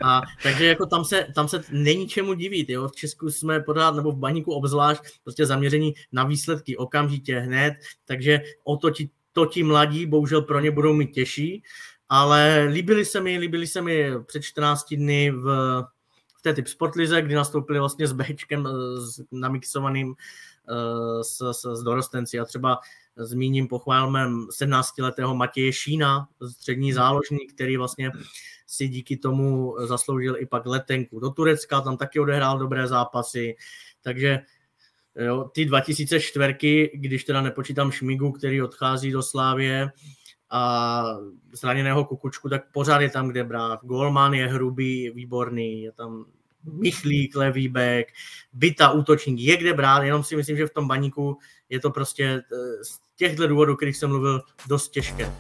A, 0.05 0.21
takže 0.43 0.65
jako 0.65 0.85
tam 0.85 1.05
se, 1.05 1.27
tam 1.35 1.47
se 1.47 1.61
není 1.71 2.07
čemu 2.07 2.33
divit, 2.33 2.69
jo. 2.69 2.87
V 2.87 2.95
Česku 2.95 3.31
jsme 3.31 3.59
pořád, 3.59 3.95
nebo 3.95 4.11
v 4.11 4.17
baníku 4.17 4.53
obzvlášť, 4.53 5.03
prostě 5.23 5.45
zaměření 5.45 5.93
na 6.11 6.23
výsledky 6.23 6.77
okamžitě, 6.77 7.39
hned, 7.39 7.73
takže 8.05 8.41
o 8.63 8.77
to 8.77 8.89
ti, 8.89 9.09
to 9.33 9.45
ti 9.45 9.63
mladí, 9.63 10.05
bohužel 10.05 10.41
pro 10.41 10.59
ně 10.59 10.71
budou 10.71 10.93
mít 10.93 11.11
těžší, 11.11 11.63
ale 12.09 12.67
líbili 12.71 13.05
se 13.05 13.21
mi, 13.21 13.37
líbili 13.37 13.67
se 13.67 13.81
mi 13.81 14.11
před 14.25 14.41
14 14.41 14.93
dny 14.93 15.31
v, 15.31 15.43
v 16.37 16.41
té 16.41 16.53
typ 16.53 16.67
sportlize, 16.67 17.21
kdy 17.21 17.35
nastoupili 17.35 17.79
vlastně 17.79 18.07
s 18.07 18.13
Bčkem 18.13 18.67
s, 18.97 19.21
namixovaným 19.31 20.15
eh, 20.69 21.23
s, 21.23 21.51
s, 21.51 21.75
s 21.75 21.83
dorostenci. 21.83 22.39
A 22.39 22.45
třeba 22.45 22.79
zmíním, 23.17 23.67
pochválme 23.67 24.27
17-letého 24.27 25.35
Matěje 25.35 25.73
Šína, 25.73 26.27
střední 26.51 26.93
záložník, 26.93 27.53
který 27.53 27.77
vlastně 27.77 28.11
si 28.67 28.87
díky 28.87 29.17
tomu 29.17 29.75
zasloužil 29.79 30.35
i 30.39 30.45
pak 30.45 30.65
letenku 30.65 31.19
do 31.19 31.29
Turecka, 31.29 31.81
tam 31.81 31.97
taky 31.97 32.19
odehrál 32.19 32.59
dobré 32.59 32.87
zápasy, 32.87 33.55
takže 34.01 34.39
jo, 35.15 35.51
ty 35.53 35.65
2004, 35.65 36.91
když 36.93 37.23
teda 37.23 37.41
nepočítám 37.41 37.91
Šmigu, 37.91 38.31
který 38.31 38.61
odchází 38.61 39.11
do 39.11 39.23
Slávě, 39.23 39.91
a 40.49 41.03
zraněného 41.51 42.05
kukučku, 42.05 42.49
tak 42.49 42.71
pořád 42.71 43.01
je 43.01 43.09
tam 43.09 43.27
kde 43.27 43.43
brát. 43.43 43.79
Golman 43.83 44.33
je 44.33 44.47
hrubý, 44.47 45.09
výborný, 45.09 45.81
je 45.81 45.91
tam 45.91 46.25
Michlík, 46.71 47.35
levý 47.35 47.67
back, 47.67 48.07
byta, 48.53 48.91
útočník, 48.91 49.39
je 49.39 49.57
kde 49.57 49.73
brát, 49.73 50.03
jenom 50.03 50.23
si 50.23 50.35
myslím, 50.35 50.57
že 50.57 50.67
v 50.67 50.73
tom 50.73 50.87
baníku 50.87 51.37
je 51.69 51.79
to 51.79 51.91
prostě 51.91 52.25
eh, 52.25 52.83
z 52.83 52.99
těchto 53.15 53.47
důvodů, 53.47 53.75
kterých 53.75 53.97
jsem 53.97 54.09
mluvil, 54.09 54.41
dost 54.67 54.89
těžké. 54.89 55.31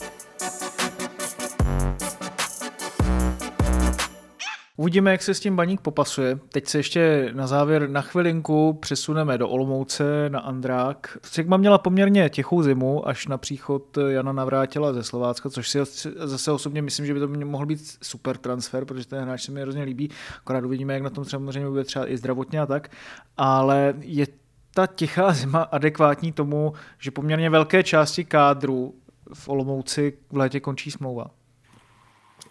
Uvidíme, 4.77 5.11
jak 5.11 5.21
se 5.21 5.33
s 5.33 5.39
tím 5.39 5.55
baník 5.55 5.81
popasuje. 5.81 6.39
Teď 6.51 6.67
se 6.67 6.77
ještě 6.77 7.31
na 7.33 7.47
závěr 7.47 7.89
na 7.89 8.01
chvilinku 8.01 8.73
přesuneme 8.73 9.37
do 9.37 9.49
Olomouce 9.49 10.29
na 10.29 10.39
Andrák. 10.39 11.17
Sigma 11.23 11.57
měla 11.57 11.77
poměrně 11.77 12.29
tichou 12.29 12.63
zimu, 12.63 13.07
až 13.07 13.27
na 13.27 13.37
příchod 13.37 13.97
Jana 14.07 14.31
Navrátila 14.31 14.93
ze 14.93 15.03
Slovácka, 15.03 15.49
což 15.49 15.69
si 15.69 15.79
zase 16.15 16.51
osobně 16.51 16.81
myslím, 16.81 17.05
že 17.05 17.13
by 17.13 17.19
to 17.19 17.27
mohl 17.27 17.65
být 17.65 17.97
super 18.01 18.37
transfer, 18.37 18.85
protože 18.85 19.07
ten 19.07 19.23
hráč 19.23 19.43
se 19.43 19.51
mi 19.51 19.61
hrozně 19.61 19.83
líbí. 19.83 20.09
Akorát 20.37 20.63
uvidíme, 20.63 20.93
jak 20.93 21.03
na 21.03 21.09
tom 21.09 21.25
samozřejmě 21.25 21.69
bude 21.69 21.83
třeba 21.83 22.11
i 22.11 22.17
zdravotně 22.17 22.61
a 22.61 22.65
tak. 22.65 22.91
Ale 23.37 23.93
je 23.99 24.27
ta 24.73 24.87
tichá 24.87 25.31
zima 25.31 25.61
adekvátní 25.61 26.31
tomu, 26.31 26.73
že 26.99 27.11
poměrně 27.11 27.49
velké 27.49 27.83
části 27.83 28.25
kádru 28.25 28.95
v 29.33 29.49
Olomouci 29.49 30.13
v 30.31 30.37
létě 30.37 30.59
končí 30.59 30.91
smlouva? 30.91 31.25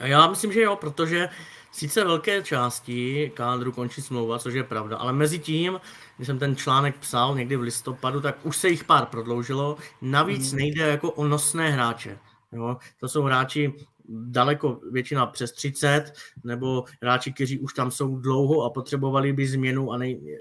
Já 0.00 0.26
myslím, 0.26 0.52
že 0.52 0.60
jo, 0.60 0.76
protože 0.76 1.28
Sice 1.76 2.04
velké 2.04 2.42
části 2.42 3.30
kádru 3.34 3.72
končí 3.72 4.02
smlouva, 4.02 4.38
což 4.38 4.54
je 4.54 4.64
pravda, 4.64 4.96
ale 4.96 5.12
mezi 5.12 5.38
tím, 5.38 5.80
když 6.16 6.26
jsem 6.26 6.38
ten 6.38 6.56
článek 6.56 6.98
psal 6.98 7.34
někdy 7.34 7.56
v 7.56 7.60
listopadu, 7.60 8.20
tak 8.20 8.46
už 8.46 8.56
se 8.56 8.68
jich 8.68 8.84
pár 8.84 9.06
prodloužilo. 9.06 9.76
Navíc 10.02 10.52
mm. 10.52 10.58
nejde 10.58 10.82
jako 10.82 11.10
o 11.10 11.24
nosné 11.24 11.70
hráče. 11.70 12.18
Jo? 12.52 12.76
To 13.00 13.08
jsou 13.08 13.22
hráči 13.22 13.72
daleko 14.08 14.80
většina 14.90 15.26
přes 15.26 15.52
30, 15.52 16.12
nebo 16.44 16.84
hráči, 17.02 17.32
kteří 17.32 17.58
už 17.58 17.74
tam 17.74 17.90
jsou 17.90 18.16
dlouho 18.16 18.62
a 18.62 18.70
potřebovali 18.70 19.32
by 19.32 19.46
změnu 19.46 19.92
a 19.92 19.98
nej... 19.98 20.40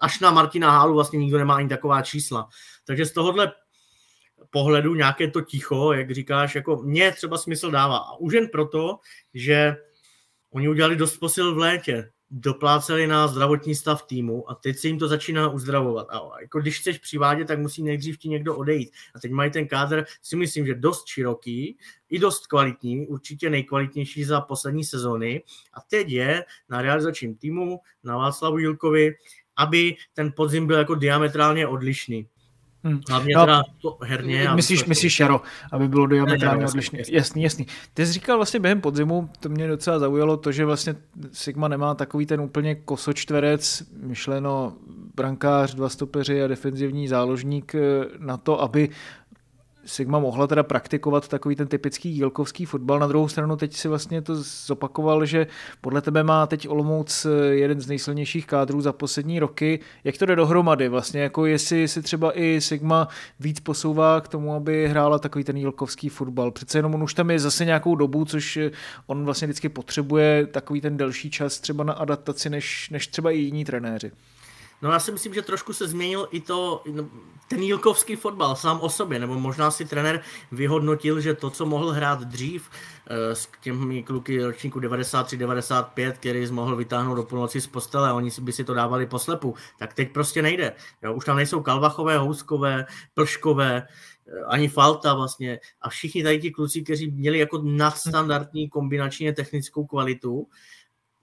až 0.00 0.20
na 0.20 0.30
Martina 0.30 0.70
Hálu 0.70 0.94
vlastně 0.94 1.18
nikdo 1.18 1.38
nemá 1.38 1.54
ani 1.54 1.68
taková 1.68 2.02
čísla. 2.02 2.48
Takže 2.84 3.06
z 3.06 3.12
tohohle 3.12 3.52
pohledu 4.50 4.94
nějaké 4.94 5.30
to 5.30 5.40
ticho, 5.40 5.92
jak 5.92 6.10
říkáš, 6.10 6.54
jako 6.54 6.76
mě 6.76 7.12
třeba 7.12 7.38
smysl 7.38 7.70
dává. 7.70 7.96
A 7.96 8.16
už 8.16 8.32
jen 8.32 8.48
proto, 8.48 8.98
že 9.34 9.76
Oni 10.50 10.68
udělali 10.68 10.96
dost 10.96 11.16
posil 11.16 11.54
v 11.54 11.58
létě, 11.58 12.10
dopláceli 12.30 13.06
na 13.06 13.28
zdravotní 13.28 13.74
stav 13.74 14.02
týmu 14.02 14.50
a 14.50 14.54
teď 14.54 14.78
se 14.78 14.88
jim 14.88 14.98
to 14.98 15.08
začíná 15.08 15.48
uzdravovat. 15.48 16.06
A 16.10 16.20
jako 16.40 16.60
když 16.60 16.80
chceš 16.80 16.98
přivádět, 16.98 17.48
tak 17.48 17.58
musí 17.58 17.82
nejdřív 17.82 18.18
ti 18.18 18.28
někdo 18.28 18.56
odejít. 18.56 18.90
A 19.14 19.20
teď 19.20 19.30
mají 19.30 19.50
ten 19.50 19.68
kádr, 19.68 20.04
si 20.22 20.36
myslím, 20.36 20.66
že 20.66 20.74
dost 20.74 21.06
široký, 21.06 21.78
i 22.10 22.18
dost 22.18 22.46
kvalitní, 22.46 23.06
určitě 23.06 23.50
nejkvalitnější 23.50 24.24
za 24.24 24.40
poslední 24.40 24.84
sezóny. 24.84 25.42
A 25.74 25.80
teď 25.80 26.08
je 26.08 26.44
na 26.68 26.82
realizačním 26.82 27.36
týmu, 27.36 27.80
na 28.04 28.16
Václavu 28.16 28.58
Jilkovi, 28.58 29.14
aby 29.56 29.96
ten 30.14 30.32
podzim 30.36 30.66
byl 30.66 30.78
jako 30.78 30.94
diametrálně 30.94 31.66
odlišný. 31.66 32.28
Hmm. 32.84 33.00
Hlavně 33.08 33.34
no, 33.36 33.42
teda 33.42 33.62
to 33.82 33.98
herně. 34.02 34.48
Myslíš, 34.54 34.84
myslíš 34.84 35.20
jaro, 35.20 35.40
aby 35.72 35.88
bylo 35.88 36.06
diametrálně 36.06 36.66
odlišné. 36.66 36.98
Jasný, 37.10 37.42
jasný. 37.42 37.66
Ty 37.94 38.06
jsi 38.06 38.12
říkal 38.12 38.36
vlastně 38.36 38.60
během 38.60 38.80
podzimu, 38.80 39.30
to 39.40 39.48
mě 39.48 39.68
docela 39.68 39.98
zaujalo, 39.98 40.36
to, 40.36 40.52
že 40.52 40.64
vlastně 40.64 40.94
Sigma 41.32 41.68
nemá 41.68 41.94
takový 41.94 42.26
ten 42.26 42.40
úplně 42.40 42.74
kosočtverec, 42.74 43.82
myšleno 44.02 44.72
brankář, 45.14 45.74
dva 45.74 45.88
stopeři 45.88 46.42
a 46.42 46.46
defenzivní 46.46 47.08
záložník 47.08 47.74
eh, 47.74 47.80
na 48.18 48.36
to, 48.36 48.62
aby 48.62 48.88
Sigma 49.90 50.18
mohla 50.18 50.46
teda 50.46 50.62
praktikovat 50.62 51.28
takový 51.28 51.56
ten 51.56 51.68
typický 51.68 52.08
jílkovský 52.08 52.64
fotbal. 52.64 52.98
Na 52.98 53.06
druhou 53.06 53.28
stranu 53.28 53.56
teď 53.56 53.76
si 53.76 53.88
vlastně 53.88 54.22
to 54.22 54.34
zopakoval, 54.66 55.26
že 55.26 55.46
podle 55.80 56.00
tebe 56.00 56.22
má 56.22 56.46
teď 56.46 56.68
Olomouc 56.68 57.26
eh, 57.26 57.54
jeden 57.54 57.80
z 57.80 57.86
nejsilnějších 57.86 58.46
kádrů 58.46 58.80
za 58.80 58.92
poslední 58.92 59.40
roky. 59.40 59.80
Jak 60.04 60.18
to 60.18 60.26
jde 60.26 60.36
dohromady 60.36 60.88
vlastně? 60.88 61.20
Jako 61.20 61.46
jestli 61.46 61.88
si 61.88 62.02
třeba 62.02 62.38
i 62.38 62.60
Sigma 62.60 63.08
víc 63.40 63.60
posouvá 63.60 64.20
k 64.20 64.28
tomu, 64.28 64.54
aby 64.54 64.88
hrála 64.88 65.18
takový 65.18 65.44
ten 65.44 65.56
jílkovský 65.56 66.08
fotbal. 66.08 66.50
Přece 66.50 66.78
jenom 66.78 66.94
on 66.94 67.02
už 67.02 67.14
tam 67.14 67.30
je 67.30 67.38
zase 67.38 67.64
nějakou 67.64 67.94
dobu, 67.94 68.24
což 68.24 68.56
eh, 68.56 68.70
on 69.06 69.24
vlastně 69.24 69.46
vždycky 69.46 69.68
potřebuje 69.68 70.46
takový 70.46 70.80
ten 70.80 70.96
delší 70.96 71.30
čas 71.30 71.60
třeba 71.60 71.84
na 71.84 71.92
adaptaci, 71.92 72.50
než, 72.50 72.90
než 72.90 73.06
třeba 73.06 73.30
i 73.30 73.38
jiní 73.38 73.64
trenéři. 73.64 74.12
No 74.82 74.92
já 74.92 75.00
si 75.00 75.12
myslím, 75.12 75.34
že 75.34 75.42
trošku 75.42 75.72
se 75.72 75.88
změnil 75.88 76.28
i 76.30 76.40
to, 76.40 76.82
no, 76.92 77.08
ten 77.48 77.62
jílkovský 77.62 78.16
fotbal 78.16 78.56
sám 78.56 78.80
o 78.80 78.88
sobě, 78.90 79.18
nebo 79.18 79.34
možná 79.34 79.70
si 79.70 79.84
trenér 79.84 80.20
vyhodnotil, 80.52 81.20
že 81.20 81.34
to, 81.34 81.50
co 81.50 81.66
mohl 81.66 81.90
hrát 81.90 82.20
dřív 82.20 82.70
eh, 83.06 83.34
s 83.34 83.48
těmi 83.60 84.02
kluky 84.02 84.44
ročníku 84.44 84.80
93-95, 84.80 86.12
který 86.12 86.46
mohl 86.50 86.76
vytáhnout 86.76 87.14
do 87.14 87.22
půlnoci 87.22 87.60
z 87.60 87.66
postele, 87.66 88.12
oni 88.12 88.30
by 88.40 88.52
si 88.52 88.64
to 88.64 88.74
dávali 88.74 89.06
poslepu, 89.06 89.54
tak 89.78 89.94
teď 89.94 90.12
prostě 90.12 90.42
nejde. 90.42 90.72
Jo, 91.02 91.14
už 91.14 91.24
tam 91.24 91.36
nejsou 91.36 91.62
Kalvachové, 91.62 92.18
Houskové, 92.18 92.86
Plškové, 93.14 93.82
eh, 93.82 94.44
ani 94.48 94.68
Falta 94.68 95.14
vlastně 95.14 95.60
a 95.80 95.88
všichni 95.88 96.22
tady 96.22 96.40
ti 96.40 96.50
kluci, 96.50 96.82
kteří 96.82 97.10
měli 97.10 97.38
jako 97.38 97.62
nadstandardní 97.64 98.68
kombinačně 98.68 99.32
technickou 99.32 99.86
kvalitu, 99.86 100.46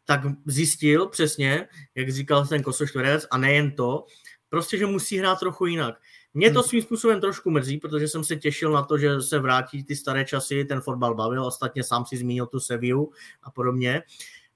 tak 0.07 0.21
zjistil 0.45 1.07
přesně, 1.07 1.67
jak 1.95 2.09
říkal 2.09 2.47
ten 2.47 2.63
kosoštverec, 2.63 3.27
a 3.31 3.37
nejen 3.37 3.71
to, 3.71 4.05
prostě, 4.49 4.77
že 4.77 4.85
musí 4.85 5.17
hrát 5.17 5.39
trochu 5.39 5.65
jinak. 5.65 5.95
Mě 6.33 6.51
to 6.51 6.59
hmm. 6.59 6.69
svým 6.69 6.81
způsobem 6.81 7.21
trošku 7.21 7.51
mrzí, 7.51 7.77
protože 7.77 8.07
jsem 8.07 8.23
se 8.23 8.35
těšil 8.35 8.71
na 8.71 8.83
to, 8.83 8.97
že 8.97 9.21
se 9.21 9.39
vrátí 9.39 9.83
ty 9.83 9.95
staré 9.95 10.25
časy, 10.25 10.65
ten 10.65 10.81
fotbal 10.81 11.15
bavil, 11.15 11.45
ostatně 11.45 11.83
sám 11.83 12.05
si 12.05 12.17
zmínil 12.17 12.45
tu 12.45 12.59
Seviu 12.59 13.11
a 13.43 13.51
podobně, 13.51 14.03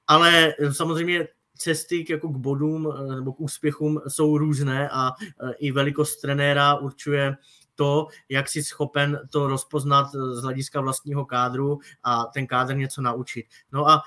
ale 0.07 0.53
samozřejmě 0.71 1.27
cesty 1.55 2.03
k, 2.03 2.09
jako 2.09 2.29
k 2.29 2.37
bodům 2.37 2.93
eh, 2.93 3.15
nebo 3.15 3.33
k 3.33 3.39
úspěchům 3.39 4.01
jsou 4.07 4.37
různé 4.37 4.89
a 4.89 5.11
eh, 5.21 5.53
i 5.59 5.71
velikost 5.71 6.21
trenéra 6.21 6.75
určuje 6.75 7.35
to, 7.75 8.07
jak 8.29 8.49
si 8.49 8.63
schopen 8.63 9.19
to 9.29 9.47
rozpoznat 9.47 10.11
z 10.11 10.41
hlediska 10.41 10.81
vlastního 10.81 11.25
kádru 11.25 11.79
a 12.03 12.25
ten 12.25 12.47
kádr 12.47 12.75
něco 12.75 13.01
naučit. 13.01 13.45
No 13.71 13.89
a 13.89 14.01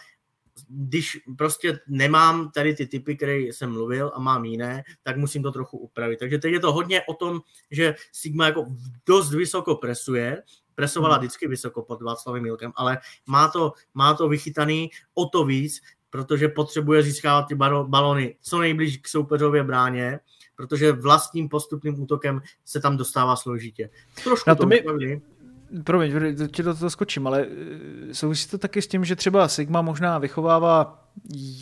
když 0.68 1.18
prostě 1.38 1.80
nemám 1.86 2.50
tady 2.50 2.74
ty 2.74 2.86
typy, 2.86 3.16
které 3.16 3.38
jsem 3.38 3.72
mluvil 3.72 4.12
a 4.14 4.20
mám 4.20 4.44
jiné, 4.44 4.84
tak 5.02 5.16
musím 5.16 5.42
to 5.42 5.52
trochu 5.52 5.78
upravit. 5.78 6.18
Takže 6.18 6.38
teď 6.38 6.52
je 6.52 6.61
to 6.61 6.72
hodně 6.72 7.02
o 7.02 7.14
tom, 7.14 7.40
že 7.70 7.94
Sigma 8.12 8.46
jako 8.46 8.66
dost 9.07 9.34
vysoko 9.34 9.74
presuje, 9.74 10.42
presovala 10.74 11.14
hmm. 11.14 11.20
vždycky 11.20 11.48
vysoko 11.48 11.82
pod 11.82 12.02
Václavem 12.02 12.42
Milkem, 12.42 12.72
ale 12.76 12.98
má 13.26 13.48
to, 13.48 13.72
má 13.94 14.14
to 14.14 14.28
vychytaný 14.28 14.90
o 15.14 15.26
to 15.26 15.44
víc, 15.44 15.80
protože 16.11 16.48
potřebuje 16.48 17.02
získávat 17.02 17.42
ty 17.42 17.55
balony 17.82 18.36
co 18.40 18.59
nejblíž 18.59 18.98
k 18.98 19.09
soupeřově 19.09 19.64
bráně, 19.64 20.20
protože 20.57 20.92
vlastním 20.92 21.48
postupným 21.48 22.02
útokem 22.02 22.42
se 22.64 22.80
tam 22.80 22.96
dostává 22.96 23.36
složitě. 23.36 23.90
Trošku 24.24 24.50
Na 24.50 24.55
to, 24.55 24.62
to 24.62 24.66
mi, 24.66 24.82
Promiň, 25.85 26.12
tě 26.49 26.62
do 26.62 26.75
toho 26.75 26.91
skočím, 26.91 27.27
ale 27.27 27.47
eh, 28.11 28.14
souvisí 28.14 28.49
to 28.49 28.59
taky 28.59 28.83
s 28.83 28.87
tím, 28.87 29.05
že 29.05 29.16
třeba 29.16 29.49
Sigma 29.49 29.83
možná 29.83 30.18
vychovává 30.18 31.03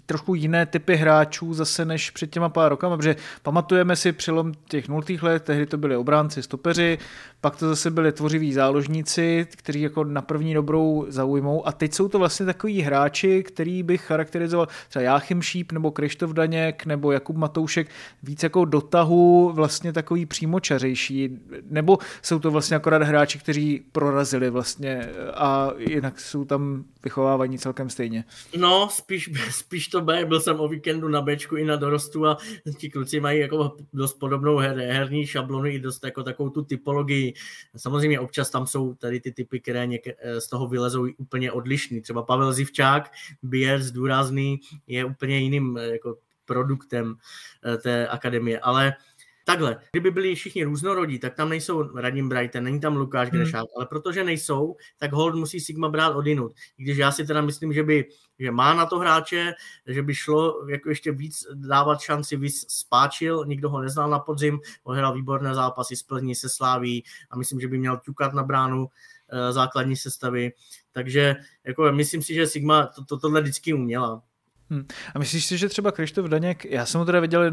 trošku 0.07 0.35
jiné 0.35 0.67
typy 0.67 0.97
hráčů 0.97 1.55
zase 1.55 1.85
než 1.85 2.11
před 2.11 2.31
těma 2.31 2.49
pár 2.49 2.71
rokama, 2.71 2.97
protože 2.97 3.17
pamatujeme 3.43 3.97
si 3.97 4.13
přelom 4.13 4.53
těch 4.69 4.89
nultých 4.89 5.23
let, 5.23 5.43
tehdy 5.43 5.67
to 5.67 5.79
byli 5.79 5.97
obránci, 5.97 6.43
stopeři, 6.43 6.99
pak 7.41 7.57
to 7.57 7.69
zase 7.69 7.91
byli 7.91 8.13
tvořiví 8.13 8.53
záložníci, 8.53 9.47
kteří 9.57 9.81
jako 9.81 10.05
na 10.05 10.23
první 10.23 10.55
dobrou 10.55 11.07
zaujmou. 11.09 11.67
A 11.67 11.73
teď 11.73 11.95
jsou 11.95 12.09
to 12.09 12.19
vlastně 12.19 12.47
takový 12.47 12.83
hráči, 12.83 13.43
který 13.43 13.83
bych 13.83 14.03
charakterizoval 14.03 14.69
třeba 14.89 15.03
Jáchym 15.03 15.43
Šíp 15.43 15.73
nebo 15.73 15.91
Krištof 15.91 16.33
Daněk 16.33 16.87
nebo 16.87 17.13
Jakub 17.13 17.37
Matoušek 17.37 17.89
víc 18.23 18.43
jako 18.43 18.65
dotahu 18.65 19.53
vlastně 19.55 19.93
takový 19.93 20.27
přímočařejší, 20.27 21.39
nebo 21.71 21.99
jsou 22.23 22.39
to 22.39 22.51
vlastně 22.51 22.77
akorát 22.77 23.03
hráči, 23.03 23.39
kteří 23.39 23.83
prorazili 23.93 24.51
vlastně 24.51 25.09
a 25.35 25.71
jinak 25.79 26.21
jsou 26.21 26.45
tam 26.45 26.85
vychovávaní 27.05 27.59
celkem 27.59 27.91
stejně. 27.91 28.25
No, 28.57 28.89
spíš 28.93 29.31
spíš 29.51 29.89
to 29.89 30.01
B, 30.01 30.25
byl 30.25 30.41
jsem 30.41 30.61
o 30.61 30.69
víkendu 30.69 31.09
na 31.09 31.23
Bčku 31.23 31.57
i 31.57 31.65
na 31.65 31.77
dorostu 31.77 32.27
a 32.27 32.37
ti 32.79 32.91
kluci 32.91 33.21
mají 33.21 33.41
jako 33.41 33.77
dost 33.93 34.15
podobnou 34.19 34.57
her, 34.57 34.79
herní 34.79 35.27
šablonu 35.27 35.67
i 35.67 35.79
dost 35.79 36.05
jako 36.05 36.23
takovou 36.23 36.51
tu 36.51 36.65
typologii. 36.65 37.35
Samozřejmě 37.77 38.21
občas 38.21 38.51
tam 38.51 38.67
jsou 38.67 38.95
tady 38.95 39.21
ty 39.21 39.33
typy, 39.33 39.61
které 39.61 39.87
něk- 39.87 40.15
z 40.39 40.49
toho 40.49 40.69
vylezou 40.69 41.07
úplně 41.17 41.53
odlišný. 41.53 42.01
Třeba 42.01 42.23
Pavel 42.23 42.53
Zivčák, 42.53 43.11
běž 43.43 43.91
důrazný, 43.91 44.61
je 44.87 45.05
úplně 45.05 45.39
jiným 45.39 45.77
jako 45.77 46.17
produktem 46.45 47.15
eh, 47.65 47.77
té 47.77 48.09
akademie, 48.09 48.61
ale 48.61 48.95
Takhle, 49.45 49.77
kdyby 49.93 50.11
byli 50.11 50.35
všichni 50.35 50.65
různorodí, 50.65 51.19
tak 51.19 51.35
tam 51.35 51.49
nejsou 51.49 51.97
Radim 51.97 52.29
Brighton, 52.29 52.65
není 52.65 52.81
tam 52.81 52.97
Lukáš 52.97 53.31
hmm. 53.31 53.41
Grešák, 53.41 53.65
ale 53.77 53.87
protože 53.87 54.25
nejsou, 54.25 54.77
tak 54.99 55.13
hold 55.13 55.35
musí 55.35 55.61
Sigma 55.61 55.89
brát 55.89 56.17
odinut. 56.17 56.53
I 56.79 56.83
když 56.83 56.97
já 56.97 57.13
si 57.13 57.27
teda 57.27 57.41
myslím, 57.41 57.73
že 57.73 57.83
by 57.83 58.05
že 58.39 58.51
má 58.51 58.75
na 58.75 58.87
to 58.87 58.99
hráče, 58.99 59.55
že 59.87 60.03
by 60.03 60.15
šlo 60.15 60.67
jako 60.69 60.89
ještě 60.89 61.13
víc 61.13 61.45
dávat 61.55 62.01
šanci, 62.01 62.37
víc 62.37 62.67
spáčil, 62.69 63.45
nikdo 63.47 63.71
ho 63.71 63.81
neznal 63.81 64.11
na 64.11 64.19
podzim, 64.19 64.61
ohrál 64.85 65.15
výborné 65.15 65.55
zápasy 65.55 65.97
z 65.97 66.03
Plzní 66.03 66.35
se 66.35 66.49
Sláví 66.49 67.05
a 67.31 67.37
myslím, 67.37 67.61
že 67.61 67.69
by 67.69 67.79
měl 67.79 67.97
ťukat 67.97 68.33
na 68.33 68.43
bránu 68.43 68.87
e, 69.29 69.53
základní 69.53 69.97
sestavy. 69.97 70.53
Takže 70.93 71.37
jako 71.65 71.93
myslím 71.93 72.23
si, 72.23 72.35
že 72.35 72.47
Sigma 72.47 72.87
to, 72.87 73.05
to, 73.05 73.19
tohle 73.19 73.41
vždycky 73.41 73.75
uměla. 73.75 74.23
Hmm. 74.73 74.85
A 75.15 75.19
myslíš 75.19 75.47
si, 75.47 75.59
že 75.59 75.69
třeba 75.69 75.93
Krištof 75.93 76.27
Daněk, 76.27 76.65
já 76.65 76.87
jsem 76.87 76.99
ho 76.99 77.05
teda 77.05 77.21
viděl, 77.21 77.53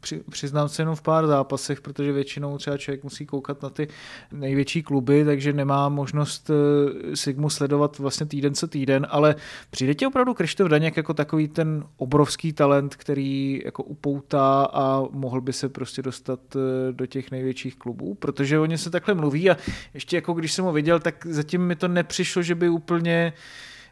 při, 0.00 0.22
přiznám 0.30 0.68
se 0.68 0.82
jenom 0.82 0.96
v 0.96 1.02
pár 1.02 1.26
zápasech, 1.26 1.80
protože 1.80 2.12
většinou 2.12 2.58
třeba 2.58 2.78
člověk 2.78 3.04
musí 3.04 3.26
koukat 3.26 3.62
na 3.62 3.70
ty 3.70 3.88
největší 4.32 4.82
kluby, 4.82 5.24
takže 5.24 5.52
nemá 5.52 5.88
možnost 5.88 6.50
uh, 6.50 7.14
Sigmu 7.14 7.50
sledovat 7.50 7.98
vlastně 7.98 8.26
týden 8.26 8.54
co 8.54 8.68
týden, 8.68 9.06
ale 9.10 9.36
přijde 9.70 9.94
ti 9.94 10.06
opravdu 10.06 10.34
Krištof 10.34 10.68
Daněk 10.68 10.96
jako 10.96 11.14
takový 11.14 11.48
ten 11.48 11.84
obrovský 11.96 12.52
talent, 12.52 12.96
který 12.96 13.62
jako 13.64 13.82
upoutá 13.82 14.64
a 14.72 15.02
mohl 15.10 15.40
by 15.40 15.52
se 15.52 15.68
prostě 15.68 16.02
dostat 16.02 16.40
uh, 16.56 16.62
do 16.92 17.06
těch 17.06 17.30
největších 17.30 17.76
klubů, 17.76 18.14
protože 18.14 18.58
o 18.58 18.66
ně 18.66 18.78
se 18.78 18.90
takhle 18.90 19.14
mluví 19.14 19.50
a 19.50 19.56
ještě 19.94 20.16
jako 20.16 20.32
když 20.32 20.52
jsem 20.52 20.64
ho 20.64 20.72
viděl, 20.72 21.00
tak 21.00 21.26
zatím 21.26 21.62
mi 21.62 21.76
to 21.76 21.88
nepřišlo, 21.88 22.42
že 22.42 22.54
by 22.54 22.68
úplně 22.68 23.32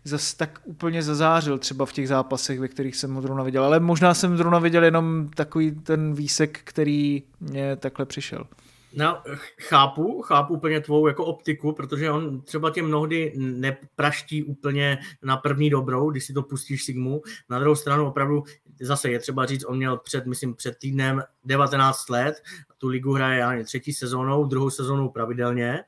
zas 0.04 0.34
tak 0.34 0.60
úplně 0.64 1.02
zazářil 1.02 1.58
třeba 1.58 1.86
v 1.86 1.92
těch 1.92 2.08
zápasech, 2.08 2.60
ve 2.60 2.68
kterých 2.68 2.96
jsem 2.96 3.14
ho 3.14 3.22
zrovna 3.22 3.44
viděl. 3.44 3.64
Ale 3.64 3.80
možná 3.80 4.14
jsem 4.14 4.36
zrovna 4.36 4.58
viděl 4.58 4.84
jenom 4.84 5.30
takový 5.34 5.70
ten 5.70 6.14
výsek, 6.14 6.60
který 6.64 7.22
mě 7.40 7.76
takhle 7.76 8.06
přišel. 8.06 8.46
No, 8.94 9.22
chápu, 9.60 10.22
chápu 10.22 10.54
úplně 10.54 10.80
tvou 10.80 11.06
jako 11.06 11.24
optiku, 11.24 11.72
protože 11.72 12.10
on 12.10 12.40
třeba 12.40 12.70
tě 12.70 12.82
mnohdy 12.82 13.32
nepraští 13.36 14.44
úplně 14.44 14.98
na 15.22 15.36
první 15.36 15.70
dobrou, 15.70 16.10
když 16.10 16.24
si 16.24 16.32
to 16.32 16.42
pustíš 16.42 16.84
Sigmu. 16.84 17.22
Na 17.48 17.58
druhou 17.58 17.74
stranu 17.74 18.06
opravdu 18.06 18.44
zase 18.80 19.10
je 19.10 19.18
třeba 19.18 19.46
říct, 19.46 19.64
on 19.64 19.76
měl 19.76 19.96
před, 19.96 20.26
myslím, 20.26 20.54
před 20.54 20.78
týdnem 20.78 21.22
19 21.44 22.08
let, 22.08 22.42
tu 22.78 22.88
ligu 22.88 23.12
hraje 23.12 23.38
já 23.38 23.64
třetí 23.64 23.92
sezónou, 23.92 24.44
druhou 24.44 24.70
sezónou 24.70 25.08
pravidelně 25.08 25.84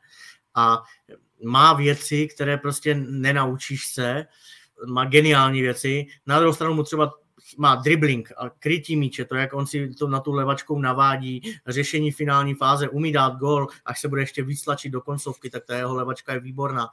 a 0.55 0.83
má 1.45 1.73
věci, 1.73 2.29
které 2.29 2.57
prostě 2.57 2.95
nenaučíš 2.95 3.87
se, 3.87 4.27
má 4.87 5.05
geniální 5.05 5.63
věci. 5.63 6.07
Na 6.27 6.39
druhou 6.39 6.55
stranu 6.55 6.75
mu 6.75 6.83
třeba 6.83 7.13
má 7.59 7.75
dribbling 7.75 8.33
a 8.37 8.51
krytí 8.51 8.97
míče, 8.97 9.25
to, 9.25 9.35
jak 9.35 9.55
on 9.55 9.67
si 9.67 9.95
to 9.95 10.09
na 10.09 10.21
tu 10.21 10.33
levačkou 10.33 10.79
navádí, 10.79 11.43
řešení 11.67 12.13
finální 12.13 12.55
fáze, 12.55 12.89
umí 12.89 13.13
dát 13.13 13.37
gol, 13.37 13.67
až 13.85 14.01
se 14.01 14.09
bude 14.09 14.23
ještě 14.23 14.43
víc 14.43 14.63
tlačit 14.63 14.91
do 14.91 15.01
koncovky, 15.01 15.51
tak 15.51 15.65
ta 15.65 15.77
jeho 15.77 15.95
levačka 15.95 16.33
je 16.33 16.41
výborná. 16.41 16.89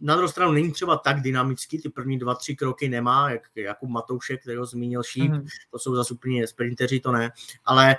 Na 0.00 0.14
druhou 0.14 0.28
stranu 0.28 0.52
není 0.52 0.72
třeba 0.72 0.96
tak 0.96 1.20
dynamický, 1.20 1.82
ty 1.82 1.88
první 1.88 2.18
dva, 2.18 2.34
tři 2.34 2.56
kroky 2.56 2.88
nemá, 2.88 3.30
jak 3.30 3.42
Jakub 3.54 3.90
Matoušek, 3.90 4.42
který 4.42 4.56
ho 4.56 4.66
zmínil 4.66 5.02
Šíp, 5.02 5.32
mm. 5.32 5.46
to 5.70 5.78
jsou 5.78 5.94
zase 5.94 6.14
úplně 6.14 6.46
sprinteři, 6.46 7.00
to 7.00 7.12
ne, 7.12 7.32
ale 7.64 7.96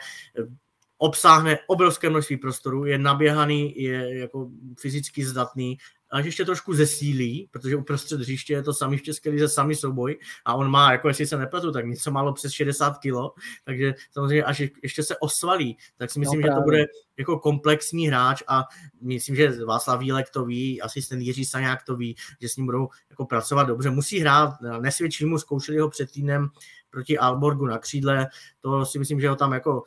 obsáhne 1.00 1.60
obrovské 1.68 2.10
množství 2.10 2.38
prostoru, 2.38 2.86
je 2.86 2.98
naběhaný, 2.98 3.82
je 3.82 4.20
jako 4.20 4.50
fyzicky 4.80 5.26
zdatný, 5.26 5.78
až 6.12 6.26
ještě 6.26 6.46
trošku 6.46 6.74
zesílí, 6.74 7.50
protože 7.52 7.76
uprostřed 7.76 8.20
hřiště 8.20 8.54
je 8.54 8.64
to 8.64 8.74
sami 8.74 8.98
v 8.98 9.02
České 9.02 9.30
lize 9.30 9.50
sami 9.50 9.76
souboj 9.76 10.20
a 10.46 10.54
on 10.54 10.72
má, 10.72 10.92
jako 10.92 11.08
jestli 11.08 11.28
se 11.28 11.38
nepletu, 11.38 11.72
tak 11.72 11.86
něco 11.86 12.12
málo 12.12 12.34
přes 12.34 12.52
60 12.52 12.98
kilo, 12.98 13.34
takže 13.66 13.94
samozřejmě 14.12 14.44
až 14.44 14.64
ještě 14.84 15.04
se 15.04 15.18
osvalí, 15.18 15.78
tak 15.98 16.12
si 16.12 16.20
myslím, 16.20 16.42
no, 16.42 16.48
že 16.48 16.54
to 16.56 16.62
bude 16.62 16.86
jako 17.18 17.40
komplexní 17.40 18.08
hráč 18.08 18.44
a 18.48 18.64
myslím, 19.02 19.36
že 19.36 19.66
Václav 19.66 20.00
Vílek 20.00 20.30
to 20.30 20.46
ví, 20.46 20.82
asistent 20.82 21.22
Jiří 21.22 21.46
Saňák 21.46 21.84
to 21.84 21.96
ví, 21.96 22.16
že 22.42 22.50
s 22.50 22.56
ním 22.56 22.66
budou 22.66 22.90
jako 23.10 23.26
pracovat 23.26 23.64
dobře. 23.64 23.90
Musí 23.90 24.20
hrát, 24.20 24.54
nesvědčí 24.80 25.26
mu, 25.26 25.38
zkoušeli 25.38 25.80
ho 25.80 25.90
před 25.90 26.12
týdnem 26.12 26.50
proti 26.90 27.18
Alborgu 27.18 27.66
na 27.66 27.78
křídle, 27.78 28.28
to 28.62 28.86
si 28.86 29.00
myslím, 29.00 29.22
že 29.22 29.30
ho 29.30 29.36
tam 29.36 29.54
jako 29.54 29.84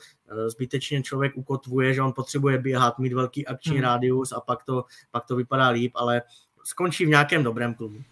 zbytečně 0.46 1.02
člověk 1.02 1.36
ukotvuje, 1.36 1.94
že 1.94 2.02
on 2.02 2.12
potřebuje 2.12 2.58
běhat, 2.58 2.98
mít 2.98 3.12
velký 3.12 3.46
akční 3.46 3.72
hmm. 3.72 3.82
rádius 3.82 4.32
a 4.32 4.40
pak 4.40 4.64
to, 4.64 4.84
pak 5.10 5.26
to 5.26 5.36
vypadá 5.36 5.68
líp, 5.68 5.92
ale 5.94 6.22
skončí 6.64 7.06
v 7.06 7.08
nějakém 7.08 7.42
dobrém 7.42 7.74
klubu. 7.74 8.02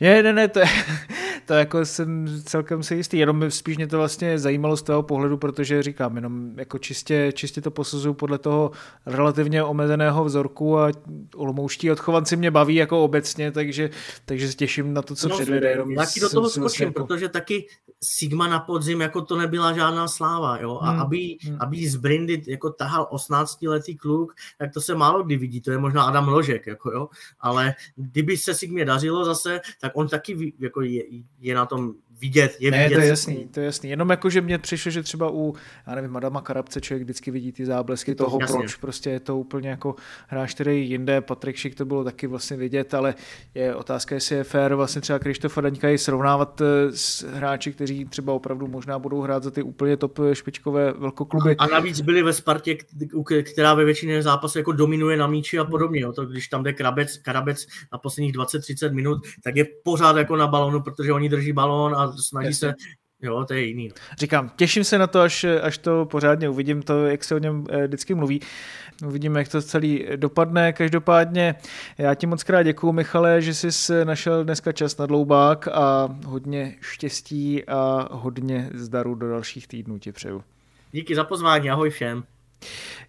Je, 0.00 0.22
ne, 0.22 0.32
ne, 0.32 0.48
to 0.48 0.58
je, 0.58 0.66
to 1.48 1.54
jako 1.54 1.84
jsem 1.84 2.26
celkem 2.44 2.82
si 2.82 2.94
jistý, 2.94 3.18
jenom 3.18 3.50
spíš 3.50 3.76
mě 3.76 3.86
to 3.86 3.98
vlastně 3.98 4.38
zajímalo 4.38 4.76
z 4.76 4.82
toho 4.82 5.02
pohledu, 5.02 5.36
protože 5.36 5.82
říkám, 5.82 6.16
jenom 6.16 6.58
jako 6.58 6.78
čistě, 6.78 7.32
čistě 7.34 7.60
to 7.60 7.70
posuzuju 7.70 8.14
podle 8.14 8.38
toho 8.38 8.70
relativně 9.06 9.62
omezeného 9.62 10.24
vzorku 10.24 10.78
a 10.78 10.90
olomouští 11.34 11.90
odchovanci 11.90 12.36
mě 12.36 12.50
baví 12.50 12.74
jako 12.74 13.04
obecně, 13.04 13.52
takže, 13.52 13.90
takže 14.24 14.48
se 14.48 14.54
těším 14.54 14.94
na 14.94 15.02
to, 15.02 15.14
co 15.14 15.28
no, 15.28 15.36
předvede. 15.36 15.70
Jenom 15.70 15.94
taky 15.94 16.20
do 16.20 16.28
toho 16.28 16.50
skočím, 16.50 16.86
jako... 16.86 17.04
protože 17.04 17.28
taky 17.28 17.66
Sigma 18.00 18.48
na 18.48 18.60
podzim 18.60 19.00
jako 19.00 19.22
to 19.22 19.36
nebyla 19.36 19.72
žádná 19.72 20.08
sláva, 20.08 20.58
jo, 20.60 20.78
a 20.82 20.90
hmm. 20.90 21.00
aby, 21.00 21.36
hmm. 21.42 21.56
aby 21.60 21.88
z 21.88 21.96
Brindy 21.96 22.42
jako 22.46 22.70
tahal 22.70 23.08
18-letý 23.12 23.96
kluk, 23.96 24.34
tak 24.58 24.72
to 24.72 24.80
se 24.80 24.94
málo 24.94 25.22
kdy 25.22 25.36
vidí, 25.36 25.60
to 25.60 25.70
je 25.70 25.78
možná 25.78 26.02
Adam 26.02 26.28
Ložek, 26.28 26.66
jako 26.66 26.90
jo, 26.90 27.08
ale 27.40 27.74
kdyby 27.96 28.36
se 28.36 28.54
Sigmě 28.54 28.84
dařilo 28.84 29.24
zase, 29.24 29.60
tak 29.80 29.92
on 29.94 30.08
taky 30.08 30.52
jako 30.58 30.82
je, 30.82 31.02
je 31.40 31.54
na 31.54 31.66
tom 31.66 31.94
vidět. 32.20 32.56
Je 32.60 32.70
ne, 32.70 32.82
vidět 32.82 32.94
to 32.94 33.00
je 33.00 33.08
jasný, 33.08 33.48
to 33.50 33.60
je 33.60 33.66
jasný. 33.66 33.90
Jenom 33.90 34.10
jako, 34.10 34.30
že 34.30 34.40
mě 34.40 34.58
přišlo, 34.58 34.90
že 34.90 35.02
třeba 35.02 35.30
u, 35.30 35.54
já 35.86 35.94
nevím, 35.94 36.10
Madama 36.10 36.40
Karabce 36.40 36.80
člověk 36.80 37.02
vždycky 37.02 37.30
vidí 37.30 37.52
ty 37.52 37.66
záblesky 37.66 38.14
toho, 38.14 38.38
Jasně. 38.40 38.58
proč 38.58 38.76
prostě 38.76 39.10
je 39.10 39.20
to 39.20 39.38
úplně 39.38 39.68
jako 39.68 39.94
hráč, 40.26 40.54
který 40.54 40.90
jinde, 40.90 41.20
Patrik 41.20 41.56
Šik 41.56 41.74
to 41.74 41.84
bylo 41.84 42.04
taky 42.04 42.26
vlastně 42.26 42.56
vidět, 42.56 42.94
ale 42.94 43.14
je 43.54 43.74
otázka, 43.74 44.14
jestli 44.14 44.36
je 44.36 44.44
fér 44.44 44.74
vlastně 44.74 45.00
třeba 45.00 45.18
Krištofa 45.18 45.60
Daňka 45.60 45.88
i 45.88 45.98
srovnávat 45.98 46.60
eh, 46.60 46.64
s 46.90 47.22
hráči, 47.22 47.72
kteří 47.72 48.04
třeba 48.04 48.32
opravdu 48.32 48.66
možná 48.66 48.98
budou 48.98 49.20
hrát 49.20 49.42
za 49.42 49.50
ty 49.50 49.62
úplně 49.62 49.96
top 49.96 50.18
špičkové 50.32 50.92
velkokluby. 50.92 51.56
A 51.56 51.66
navíc 51.66 52.00
byli 52.00 52.22
ve 52.22 52.32
Spartě, 52.32 52.76
která 53.52 53.74
ve 53.74 53.84
většině 53.84 54.22
zápasů 54.22 54.58
jako 54.58 54.72
dominuje 54.72 55.16
na 55.16 55.26
míči 55.26 55.58
a 55.58 55.64
podobně. 55.64 56.00
Jo. 56.00 56.12
To, 56.12 56.26
když 56.26 56.48
tam 56.48 56.62
jde 56.62 56.72
Krabec, 56.72 57.16
Karabec 57.16 57.66
na 57.92 57.98
posledních 57.98 58.34
20-30 58.34 58.92
minut, 58.92 59.18
tak 59.44 59.56
je 59.56 59.66
pořád 59.84 60.16
jako 60.16 60.36
na 60.36 60.46
balonu, 60.46 60.80
protože 60.80 61.12
oni 61.12 61.27
drží 61.28 61.52
balón 61.52 61.94
a 61.94 62.12
snaží 62.12 62.46
Jasně. 62.46 62.68
se 62.68 62.74
Jo, 63.22 63.44
to 63.48 63.54
je 63.54 63.60
jiný. 63.60 63.90
Říkám, 64.18 64.50
těším 64.56 64.84
se 64.84 64.98
na 64.98 65.06
to, 65.06 65.20
až, 65.20 65.46
až 65.62 65.78
to 65.78 66.04
pořádně 66.04 66.48
uvidím, 66.48 66.82
to, 66.82 67.06
jak 67.06 67.24
se 67.24 67.34
o 67.34 67.38
něm 67.38 67.64
eh, 67.70 67.86
vždycky 67.86 68.14
mluví. 68.14 68.40
Uvidíme, 69.06 69.40
jak 69.40 69.48
to 69.48 69.62
celý 69.62 70.06
dopadne. 70.16 70.72
Každopádně 70.72 71.54
já 71.98 72.14
ti 72.14 72.26
moc 72.26 72.42
krát 72.42 72.62
děkuju, 72.62 72.92
Michale, 72.92 73.42
že 73.42 73.54
jsi 73.54 74.04
našel 74.04 74.44
dneska 74.44 74.72
čas 74.72 74.96
na 74.96 75.06
dloubák 75.06 75.68
a 75.68 76.16
hodně 76.26 76.76
štěstí 76.80 77.64
a 77.64 78.08
hodně 78.10 78.70
zdaru 78.74 79.14
do 79.14 79.30
dalších 79.30 79.68
týdnů 79.68 79.98
ti 79.98 80.12
přeju. 80.12 80.44
Díky 80.92 81.14
za 81.14 81.24
pozvání, 81.24 81.70
ahoj 81.70 81.90
všem. 81.90 82.24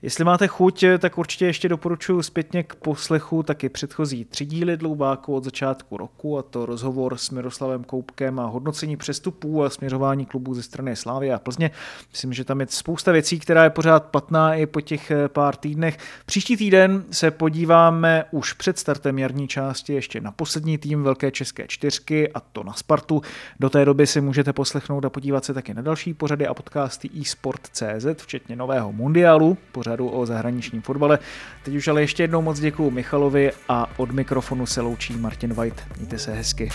Jestli 0.02 0.24
máte 0.24 0.48
chuť, 0.48 0.84
tak 1.00 1.18
určitě 1.18 1.46
ještě 1.46 1.70
doporučuji 1.70 2.22
zpětně 2.22 2.64
k 2.64 2.76
poslechu 2.76 3.44
taky 3.44 3.70
předchozí 3.70 4.26
tři 4.26 4.46
díly 4.46 4.78
Dloubáku 4.78 5.36
od 5.36 5.44
začátku 5.44 5.98
roku 5.98 6.38
a 6.38 6.42
to 6.42 6.66
rozhovor 6.66 7.18
s 7.18 7.30
Miroslavem 7.30 7.84
Koupkem 7.84 8.40
a 8.40 8.46
hodnocení 8.46 8.98
přestupů 8.98 9.64
a 9.64 9.70
směřování 9.70 10.26
klubů 10.26 10.54
ze 10.54 10.64
strany 10.64 10.96
Slávy 10.96 11.34
a 11.34 11.40
Plzně. 11.40 11.72
Myslím, 12.12 12.34
že 12.34 12.44
tam 12.44 12.60
je 12.60 12.68
spousta 12.70 13.12
věcí, 13.12 13.40
která 13.40 13.64
je 13.64 13.70
pořád 13.70 14.06
platná 14.06 14.56
i 14.56 14.66
po 14.66 14.82
těch 14.82 15.12
eh, 15.12 15.28
pár 15.28 15.56
týdnech. 15.56 15.98
Příští 16.26 16.58
týden 16.58 17.04
se 17.12 17.32
podíváme 17.32 18.26
už 18.32 18.54
před 18.54 18.80
startem 18.80 19.20
jarní 19.20 19.48
části 19.48 19.94
ještě 19.94 20.22
na 20.22 20.32
poslední 20.32 20.78
tým 20.78 21.04
Velké 21.04 21.32
české 21.32 21.68
čtyřky 21.68 22.34
a 22.34 22.40
to 22.40 22.64
na 22.64 22.74
Spartu. 22.74 23.22
Do 23.60 23.70
té 23.70 23.86
doby 23.86 24.08
si 24.08 24.22
můžete 24.22 24.54
poslechnout 24.54 25.06
a 25.06 25.10
podívat 25.10 25.46
se 25.46 25.54
taky 25.54 25.74
na 25.74 25.82
další 25.82 26.14
pořady 26.14 26.48
a 26.48 26.54
podcasty 26.54 27.10
eSport.cz, 27.22 28.06
včetně 28.16 28.56
nového 28.56 28.92
mundialu, 28.92 29.39
pořadu 29.72 30.10
o 30.10 30.26
zahraničním 30.26 30.82
fotbale. 30.82 31.20
Teď 31.64 31.76
už 31.76 31.88
ale 31.88 32.02
ještě 32.02 32.24
jednou 32.24 32.42
moc 32.42 32.60
děkuji 32.60 32.92
Michalovi 32.92 33.52
a 33.70 33.90
od 33.98 34.12
mikrofonu 34.12 34.66
se 34.66 34.82
loučí 34.82 35.18
Martin 35.18 35.54
White. 35.54 35.82
Mějte 35.98 36.18
se 36.18 36.34
hezky. 36.34 36.70